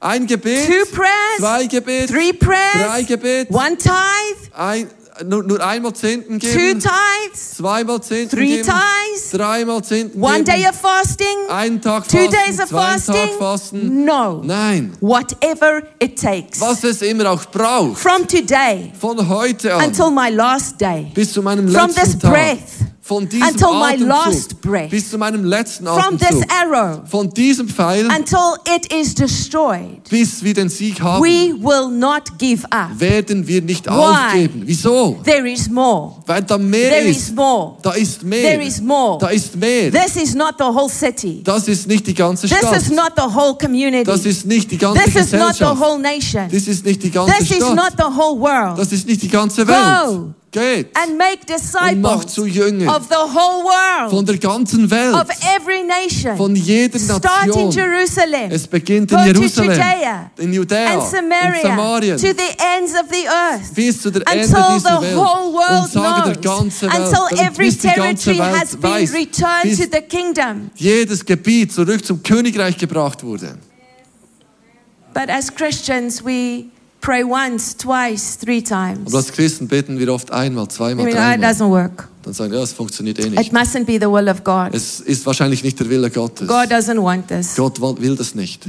Ein 0.00 0.26
Gebet, 0.26 0.66
two 0.66 0.84
prayers, 0.94 1.38
zwei 1.38 1.66
Gebet, 1.66 2.08
three 2.10 2.32
drei 2.32 2.46
prayers, 2.46 3.06
Gebet, 3.06 3.50
one 3.50 3.76
tithe. 3.78 4.52
ein, 4.56 4.88
nur, 5.26 5.42
nur 5.42 5.60
einmal 5.64 5.92
Zehnten 5.92 6.40
two 6.40 6.46
geben, 6.48 6.80
tithes, 6.80 7.56
zweimal 7.56 8.00
Zehnten 8.02 8.36
three 8.36 8.46
geben, 8.56 8.68
tithes, 8.68 9.30
dreimal 9.30 9.82
Zehnten 9.84 10.22
one 10.22 10.42
geben, 10.42 10.44
day 10.46 10.66
of 10.68 10.74
fasting, 10.76 11.26
einen 11.50 11.80
Tag 11.80 12.08
two 12.08 12.16
fasten, 12.18 12.30
days 12.46 12.60
of 12.60 12.68
zwei 12.68 12.78
Tag 12.78 13.00
fasting? 13.00 13.38
fasten. 13.38 14.04
No. 14.04 14.42
Nein, 14.42 14.92
Whatever 15.00 15.82
it 16.00 16.20
takes. 16.20 16.60
was 16.60 16.82
es 16.84 17.02
immer 17.02 17.30
auch 17.30 17.44
braucht, 17.46 17.98
From 17.98 18.26
today 18.26 18.90
von 18.98 19.28
heute 19.28 19.74
an. 19.74 19.84
until 19.88 20.10
my 20.10 20.30
last 20.30 20.80
day. 20.80 21.10
bis 21.14 21.32
zu 21.32 21.42
meinem 21.42 21.68
From 21.68 21.88
this 21.88 21.96
letzten 21.96 22.20
Tag, 22.20 22.32
breath 22.32 22.81
von 23.04 23.28
diesem 23.28 23.48
until 23.48 23.72
my 23.72 23.96
last 23.96 24.60
breath. 24.60 24.90
bis 24.90 25.10
zu 25.10 25.18
meinem 25.18 25.42
letzten 25.44 25.86
From 25.86 26.16
this 26.16 26.28
Atemzug, 26.28 26.48
arrow 26.52 27.00
von 27.10 27.28
diesem 27.30 27.68
Pfeil 27.68 28.06
until 28.06 28.54
it 28.76 28.92
is 28.92 29.12
destroyed. 29.12 30.08
bis 30.08 30.42
wir 30.44 30.54
den 30.54 30.68
Sieg 30.68 31.00
haben, 31.00 31.20
We 31.20 31.52
will 31.60 31.90
not 31.90 32.38
give 32.38 32.64
up. 32.70 32.90
werden 32.98 33.44
wir 33.48 33.60
nicht 33.60 33.86
Why? 33.86 33.90
aufgeben. 33.90 34.62
Wieso? 34.66 35.18
There 35.24 35.50
is 35.50 35.68
more. 35.68 36.12
Weil 36.26 36.42
da 36.42 36.56
mehr 36.56 36.90
There 36.90 37.08
is 37.08 37.16
ist. 37.18 37.34
more. 37.34 37.76
Da 37.82 37.90
ist 37.90 38.22
mehr. 38.22 38.42
There 38.52 38.64
is 38.64 38.80
more. 38.80 39.18
Da 39.18 39.28
ist 39.28 39.56
mehr. 39.56 39.90
This 39.90 40.14
is 40.22 40.34
not 40.36 40.54
the 40.58 40.64
whole 40.64 40.88
city. 40.88 41.42
Das 41.42 41.66
ist 41.66 41.88
nicht 41.88 42.06
die 42.06 42.14
ganze 42.14 42.46
This 42.46 42.58
is 42.62 42.90
not 42.90 43.14
the 43.16 43.22
whole 43.34 43.54
Das 43.58 43.66
community. 43.66 44.28
ist 44.28 44.46
nicht 44.46 44.70
die 44.70 44.78
ganze 44.78 45.02
This 45.02 45.16
is 45.16 45.32
not 45.32 45.56
the 45.56 45.64
whole 45.64 45.98
nation. 46.00 46.48
Das 46.52 46.68
ist 46.68 46.84
nicht 46.86 47.02
die 47.02 47.10
ganze 47.10 47.34
This 47.36 47.50
is 47.50 47.58
not 47.74 47.94
the 47.98 48.04
whole 48.04 48.38
world. 48.40 48.78
Das 48.78 48.92
ist 48.92 49.08
nicht 49.08 49.22
die 49.22 49.28
ganze 49.28 49.66
Go. 49.66 49.72
Welt. 50.54 50.92
Geht 50.92 50.96
And 50.96 51.16
make 51.16 51.40
und 51.50 52.00
macht 52.00 52.24
disciples 52.24 52.34
zu 52.34 52.44
Jüngern 52.46 52.88
of 52.88 53.04
the 53.08 53.14
whole 53.14 54.08
von 54.10 54.18
world, 54.18 54.28
der 54.28 54.38
ganzen 54.38 54.90
Welt, 54.90 55.14
of 55.14 55.28
every 55.56 55.82
nation. 55.82 56.36
von 56.36 56.54
jeder 56.54 56.98
Start 56.98 57.46
in 57.46 57.48
Nation. 57.48 57.70
Jerusalem. 57.70 58.50
Es 58.50 58.66
beginnt 58.66 59.10
Go 59.10 59.16
in 59.16 59.32
to 59.34 59.40
Jerusalem, 59.40 59.70
Judea 59.70 60.30
in 60.38 60.52
Judäa, 60.52 60.86
and 60.92 61.02
in 61.02 61.10
Samaria, 61.10 61.62
Samarien, 61.62 62.16
to 62.18 62.26
the 62.28 62.56
ends 62.76 62.92
of 62.94 63.06
the 63.10 63.26
earth. 63.28 63.74
bis 63.74 64.02
zu 64.02 64.10
der 64.10 64.22
Ende 64.30 64.44
Until 64.56 64.74
dieser 64.74 64.98
the 65.00 65.06
Welt 65.06 65.16
whole 65.16 65.52
world 65.52 65.84
und 65.84 65.92
sage 65.92 66.22
der 66.32 66.36
knows, 66.36 66.58
ganze 66.58 66.86
Welt, 66.86 66.98
until 66.98 67.38
every 67.46 67.64
bis 67.66 67.78
die 67.78 67.88
ganze 67.88 68.32
territory 68.32 68.58
has 68.60 68.72
Welt 68.72 68.80
been 68.82 68.90
weiß, 68.92 69.12
returned 69.14 69.62
bis 69.62 69.78
to 69.78 69.84
the 69.90 70.02
kingdom. 70.02 70.70
jedes 70.76 71.24
Gebiet 71.24 71.72
zurück 71.72 72.04
zum 72.04 72.22
Königreich 72.22 72.76
gebracht 72.76 73.22
wurde. 73.24 73.58
But 75.14 75.28
as 75.28 75.54
Christians, 75.54 76.24
we 76.24 76.66
pray 77.02 77.22
once, 77.22 77.76
twice, 77.76 78.38
three 78.38 78.62
times. 78.62 79.08
Aber 79.08 79.18
als 79.18 79.30
Christen 79.32 79.68
beten 79.68 79.98
wir 79.98 80.10
oft 80.12 80.30
einmal, 80.32 80.64
I 80.64 80.68
zweimal, 80.68 81.04
mean, 81.04 81.16
ah, 81.18 81.34
it 81.34 81.40
dreimal. 81.42 81.50
doesn't 81.52 81.68
work. 81.70 82.08
Dann 82.22 82.32
sagen 82.32 82.50
wir, 82.52 82.58
ja, 82.58 82.64
es 82.64 82.72
funktioniert 82.72 83.18
eh 83.18 83.26
It 83.26 83.30
nicht. 83.36 83.52
mustn't 83.52 83.84
be 83.84 83.94
the 84.00 84.06
will 84.10 84.28
of 84.28 84.42
God. 84.44 84.72
Es 84.72 85.00
ist 85.00 85.26
wahrscheinlich 85.26 85.62
nicht 85.62 85.78
der 85.78 85.90
Wille 85.90 86.08
Gottes. 86.08 86.48
God 86.48 86.70
doesn't 86.70 87.02
want 87.02 87.28
this. 87.28 87.54
Gott 87.56 87.78
will 87.80 88.16
das 88.16 88.34
nicht. 88.34 88.62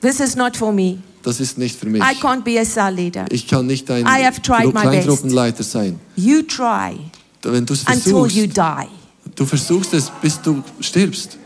This 0.00 0.20
is 0.20 0.34
not 0.36 0.56
for 0.56 0.72
me. 0.72 0.98
Das 1.22 1.38
ist 1.40 1.58
nicht 1.58 1.78
für 1.78 1.86
mich. 1.86 2.02
I 2.02 2.14
can't 2.20 2.42
be 2.42 2.58
a 2.58 2.64
cell 2.64 2.94
leader. 2.94 3.26
Ich 3.30 3.46
kann 3.46 3.66
nicht 3.66 3.88
ein 3.90 4.02
I 4.06 4.24
have 4.24 4.40
tried 4.42 4.62
Gru- 4.64 4.72
my 4.72 4.80
Kleingruppenleiter 4.80 5.62
sein. 5.62 6.00
You 6.16 6.42
try 6.42 6.96
Wenn 7.42 7.66
du 7.66 7.74
es 7.74 7.80
until 7.84 8.00
versuchst, 8.00 8.36
you 8.36 8.46
die. 8.46 8.88
du 9.36 9.44
versuchst 9.46 9.94
es, 9.94 10.10
bis 10.20 10.40
du 10.40 10.62
stirbst. 10.80 11.38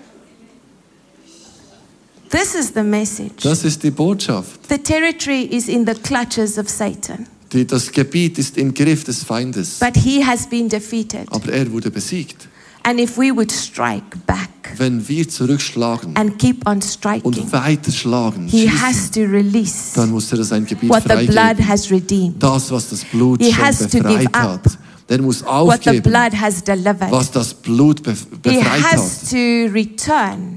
This 2.30 2.54
is 2.54 2.72
the 2.74 2.82
message. 2.82 3.42
Das 3.42 3.64
ist 3.64 3.82
die 3.82 3.90
Botschaft. 3.90 4.60
The 4.68 4.78
territory 4.78 5.42
is 5.42 5.68
in 5.68 5.86
the 5.86 5.94
clutches 5.94 6.58
of 6.58 6.68
Satan, 6.68 7.26
Die, 7.52 7.64
das 7.66 7.90
Gebiet 7.92 8.38
ist 8.38 8.56
im 8.58 8.74
Griff 8.74 9.04
des 9.04 9.22
Feindes. 9.22 9.78
but 9.78 9.96
he 9.96 10.24
has 10.24 10.46
been 10.48 10.68
defeated. 10.68 11.26
Aber 11.30 11.52
er 11.52 11.70
wurde 11.72 11.90
besiegt. 11.90 12.48
And 12.82 13.00
if 13.00 13.16
we 13.18 13.34
would 13.34 13.50
strike 13.50 14.16
back 14.26 14.48
Wenn 14.76 15.06
wir 15.08 15.28
zurückschlagen 15.28 16.16
and 16.16 16.38
keep 16.38 16.64
on 16.68 16.80
striking, 16.80 17.24
und 17.24 17.52
weiterschlagen, 17.52 18.46
he 18.46 18.68
schießen, 18.68 18.80
has 18.82 19.10
to 19.10 19.20
release 19.22 19.94
dann 19.96 20.10
muss 20.10 20.30
er 20.32 20.44
sein 20.44 20.64
Gebiet 20.66 20.88
what 20.90 21.02
the 21.02 21.08
blood 21.26 21.26
freigeben. 21.56 21.68
has 21.68 21.90
redeemed, 21.90 22.40
Das, 22.42 22.70
was 22.70 22.90
das 22.90 23.04
Blut 23.04 23.42
He 23.42 23.52
schon 23.52 23.88
befreit 24.02 24.36
hat. 24.36 24.78
Der 25.08 25.22
muss 25.22 25.42
aufgeben, 25.44 26.12
was 26.12 27.30
das 27.30 27.54
Blut 27.54 28.02
befreit 28.02 28.82
hat. 28.82 29.32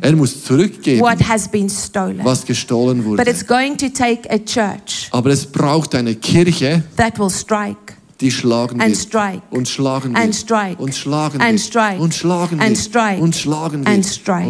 Er 0.02 0.16
muss 0.16 0.44
zurückgeben, 0.44 1.02
what 1.02 1.28
has 1.28 1.48
been 1.48 1.70
stolen. 1.70 2.22
was 2.24 2.46
gestohlen 2.46 3.04
But 3.04 3.06
wurde. 3.20 3.30
it's 3.30 3.46
going 3.46 3.78
to 3.78 3.90
take 3.90 4.28
a 4.30 4.40
church 4.40 5.08
Aber 5.12 5.30
es 5.30 5.46
braucht 5.46 5.94
eine 5.94 6.16
Kirche, 6.16 6.84
that 6.98 7.20
will 7.20 7.30
strike 7.30 7.94
die 8.22 8.32
schlagen 8.32 8.82
And 8.82 8.90
wird 8.92 9.00
strike. 9.00 9.42
und 9.52 9.68
schlagen 9.70 10.16
And 10.16 10.26
wird 10.28 10.36
strike. 10.36 10.82
und 10.82 10.96
schlagen 10.96 11.42
And 11.42 11.60
strike. 11.60 12.02
und 12.02 12.16
schlagen 12.16 12.60
And 12.60 12.78
strike. 12.78 13.22
und 13.22 13.36
schlagen 13.36 13.86
And 13.88 14.06
wird 14.06 14.06
strike. 14.06 14.50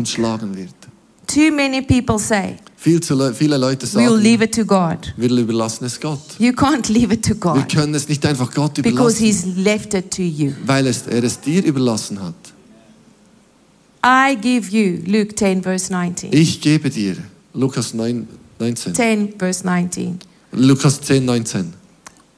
Too 1.32 1.52
many 1.52 1.82
people 1.82 2.18
say, 2.18 2.58
Viel 2.76 3.02
zu 3.02 3.14
le 3.14 3.34
viele 3.34 3.58
Leute 3.58 3.86
we'll 3.86 4.10
sagen, 4.10 4.22
leave 4.24 4.44
it 4.44 4.56
to 4.56 4.66
God. 4.66 5.14
wir 5.18 5.30
überlassen 5.30 5.86
es 5.86 6.00
Gott. 6.00 6.20
You 6.40 6.52
can't 6.54 6.92
leave 6.92 7.14
it 7.14 7.24
to 7.26 7.34
Wir 7.36 7.54
God 7.54 7.70
können 7.70 7.94
es 7.94 8.08
nicht 8.08 8.26
einfach 8.26 8.54
Gott 8.54 8.76
because 8.76 9.22
überlassen, 9.22 9.26
He's 9.26 9.46
left 9.58 9.94
it 9.94 10.12
to 10.12 10.22
you. 10.24 10.54
weil 10.66 10.88
es, 10.88 11.06
er 11.08 11.24
es 11.24 11.40
dir 11.40 11.64
überlassen 11.64 12.22
hat. 12.22 12.36
I 14.04 14.36
give 14.36 14.70
you, 14.72 15.02
Luke 15.06 15.36
10, 15.36 15.62
verse 15.62 15.92
19. 15.92 16.32
Ich 16.32 16.62
gebe 16.62 16.90
dir, 16.90 17.18
Lukas 17.54 17.94
9, 17.94 18.28
19, 18.60 18.96
10, 18.96 19.34
verse 19.38 19.66
19. 19.66 20.20
Lukas 20.54 21.02
10, 21.02 21.26
19, 21.26 21.74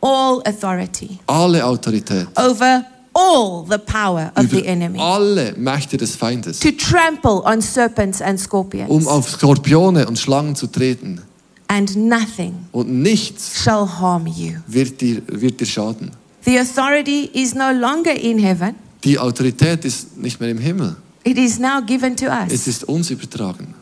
All 0.01 0.41
authority 0.45 1.19
alle 1.27 1.63
Autorität 1.63 2.27
over 2.35 2.83
all 3.13 3.65
the 3.69 3.77
power 3.77 4.31
of 4.35 4.49
the 4.51 4.65
enemy. 4.65 4.99
alle 4.99 5.53
Mächte 5.57 5.97
des 5.97 6.15
Feindes, 6.15 6.59
To 6.59 6.71
trample 6.71 7.41
on 7.45 7.61
serpents 7.61 8.21
and 8.21 8.33
um 8.33 8.37
scorpions. 8.37 9.07
auf 9.07 9.29
Skorpione 9.29 10.07
und 10.07 10.17
Schlangen 10.17 10.55
zu 10.55 10.67
treten. 10.67 11.21
And 11.67 11.95
nothing 11.95 12.53
Und 12.71 12.89
nichts 13.01 13.63
shall 13.63 13.87
harm 13.87 14.27
you. 14.27 14.53
wird 14.67 14.99
dir, 15.01 15.21
wird 15.27 15.59
dir 15.59 15.65
schaden. 15.65 16.11
The 16.43 16.59
authority 16.59 17.29
is 17.33 17.53
no 17.53 17.71
longer 17.71 18.13
in 18.13 18.39
heaven. 18.39 18.75
Die 19.03 19.17
Autorität 19.17 19.85
ist 19.85 20.17
nicht 20.17 20.39
mehr 20.39 20.49
im 20.49 20.57
Himmel. 20.57 20.95
It 21.23 21.37
is 21.37 21.59
now 21.59 21.81
given 21.85 22.15
to 22.17 22.25
Es 22.47 22.51
us. 22.53 22.67
ist 22.67 22.83
uns 22.85 23.09
übertragen. 23.11 23.73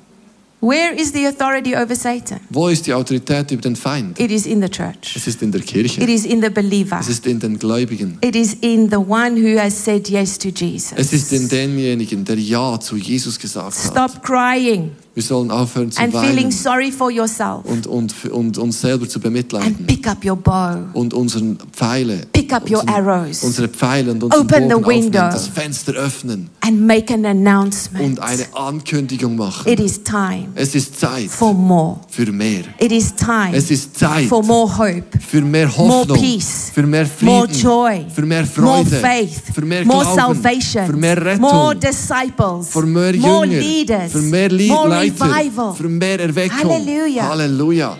Where 0.61 0.93
is 0.93 1.13
the 1.13 1.25
authority 1.25 1.73
over 1.73 1.95
Satan? 1.95 2.41
Wo 2.49 2.67
ist 2.67 2.85
die 2.85 2.93
Autorität 2.93 3.49
über 3.51 3.61
den 3.61 3.77
Feind? 3.77 4.19
It 4.19 4.29
is 4.29 4.45
in 4.45 4.61
the 4.61 4.67
church. 4.67 5.15
Es 5.15 5.25
ist 5.25 5.41
in 5.41 5.53
der 5.53 5.61
Kirche. 5.61 6.03
is 6.03 6.25
in 6.25 6.41
the 6.41 6.49
believer. 6.49 6.99
Es 6.99 7.07
ist 7.07 7.25
in 7.25 7.39
den 7.39 7.57
Gläubigen. 7.57 8.17
It 8.21 8.35
is 8.35 8.55
in 8.59 8.89
the 8.89 8.97
one 8.97 9.37
who 9.37 9.57
has 9.57 9.73
said 9.73 10.09
yes 10.09 10.37
to 10.37 10.49
Jesus. 10.49 10.93
Es 10.97 11.13
ist 11.13 11.31
in 11.31 11.43
Jesus. 11.43 11.49
denjenigen, 11.49 12.25
der 12.25 12.37
Ja 12.37 12.77
zu 12.77 12.97
Jesus 12.97 13.39
gesagt 13.39 13.77
hat. 13.77 13.91
Stop 13.91 14.21
crying 14.21 14.91
Wir 15.19 15.25
sollen 15.25 15.51
aufhören 15.51 15.91
zu 15.91 16.01
and 16.01 16.13
feeling 16.13 16.45
weinen 16.45 16.51
sorry 16.53 16.93
for 16.93 17.11
yourself 17.11 17.65
und, 17.65 17.85
und, 17.87 18.13
und 18.31 18.57
uns 18.57 18.79
selber 18.79 19.05
zu 19.09 19.17
and 19.17 19.23
bemitleiden 19.23 19.85
pick 19.85 20.07
up 20.07 20.23
your 20.23 20.37
bow. 20.37 20.77
und 20.93 21.13
unseren 21.13 21.57
Pfeile, 21.73 22.25
Pick 22.31 22.53
up 22.53 22.63
your 22.71 22.79
unseren, 22.79 22.89
arrows 23.05 23.43
unsere 23.43 23.67
Pfeile 23.67 24.11
und 24.13 24.23
unseren 24.23 24.41
Open 24.43 24.69
the 24.69 24.73
aufnehmen, 24.75 25.03
window. 25.03 25.19
das 25.29 25.47
Fenster 25.47 25.91
öffnen 25.95 26.49
and 26.61 26.79
make 26.87 27.13
an 27.13 27.25
announcement. 27.25 28.05
und 28.05 28.19
eine 28.21 28.45
Ankündigung 28.53 29.35
machen. 29.35 29.69
It 29.69 29.81
is 29.81 30.01
time 30.01 30.47
Es 30.55 30.73
ist 30.73 30.97
Zeit 30.97 31.29
for 31.29 31.53
more. 31.53 31.99
für 32.09 32.31
mehr. 32.31 32.63
It 32.79 32.93
is 32.93 33.13
time 33.13 33.51
Es 33.51 33.69
ist 33.71 33.99
Zeit 33.99 34.23
for 34.27 34.41
more 34.41 34.69
hope, 34.77 35.03
für 35.19 35.41
mehr 35.41 35.67
more 35.67 35.89
Hoffnung, 35.99 36.17
peace, 36.17 36.71
für 36.73 36.83
mehr 36.83 37.05
more 37.21 37.45
Frieden, 37.49 37.61
joy, 37.61 38.05
für 38.15 38.25
mehr 38.25 38.47
more 38.57 38.85
Freude, 38.85 38.95
faith, 39.01 39.41
für 39.53 39.65
mehr 39.65 39.83
more 39.85 40.05
Glauben, 40.05 40.15
salvation, 40.41 40.85
für 40.85 40.93
mehr 40.95 41.25
Rettung, 41.25 41.41
more 41.41 41.75
disciples, 41.75 42.69
für 42.69 42.83
mehr 42.85 43.13
more 43.17 43.45
Jünger, 43.45 43.59
leaders, 43.59 44.11
für 44.13 44.21
mehr 44.21 44.49
more 44.69 44.87
Leiter, 44.89 45.08
revival. 45.11 45.73
für 45.75 45.89
mehr 45.89 46.19
Erweckung. 46.19 46.69
Halleluja. 46.69 47.29
Halleluja. 47.29 47.97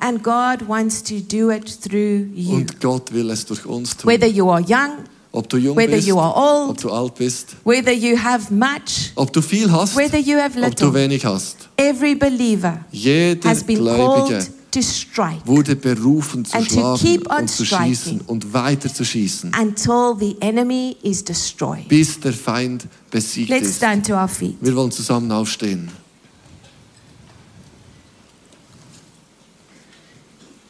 And 0.00 0.22
God 0.22 0.68
wants 0.68 1.02
to 1.02 1.16
do 1.20 1.50
it 1.50 1.66
through 1.82 2.26
you. 2.34 2.54
Und 2.54 2.80
Gott 2.80 3.12
will 3.12 3.30
es 3.30 3.44
durch 3.46 3.66
uns 3.66 3.96
tun. 3.96 4.10
Whether 4.10 4.28
you 4.28 4.48
are 4.48 4.60
young, 4.60 5.04
Ob 5.32 5.48
du 5.48 5.56
jung 5.58 5.76
whether 5.76 5.96
bist, 5.96 6.06
you 6.08 6.18
are 6.18 6.34
ob 6.34 6.68
old, 6.70 6.84
du 6.84 6.90
alt 6.90 7.14
bist, 7.16 7.56
whether 7.64 7.92
you 7.92 8.16
have 8.16 8.52
much, 8.52 9.12
ob 9.14 9.32
du 9.32 9.42
viel 9.42 9.70
hast, 9.70 9.96
whether 9.96 10.18
you 10.18 10.38
have 10.38 10.56
ob 10.58 10.74
du 10.76 10.86
little, 10.86 10.94
wenig 10.94 11.24
hast. 11.24 11.68
every 11.76 12.14
believer 12.14 12.78
Jeder 12.90 13.48
has 13.48 13.62
been 13.62 13.78
Gläubige 13.78 14.38
called 14.38 14.50
to 14.70 14.80
strike 14.82 15.40
wurde 15.44 15.76
berufen 15.76 16.44
zu 16.44 16.56
And 16.56 16.66
to 16.68 16.74
schlagen 16.74 16.98
keep 16.98 17.30
on 17.30 17.40
und 17.40 17.50
zu 17.50 17.64
schießen 17.66 18.20
und 18.26 18.52
weiter 18.54 18.92
zu 18.92 19.04
schießen, 19.04 19.52
until 19.60 20.14
the 20.18 20.36
enemy 20.40 20.96
is 21.02 21.22
destroyed. 21.22 21.88
bis 21.88 22.18
der 22.20 22.32
Feind 22.32 22.86
besiegt 23.10 23.50
Let's 23.50 23.68
ist. 23.68 23.76
stand 23.76 24.06
to 24.06 24.14
our 24.14 24.28
feet. 24.28 24.56
Wir 24.60 24.74
wollen 24.76 24.90
zusammen 24.90 25.30
aufstehen. 25.30 25.90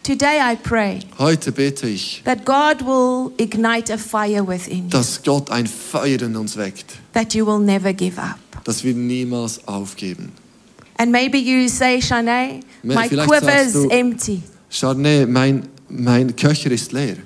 Today 0.08 0.40
I 0.40 0.56
pray 0.56 1.00
Heute 1.18 1.52
bete 1.52 1.86
ich, 1.86 2.22
that 2.24 2.46
God 2.46 2.80
will 2.80 3.30
ignite 3.36 3.92
a 3.92 3.98
fire 3.98 4.42
within 4.42 4.84
you, 4.84 4.88
dass 4.88 5.22
Gott 5.22 5.50
ein 5.50 5.66
Feuer 5.66 6.22
in 6.22 6.34
uns 6.34 6.56
weckt, 6.56 6.96
that 7.12 7.34
you 7.34 7.44
will 7.44 7.58
never 7.58 7.92
give 7.92 8.18
up. 8.18 8.38
dass 8.64 8.82
wir 8.82 8.94
niemals 8.94 9.60
aufgeben. 9.68 10.32
And 10.96 11.12
maybe 11.12 11.36
you 11.36 11.68
say, 11.68 12.00
Shanae, 12.00 12.60
Me- 12.82 12.94
my 12.94 13.06
vielleicht 13.06 13.28
quiver 13.28 13.52
sagst 13.52 13.66
is 13.66 13.72
du- 13.74 13.88
empty. 13.90 14.42
Charne, 14.70 15.26
mein, 15.26 15.68
mein 15.90 16.34
Köcher 16.34 16.70
ist 16.70 16.92
leer. 16.92 17.18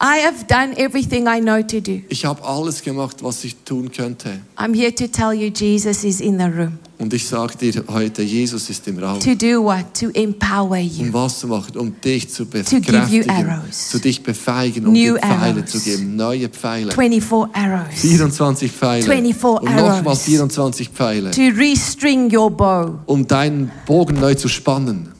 I 0.00 0.20
have 0.24 0.44
done 0.46 0.78
everything 0.78 1.26
I 1.26 1.40
know 1.40 1.60
to 1.60 1.80
do. 1.80 2.02
Ich 2.08 2.24
habe 2.24 2.40
alles 2.44 2.82
gemacht, 2.82 3.16
was 3.24 3.42
ich 3.42 3.56
tun 3.64 3.90
könnte. 3.90 4.42
I'm 4.56 4.74
here 4.74 4.94
to 4.94 5.08
tell 5.08 5.32
you 5.32 5.48
Jesus 5.48 6.04
is 6.04 6.20
in 6.20 6.38
the 6.38 6.44
room. 6.44 6.78
Und 6.98 7.12
ich 7.12 7.28
sage 7.28 7.56
dir 7.58 7.84
heute, 7.88 8.22
Jesus 8.22 8.70
ist 8.70 8.88
im 8.88 8.98
Raum. 8.98 9.20
to 9.20 9.34
do 9.34 9.62
what? 9.62 9.84
To 10.00 10.08
empower 10.14 10.78
you. 10.78 11.04
Um 11.04 11.12
was 11.12 11.40
zu 11.40 11.46
machen? 11.46 11.76
Um 11.76 12.00
dich 12.00 12.28
zu 12.30 12.46
bekräftigen, 12.46 13.60
zu 13.70 13.98
dich 13.98 14.22
befeigen, 14.22 14.86
um 14.86 14.92
New 14.94 15.14
dir 15.14 15.18
Pfeile 15.18 15.60
arrows. 15.60 15.70
zu 15.70 15.80
geben, 15.80 16.16
neue 16.16 16.48
Pfeile. 16.48 16.92
24 16.92 17.54
arrows. 17.54 17.94
24 18.00 18.72
Pfeile. 18.72 19.02
24 19.04 19.44
und 19.68 19.74
nochmal 19.76 19.90
arrows. 19.98 20.22
24 20.22 20.88
Pfeile. 20.88 21.30
To 21.32 21.40
restring 21.58 22.34
your 22.34 22.50
bow. 22.50 22.98
Um 23.04 23.26
deinen 23.26 23.70
Bogen 23.86 24.18
neu 24.18 24.34
zu 24.34 24.48
spannen, 24.48 25.12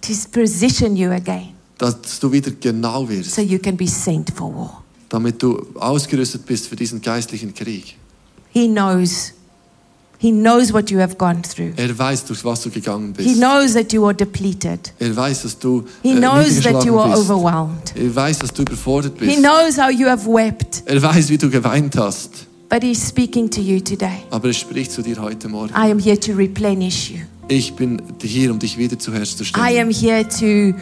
To 0.00 0.12
position 0.32 0.96
you 0.96 1.10
again. 1.10 1.48
dass 1.76 2.18
du 2.18 2.32
wieder 2.32 2.50
genau 2.52 3.06
wirst, 3.08 3.34
So 3.34 3.42
you 3.42 3.58
can 3.58 3.76
be 3.76 3.86
sent 3.86 4.30
for 4.34 4.54
war. 4.54 4.84
damit 5.10 5.42
du 5.42 5.66
ausgerüstet 5.74 6.46
bist 6.46 6.66
für 6.68 6.76
diesen 6.76 7.02
geistlichen 7.02 7.52
Krieg. 7.52 7.96
He 8.50 8.66
knows. 8.68 9.32
He 10.20 10.32
knows 10.32 10.72
what 10.72 10.90
you 10.90 10.98
have 11.00 11.16
gone 11.16 11.42
through. 11.42 11.74
Er 11.76 11.96
weiß, 11.96 12.24
durch 12.24 12.44
was 12.44 12.62
du 12.62 12.70
gegangen 12.70 13.14
He 13.16 13.22
bist. 13.24 13.36
knows 13.38 13.74
that 13.74 13.92
you 13.92 14.04
are 14.04 14.14
depleted. 14.14 14.92
Er 14.98 15.14
weiß, 15.16 15.42
dass 15.42 15.58
du 15.58 15.84
He 16.02 16.10
äh, 16.10 16.16
knows 16.16 16.60
that 16.62 16.84
you 16.84 16.98
are 16.98 17.10
bist. 17.16 17.30
overwhelmed. 17.30 17.94
Er 17.94 18.14
weiß, 18.16 18.40
dass 18.40 18.52
du 18.52 18.62
überfordert 18.62 19.12
He 19.20 19.26
bist. 19.26 19.38
knows 19.38 19.78
how 19.78 19.90
you 19.90 20.08
have 20.08 20.26
wept. 20.26 20.82
Er 20.86 21.00
weiß, 21.00 21.28
wie 21.28 21.38
du 21.38 21.48
geweint 21.48 21.96
hast. 21.96 22.46
But 22.68 22.82
He's 22.82 23.06
speaking 23.08 23.48
to 23.50 23.60
you 23.60 23.78
today. 23.80 24.24
Aber 24.30 24.48
er 24.48 24.54
spricht 24.54 24.90
zu 24.90 25.02
dir 25.02 25.20
heute 25.22 25.48
Morgen. 25.48 25.70
I 25.72 25.90
am 25.90 25.98
here 26.00 26.18
to 26.18 26.32
replenish 26.32 27.10
you. 27.10 27.18
Ich 27.50 27.72
bin 27.74 28.02
hier, 28.20 28.50
um 28.50 28.58
dich 28.58 28.76
wieder 28.76 28.94
I 28.94 28.98
zuherzustellen. 28.98 29.78
am 29.80 29.90
here 29.90 30.26
to 30.28 30.74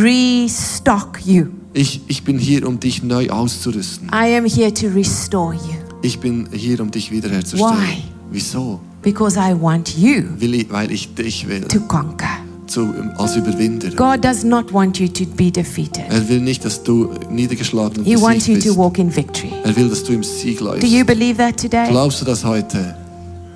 restock 0.00 1.18
you. 1.26 1.46
Ich, 1.74 2.00
ich 2.06 2.22
bin 2.22 2.38
hier, 2.38 2.66
um 2.66 2.78
dich 2.78 3.02
neu 3.02 3.28
auszurüsten. 3.28 4.08
I 4.08 4.36
am 4.36 4.46
here 4.46 4.72
to 4.72 4.86
restore 4.86 5.52
you. 5.54 5.74
Ich 6.02 6.20
bin 6.20 6.48
hier, 6.52 6.80
um 6.80 6.90
dich 6.90 7.10
wiederherzustellen. 7.10 7.76
Why? 7.76 8.13
Wieso? 8.34 8.80
Because 9.00 9.38
I 9.38 9.54
want 9.58 9.96
you 9.96 10.24
ich, 10.40 10.66
weil 10.70 10.90
ich 10.90 11.14
dich 11.14 11.46
will, 11.46 11.60
to 11.68 11.78
conquer. 11.80 12.26
zu, 12.66 12.92
als 13.16 13.36
Überwinder. 13.36 13.90
God 13.90 14.24
does 14.24 14.42
not 14.42 14.72
want 14.72 14.98
you 14.98 15.06
to 15.06 15.24
be 15.36 15.52
defeated. 15.52 16.02
Er 16.08 16.28
will 16.28 16.40
nicht, 16.40 16.64
dass 16.64 16.82
du 16.82 17.10
niedergeschlagen 17.30 17.98
und 17.98 18.04
He 18.04 18.20
wants 18.20 18.48
you 18.48 18.54
besiegt 18.54 18.62
to 18.62 18.68
bist. 18.70 18.78
walk 18.78 18.98
in 18.98 19.14
victory. 19.14 19.52
Er 19.62 19.76
will, 19.76 19.88
dass 19.88 20.02
du 20.02 20.14
im 20.14 20.24
Sieg 20.24 20.58
Do 20.58 20.64
läufst. 20.64 20.84
you 20.88 21.04
believe 21.04 21.36
that 21.36 21.56
today? 21.56 21.88
Glaubst 21.90 22.20
du 22.22 22.24
das 22.24 22.44
heute? 22.44 22.96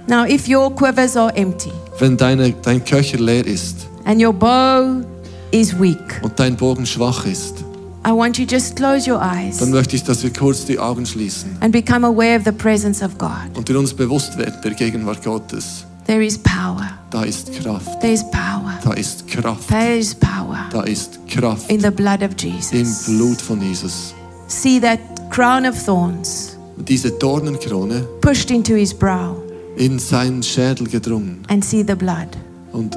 Now, 0.06 0.24
if 0.24 0.48
your 0.48 0.72
quivers 0.74 1.16
are 1.16 1.34
empty 1.36 1.72
Wenn 1.98 2.16
deine, 2.16 2.54
dein 2.62 2.84
Köcher 2.84 3.18
leer 3.18 3.44
ist 3.46 3.88
and 4.04 4.22
your 4.22 4.32
bow 4.32 5.02
is 5.50 5.78
weak, 5.78 6.20
und 6.22 6.38
dein 6.38 6.56
Bogen 6.56 6.86
schwach 6.86 7.26
ist, 7.26 7.64
I 8.06 8.10
want 8.12 8.38
you 8.38 8.46
just 8.48 8.76
close 8.76 9.10
your 9.10 9.20
eyes 9.20 9.58
dann 9.58 9.70
möchte 9.70 9.96
ich, 9.96 10.04
dass 10.04 10.22
wir 10.22 10.32
kurz 10.32 10.64
die 10.64 10.78
Augen 10.78 11.04
schließen 11.04 11.56
and 11.60 11.72
become 11.72 12.06
aware 12.06 12.38
of 12.38 12.44
the 12.44 12.52
presence 12.52 13.02
of 13.02 13.18
God. 13.18 13.56
und 13.56 13.68
wir 13.68 13.78
uns 13.78 13.92
bewusst 13.92 14.38
werden 14.38 14.54
der 14.62 14.72
Gegenwart 14.72 15.22
Gottes. 15.24 15.84
There 16.06 16.24
is 16.24 16.38
power. 16.38 16.86
Da 17.10 17.24
ist 17.24 17.52
Kraft. 17.52 18.00
There 18.00 18.12
is 18.12 18.22
power. 18.30 18.78
Da 18.82 18.92
ist 18.94 19.26
Kraft. 19.28 19.68
There 19.68 19.96
is 19.98 20.14
power 20.14 20.58
Da 20.72 20.82
ist 20.82 21.18
Kraft 21.28 21.70
in 21.70 21.80
the 21.80 21.90
blood 21.90 22.22
of 22.22 22.30
im 22.42 22.50
Jesus. 22.54 23.04
Blut 23.04 23.40
von 23.42 23.60
Jesus. 23.60 24.14
See 24.46 24.80
that 24.80 24.98
crown 25.30 25.66
of 25.66 25.74
thorns 25.84 26.56
Diese 26.78 27.10
Dornenkrone 27.10 28.06
pushed 28.22 28.50
into 28.50 28.74
his 28.74 28.94
brow 28.94 29.36
in 29.76 29.98
seinen 29.98 30.42
Schädel 30.42 30.86
gedrungen 30.88 31.42
and 31.48 31.62
see 31.64 31.84
the 31.86 31.94
blood. 31.94 32.28
und 32.72 32.96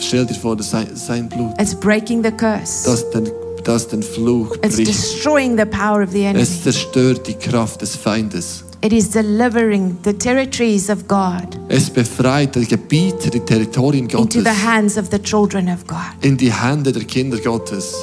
stell 0.00 0.26
dir 0.26 0.34
vor, 0.34 0.56
dass 0.56 0.70
sein, 0.70 0.88
sein 0.94 1.28
Blut, 1.28 1.52
It's 1.60 1.74
breaking 1.74 2.24
the 2.24 2.30
curse. 2.32 2.84
das 2.86 3.08
den, 3.10 3.30
das 3.68 3.86
den 3.88 4.02
Fluch 4.02 4.56
It's 4.62 4.76
bricht. 4.76 4.88
destroying 4.88 5.56
the 5.58 5.64
power 5.64 6.02
of 6.02 6.10
the 6.12 6.24
enemy. 6.24 6.42
Es 6.42 6.62
zerstört 6.62 7.26
die 7.26 7.34
Kraft 7.34 7.82
des 7.82 7.94
Feindes. 7.96 8.64
It 8.80 8.92
is 8.92 9.10
delivering 9.10 9.96
the 10.04 10.12
territories 10.12 10.88
of 10.88 11.08
God 11.08 11.58
Es 11.68 11.90
befreit 11.90 12.54
die 12.54 12.64
Gebiete, 12.66 13.28
die 13.28 13.40
Territorien 13.40 14.04
into 14.04 14.18
Gottes 14.18 14.44
the 14.44 14.66
hands 14.66 14.96
of 14.96 15.08
the 15.10 15.18
children 15.18 15.68
of 15.68 15.84
God. 15.86 15.98
in 16.22 16.36
die 16.36 16.52
Hände 16.52 16.92
der 16.92 17.02
Kinder 17.04 17.38
Gottes. 17.38 17.94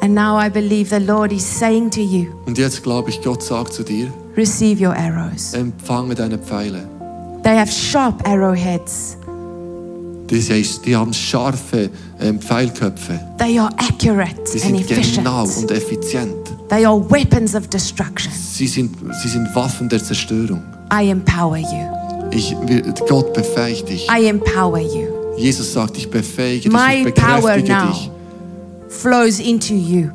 And 0.00 0.14
now 0.14 0.38
I 0.38 0.50
believe 0.50 0.90
the 0.94 1.02
Lord 1.02 1.32
is 1.32 1.42
saying 1.42 1.90
to 1.92 2.00
you, 2.02 2.26
Und 2.46 2.58
jetzt 2.58 2.82
glaube 2.82 3.08
ich, 3.08 3.22
Gott 3.22 3.42
sagt 3.42 3.72
zu 3.72 3.82
dir, 3.82 4.12
receive 4.36 4.84
your 4.86 4.94
arrows. 4.94 5.54
empfange 5.54 6.14
deine 6.14 6.36
Pfeile. 6.38 6.86
They 7.42 7.56
have 7.58 7.72
sharp 7.72 8.26
arrowheads. 8.28 9.16
Die, 10.30 10.66
die 10.84 10.96
haben 10.96 11.12
scharfe 11.12 11.90
ähm, 12.20 12.40
Pfeilköpfe. 12.40 13.20
They 13.38 13.58
are 13.58 13.70
accurate 13.76 14.38
and 14.38 14.48
sind 14.48 14.86
genau 14.86 15.44
efficient. 15.44 15.58
und 15.58 15.70
effizient. 15.70 16.34
They 16.68 16.86
are 16.86 16.98
weapons 17.10 17.54
of 17.54 17.68
destruction. 17.68 18.32
Sie 18.32 18.66
sind, 18.66 18.96
sie 19.22 19.28
sind 19.28 19.54
Waffen 19.54 19.88
der 19.88 20.02
Zerstörung. 20.02 20.62
I 20.92 21.10
empower 21.10 21.58
you. 21.58 21.88
Ich, 22.30 22.54
Gott 23.08 23.32
befähigt 23.34 23.88
dich. 23.88 24.08
I 24.08 24.26
empower 24.26 24.78
you. 24.78 25.08
Jesus 25.36 25.72
sagt, 25.72 25.96
ich 25.98 26.08
befähige 26.08 26.68
dich, 26.68 26.72
My 26.72 27.06
ich 27.06 27.14
power 27.14 27.54
bekräftige 27.54 27.72
now 27.72 27.86
dich. 27.88 28.10
flows 28.88 29.38
into 29.40 29.74
you. 29.74 30.10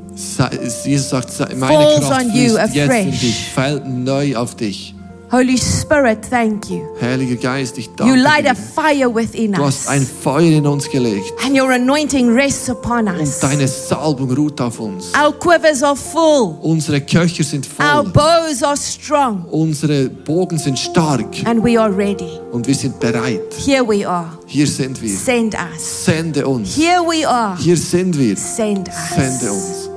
Jesus 0.86 1.10
sagt, 1.10 1.30
meine 1.58 1.74
Falls 1.74 2.08
Kraft 2.08 2.32
fließt 2.32 2.76
jetzt 2.76 2.94
in 2.94 3.12
dich, 3.12 3.46
fällt 3.54 3.88
neu 3.88 4.36
auf 4.36 4.56
dich. 4.56 4.96
Holy 5.32 5.58
Spirit, 5.58 6.26
thank 6.28 6.72
you. 6.72 6.82
Heiliger 7.00 7.36
Geist, 7.36 7.78
ich 7.78 7.86
You 7.86 7.92
danke 7.98 8.16
light 8.20 8.48
a 8.48 8.54
dir. 8.54 8.56
fire 8.56 9.14
within 9.14 9.52
Du 9.54 9.64
hast 9.64 9.88
ein 9.88 10.02
Feuer 10.02 10.58
in 10.58 10.66
uns 10.66 10.90
gelegt 10.90 11.32
And 11.46 11.56
your 11.56 11.70
anointing 11.72 12.34
rests 12.34 12.68
upon 12.68 13.08
und 13.08 13.20
us. 13.20 13.40
deine 13.40 13.68
Salbung 13.68 14.32
ruht 14.32 14.60
auf 14.60 14.80
uns. 14.80 15.12
Our 15.16 15.32
quivers 15.38 15.84
are 15.84 15.96
full. 15.96 16.56
Unsere 16.64 17.00
Köcher 17.02 17.44
sind 17.44 17.68
Our 17.80 18.04
voll, 18.06 18.12
bows 18.12 18.64
are 18.64 18.76
strong. 18.76 19.46
unsere 19.52 20.10
Bogen 20.10 20.58
sind 20.58 20.80
stark 20.80 21.28
And 21.46 21.64
we 21.64 21.80
are 21.80 21.96
ready. 21.96 22.40
und 22.52 22.66
wir 22.66 22.74
sind 22.76 23.00
bereit. 23.00 23.54
Here 23.64 23.88
we 23.88 24.08
are. 24.08 24.32
Hier 24.48 24.66
sind 24.66 25.00
wir. 25.00 25.10
Send 25.16 25.54
us. 25.54 26.06
Sende 26.06 26.48
uns. 26.48 26.76
Here 26.76 27.02
we 27.08 27.28
are. 27.28 27.56
Hier 27.60 27.78
sind 27.78 28.18
wir. 28.18 28.36
Send 28.36 28.88
us. 28.88 28.96
Sende 29.16 29.54
uns. 29.54 29.90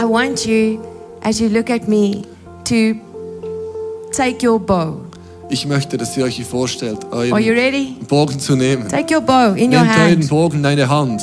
I 0.00 0.04
want 0.04 0.44
you, 0.46 0.80
as 1.22 1.38
you 1.38 1.48
look 1.48 1.70
at 1.70 1.86
me, 1.86 2.22
to 2.64 2.96
take 4.12 4.46
your 4.46 4.58
bow. 4.58 5.00
Ich 5.48 5.66
möchte, 5.66 5.96
dass 5.96 6.16
ihr 6.16 6.24
euch 6.24 6.44
vorstellt, 6.44 6.98
euren? 7.10 8.06
Bogen 8.06 8.38
zu 8.38 8.54
nehmen. 8.54 8.88
Take 8.88 9.14
your 9.14 9.20
bow 9.20 9.54
in 9.56 9.72
your 9.72 9.80
Nehmt 9.82 9.98
euren 9.98 10.10
hand. 10.20 10.28
Bogen 10.28 10.56
in 10.58 10.62
deine 10.62 10.88
Hand. 10.88 11.22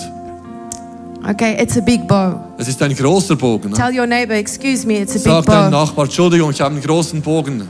Okay, 1.30 1.58
it's 1.62 1.78
a 1.78 1.82
big 1.82 2.08
bow. 2.08 2.36
Es 2.58 2.68
ist 2.68 2.82
ein 2.82 2.96
großer 2.96 3.36
Bogen. 3.36 3.72
ne? 3.72 3.76
Tell 3.76 3.98
your 3.98 4.06
neighbor, 4.06 4.36
excuse 4.36 4.86
me, 4.86 5.02
it's 5.02 5.12
a 5.12 5.16
big 5.16 5.24
Sag 5.24 5.46
deinem 5.46 5.72
bow. 5.72 5.78
Nachbar, 5.80 6.06
Entschuldigung, 6.06 6.52
ich 6.52 6.62
habe 6.62 6.74
einen 6.76 6.84
großen 6.84 7.22
Bogen. 7.22 7.68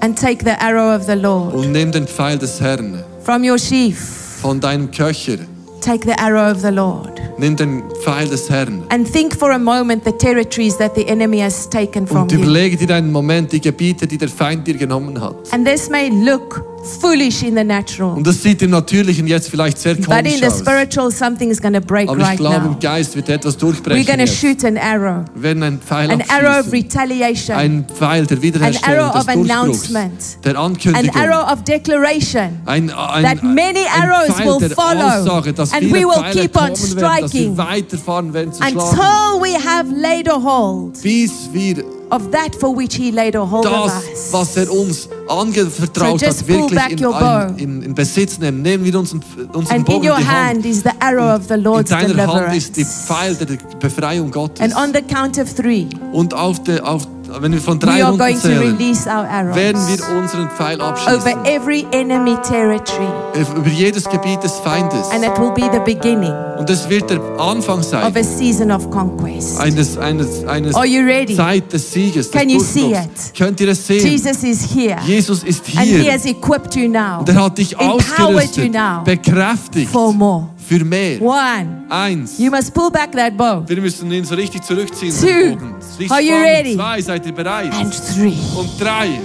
And 0.00 0.18
take 0.18 0.44
the 0.44 0.52
arrow 0.60 0.94
of 0.94 1.04
the 1.06 1.14
Lord. 1.14 1.54
Und 1.54 1.72
nimm 1.72 1.90
den 1.90 2.06
Pfeil 2.06 2.38
des 2.38 2.60
Herrn 2.60 3.02
From 3.22 3.42
your 3.42 3.58
sheath, 3.58 3.96
von 4.42 4.60
deinem 4.60 4.90
Köcher. 4.90 5.38
Take 5.84 6.04
the 6.04 6.18
arrow 6.20 6.50
of 6.50 6.62
the 6.62 6.70
Lord. 6.70 7.20
Nimm 7.38 7.56
den 7.56 7.82
Pfeil 8.02 8.28
des 8.28 8.48
Herrn. 8.48 8.84
And 8.90 9.06
think 9.10 9.36
for 9.36 9.50
a 9.52 9.58
moment 9.58 10.04
the 10.04 10.12
territories 10.12 10.76
that 10.78 10.94
the 10.94 11.06
enemy 11.08 11.40
has 11.40 11.68
taken 11.68 12.06
from 12.06 12.22
Und 12.22 12.32
you. 12.32 12.38
überlege 12.38 12.76
dir 12.76 12.94
einen 12.94 13.12
Moment 13.12 13.52
die 13.52 13.60
Gebiete, 13.60 14.06
die 14.06 14.18
der 14.18 14.28
Feind 14.28 14.66
dir 14.66 14.76
genommen 14.76 15.20
hat. 15.20 15.36
And 15.52 15.66
this 15.66 15.90
may 15.90 16.08
look 16.08 16.64
foolish 17.00 17.42
in 17.42 17.56
the 17.56 17.64
natural, 17.64 18.16
Und 18.16 18.26
das 18.26 18.42
sieht 18.42 18.62
im 18.62 18.70
Natürlichen 18.70 19.26
jetzt 19.26 19.48
vielleicht 19.50 19.78
sehr 19.78 19.94
but 19.94 20.04
in 20.06 20.10
komisch 20.10 20.38
the 20.40 20.46
aus. 20.46 20.58
spiritual, 20.58 21.10
something 21.10 21.50
is 21.50 21.60
going 21.60 21.74
to 21.74 21.80
break 21.80 22.08
Aber 22.08 22.18
ich 22.18 22.24
right 22.26 22.36
glaube, 22.38 22.60
now. 22.60 22.72
im 22.72 22.78
Geist 22.80 23.16
wird 23.16 23.28
etwas 23.28 23.56
We're 23.58 24.04
going 24.04 24.18
to 24.18 24.26
shoot 24.26 24.64
an 24.64 24.76
arrow, 24.76 25.24
Wir 25.34 25.42
werden 25.42 25.62
einen 25.62 25.80
Pfeil 25.80 26.10
an 26.10 26.22
arrow 26.28 26.60
of 26.66 26.72
retaliation, 26.72 27.56
Ein 27.56 27.86
Pfeil 27.86 28.26
der 28.26 28.42
Wiederherstellung, 28.42 28.98
An 29.06 29.10
arrow 29.10 29.20
of 29.20 29.28
announcement. 29.28 30.44
der 30.44 30.58
an 30.58 30.64
Ankündigung. 30.72 31.14
arrow 31.16 31.52
of 31.52 31.64
declaration. 31.64 32.60
ein, 32.66 32.90
ein, 32.90 33.24
that 33.24 33.42
many 33.42 33.84
arrows 33.88 34.34
Pfeil 34.36 34.60
will 34.60 34.68
follow, 34.70 35.00
Aussage, 35.00 35.52
dass 35.52 35.72
and 35.72 35.90
we 35.92 36.00
will 36.04 36.10
Pfeile 36.12 36.40
keep 36.42 36.56
on 36.56 36.72
kommen 36.72 36.96
werden, 36.96 37.00
dass 37.00 37.30
striking 37.30 37.56
wir 37.56 37.64
weiterfahren 37.64 38.32
werden 38.34 38.52
zu 38.52 38.62
schlagen, 38.62 38.78
Until 38.78 39.40
we 39.40 39.58
have 39.58 39.90
laid 39.90 40.28
a 40.28 40.34
hold 40.42 41.00
bis 41.02 41.32
wir 41.52 41.84
of 42.10 42.30
that 42.30 42.54
for 42.54 42.76
which 42.76 42.94
He 42.96 43.10
laid 43.10 43.34
a 43.36 43.40
hold 43.50 43.66
of 43.66 43.86
das, 43.86 44.32
was 44.32 44.48
us. 44.50 44.56
er 44.56 44.70
uns 44.72 45.08
anvertraut 45.28 46.20
So 46.20 46.26
hat, 46.26 46.48
wirklich 46.48 47.00
in, 47.00 47.04
ein, 47.06 47.58
in, 47.58 47.82
in 47.82 47.94
Besitz 47.94 48.38
nehmen. 48.38 48.62
Nehmen 48.62 48.84
wir 48.84 48.98
unseren, 48.98 49.22
unseren 49.52 49.76
And 49.76 49.86
Bogen 49.86 50.04
in 50.04 50.10
your 50.10 50.18
in 50.18 50.22
die 50.24 50.28
Hand. 50.28 50.48
hand 50.48 50.66
is 50.66 50.82
the 50.82 50.90
arrow 51.00 51.34
of 51.34 51.46
the 51.48 51.54
In 51.54 51.62
Lord's 51.62 51.90
deiner 51.90 52.26
Hand 52.26 52.56
ist 52.56 52.76
die 52.76 52.84
deliverance. 52.84 53.06
Pfeil 53.06 53.34
der 53.36 53.78
Befreiung 53.78 54.30
Gottes. 54.30 54.60
And 54.60 54.74
on 54.76 54.92
the 54.94 55.02
count 55.02 55.38
of 55.38 55.52
three, 55.54 55.86
Und 56.12 56.34
auf 56.34 56.62
de, 56.64 56.80
auf, 56.80 57.06
wenn 57.40 57.52
wir 57.52 57.60
von 57.60 57.80
we 57.80 57.86
drei 57.86 58.04
are 58.04 58.16
going 58.16 58.18
to 58.40 58.48
runterzählen, 58.48 58.76
release 58.76 59.08
our 59.08 59.24
werden 59.54 59.76
arrows 59.76 59.98
wir 60.08 60.16
unseren 60.18 60.48
Pfeil 60.50 60.80
over 60.80 60.88
abschießen. 60.90 61.44
every 61.44 61.86
enemy 61.92 62.36
territory. 62.48 63.08
Über 63.56 63.68
jedes 63.70 64.08
Gebiet 64.08 64.42
des 64.42 64.52
Feindes. 64.60 65.08
And 65.10 65.24
it 65.24 65.36
will 65.38 65.50
be 65.52 65.62
the 65.72 65.80
beginning 65.84 66.32
Und 66.58 66.70
es 66.70 66.88
wird 66.88 67.10
der 67.10 67.20
Anfang 67.38 67.82
sein. 67.82 68.06
of 68.06 68.16
a 68.16 68.22
season 68.22 68.70
of 68.70 68.88
conquest. 68.90 69.58
Eines, 69.60 69.98
eines, 69.98 70.44
eines 70.46 70.74
Are 70.74 70.86
you 70.86 71.04
ready? 71.04 71.34
Zeit 71.36 71.72
des 71.72 71.90
Sieges. 71.92 72.30
Des 72.30 72.40
Can 72.40 72.48
you 72.48 72.60
see 72.60 72.92
it? 72.92 73.34
Könnt 73.36 73.60
ihr 73.60 73.68
es 73.68 73.86
sehen? 73.86 74.06
Jesus 74.06 74.42
is 74.44 74.60
here. 74.74 74.98
Jesus 75.06 75.42
ist 75.42 75.62
And 75.76 75.80
He 75.86 76.00
hier. 76.02 76.12
has 76.12 76.24
equipped 76.26 76.74
you 76.76 76.88
now 76.88 77.20
Und 77.20 77.28
er 77.28 77.42
hat 77.44 77.58
dich 77.58 77.72
Empowered 77.72 78.00
you 78.16 78.24
ausgerüstet, 78.28 78.72
now 78.72 79.02
bekräftigt 79.04 79.90
for 79.90 80.12
more. 80.12 80.48
Für 80.66 80.84
mehr. 80.84 81.20
One, 81.20 81.84
Eins. 81.88 82.38
you 82.38 82.50
must 82.50 82.72
pull 82.74 82.90
back 82.90 83.12
that 83.12 83.36
bow. 83.36 83.62
Wir 83.66 83.80
müssen 83.80 84.10
ihn 84.10 84.24
so 84.24 84.34
richtig 84.34 84.62
zurückziehen. 84.62 85.12
Two. 85.12 85.56
Bogen. 85.56 85.74
Are 86.10 86.22
you 86.22 86.34
ready? 86.34 86.74
Zwei, 86.74 87.00
seid 87.02 87.26
ihr 87.26 87.32
bereit? 87.32 87.72
And 87.72 87.92
three. 88.14 88.36
Und 88.56 88.70
drei. 88.80 89.20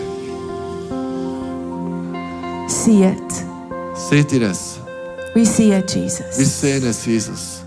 see 2.68 3.04
it. 3.04 3.18
Seht 3.96 4.32
ihr 4.32 4.44
es? 4.50 4.80
We 5.36 5.46
see 5.46 5.72
it, 5.72 5.94
Wir 5.96 6.04
Jesus. 6.04 6.60
sehen 6.62 6.86
es, 6.86 7.06
Jesus. 7.06 7.64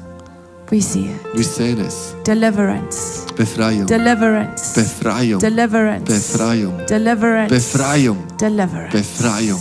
We 0.70 0.80
see 0.80 1.06
it. 1.10 1.20
Wir 1.34 1.44
sehen 1.44 1.78
es. 1.80 2.14
Deliverance. 2.26 3.26
Befreiung. 3.36 3.86
Deliverance. 3.86 4.72
Befreiung. 4.74 5.38
Deliverance. 5.38 6.04
Befreiung. 6.04 6.86
Deliverance. 6.88 7.50
Befreiung. 7.54 8.18
Deliverance. 8.40 8.92
Befreiung. 8.92 9.60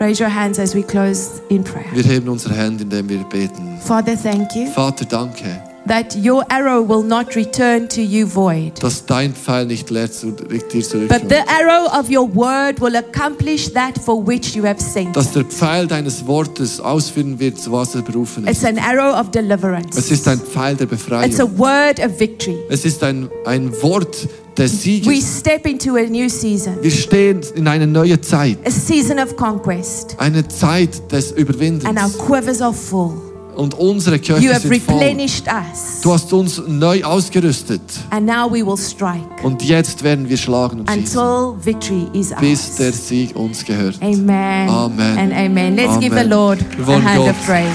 Raise 0.00 0.18
your 0.22 0.30
hands 0.34 0.58
as 0.58 0.74
we 0.74 0.82
close 0.82 1.42
in 1.50 1.62
prayer. 1.62 1.84
Wir 1.92 2.02
heben 2.04 2.28
unsere 2.30 2.54
Hände, 2.54 2.84
indem 2.84 3.06
wir 3.08 3.18
beten. 3.24 3.78
Father, 3.84 4.16
thank 4.16 4.54
you 4.56 4.66
Vater, 4.74 5.04
danke, 5.04 5.62
that 5.86 6.16
your 6.16 6.42
arrow 6.50 6.82
will 6.88 7.02
not 7.02 7.36
return 7.36 7.86
to 7.86 8.00
you 8.00 8.26
void. 8.26 8.82
dass 8.82 9.04
dein 9.04 9.34
Pfeil 9.34 9.66
nicht 9.66 9.90
leer 9.90 10.10
zu 10.10 10.30
dir 10.30 10.46
But 10.48 10.70
the 10.70 10.82
zurückkommt. 10.82 11.32
arrow 11.48 12.00
of 12.00 12.08
your 12.10 12.34
word 12.34 12.80
will 12.80 12.96
accomplish 12.96 13.70
that 13.74 13.98
for 13.98 14.26
which 14.26 14.54
you 14.54 14.64
have 14.64 14.80
sent. 14.80 15.14
Dass 15.14 15.32
der 15.32 15.44
Pfeil 15.44 15.86
deines 15.86 16.26
Wortes 16.26 16.80
ausführen 16.80 17.38
wird, 17.38 17.58
zu 17.58 17.70
was 17.70 17.94
er 17.94 18.00
berufen 18.00 18.46
It's 18.46 18.58
ist. 18.62 18.64
an 18.66 18.78
arrow 18.78 19.14
of 19.20 19.26
Es 19.26 19.30
deliverance. 19.32 20.10
ist 20.10 20.26
ein 20.26 20.38
Pfeil 20.40 20.76
der 20.76 20.86
It's 20.90 21.04
a 21.04 21.44
Befreiung. 21.44 21.58
word 21.58 21.98
of 22.00 22.18
victory. 22.18 22.56
Es 22.70 22.86
ist 22.86 23.02
ein, 23.04 23.28
ein 23.44 23.70
Wort 23.82 24.26
des 24.56 24.72
We 24.72 24.76
Sieges. 24.78 25.38
step 25.38 25.66
into 25.66 25.96
a 25.96 26.02
new 26.02 26.28
season, 26.28 26.74
Wir 26.82 26.90
stehen 26.90 27.40
in 27.54 27.66
eine 27.68 27.86
neue 27.86 28.20
Zeit. 28.20 28.58
a 28.66 28.70
season 28.70 29.18
of 29.18 29.36
conquest, 29.36 30.16
Eine 30.18 30.46
Zeit 30.48 31.10
des 31.12 31.30
and 31.32 31.38
our 31.38 31.42
Überwindens. 31.42 32.18
quivers 32.18 32.60
are 32.62 32.72
full. 32.74 33.12
Und 33.56 33.74
unsere 33.74 34.16
You 34.16 34.22
Kirche 34.22 34.54
have 34.54 34.60
sind 34.68 34.82
voll. 34.82 34.94
replenished 34.96 35.46
us, 35.48 36.00
Du 36.02 36.12
hast 36.12 36.32
uns 36.32 36.62
neu 36.66 37.02
ausgerüstet. 37.02 37.80
and 38.10 38.24
now 38.24 38.48
we 38.50 38.64
will 38.64 38.76
strike 38.76 39.26
Und 39.42 39.62
jetzt 39.62 40.02
werden 40.02 40.28
wir 40.28 40.36
schlagen 40.36 40.80
und 40.80 40.90
schießen, 40.90 41.18
until 41.20 41.64
victory 41.64 42.06
is 42.18 42.32
bis 42.40 42.76
der 42.76 42.86
ours. 42.86 43.08
Sieg 43.08 43.36
uns 43.36 43.64
gehört. 43.64 43.98
Amen. 44.00 44.68
Amen. 44.68 45.18
And 45.18 45.32
amen. 45.32 45.76
Let's 45.76 45.98
give 45.98 46.14
the 46.14 46.20
Amen. 46.20 46.30
Lord 46.30 46.58
a 46.86 46.92
hand 47.02 47.16
Gott 47.18 47.30
of 47.30 47.46
praise. 47.46 47.66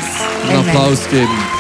Einen 0.50 0.60
Amen. 0.60 0.70
Applaus 0.70 1.00
geben. 1.12 1.55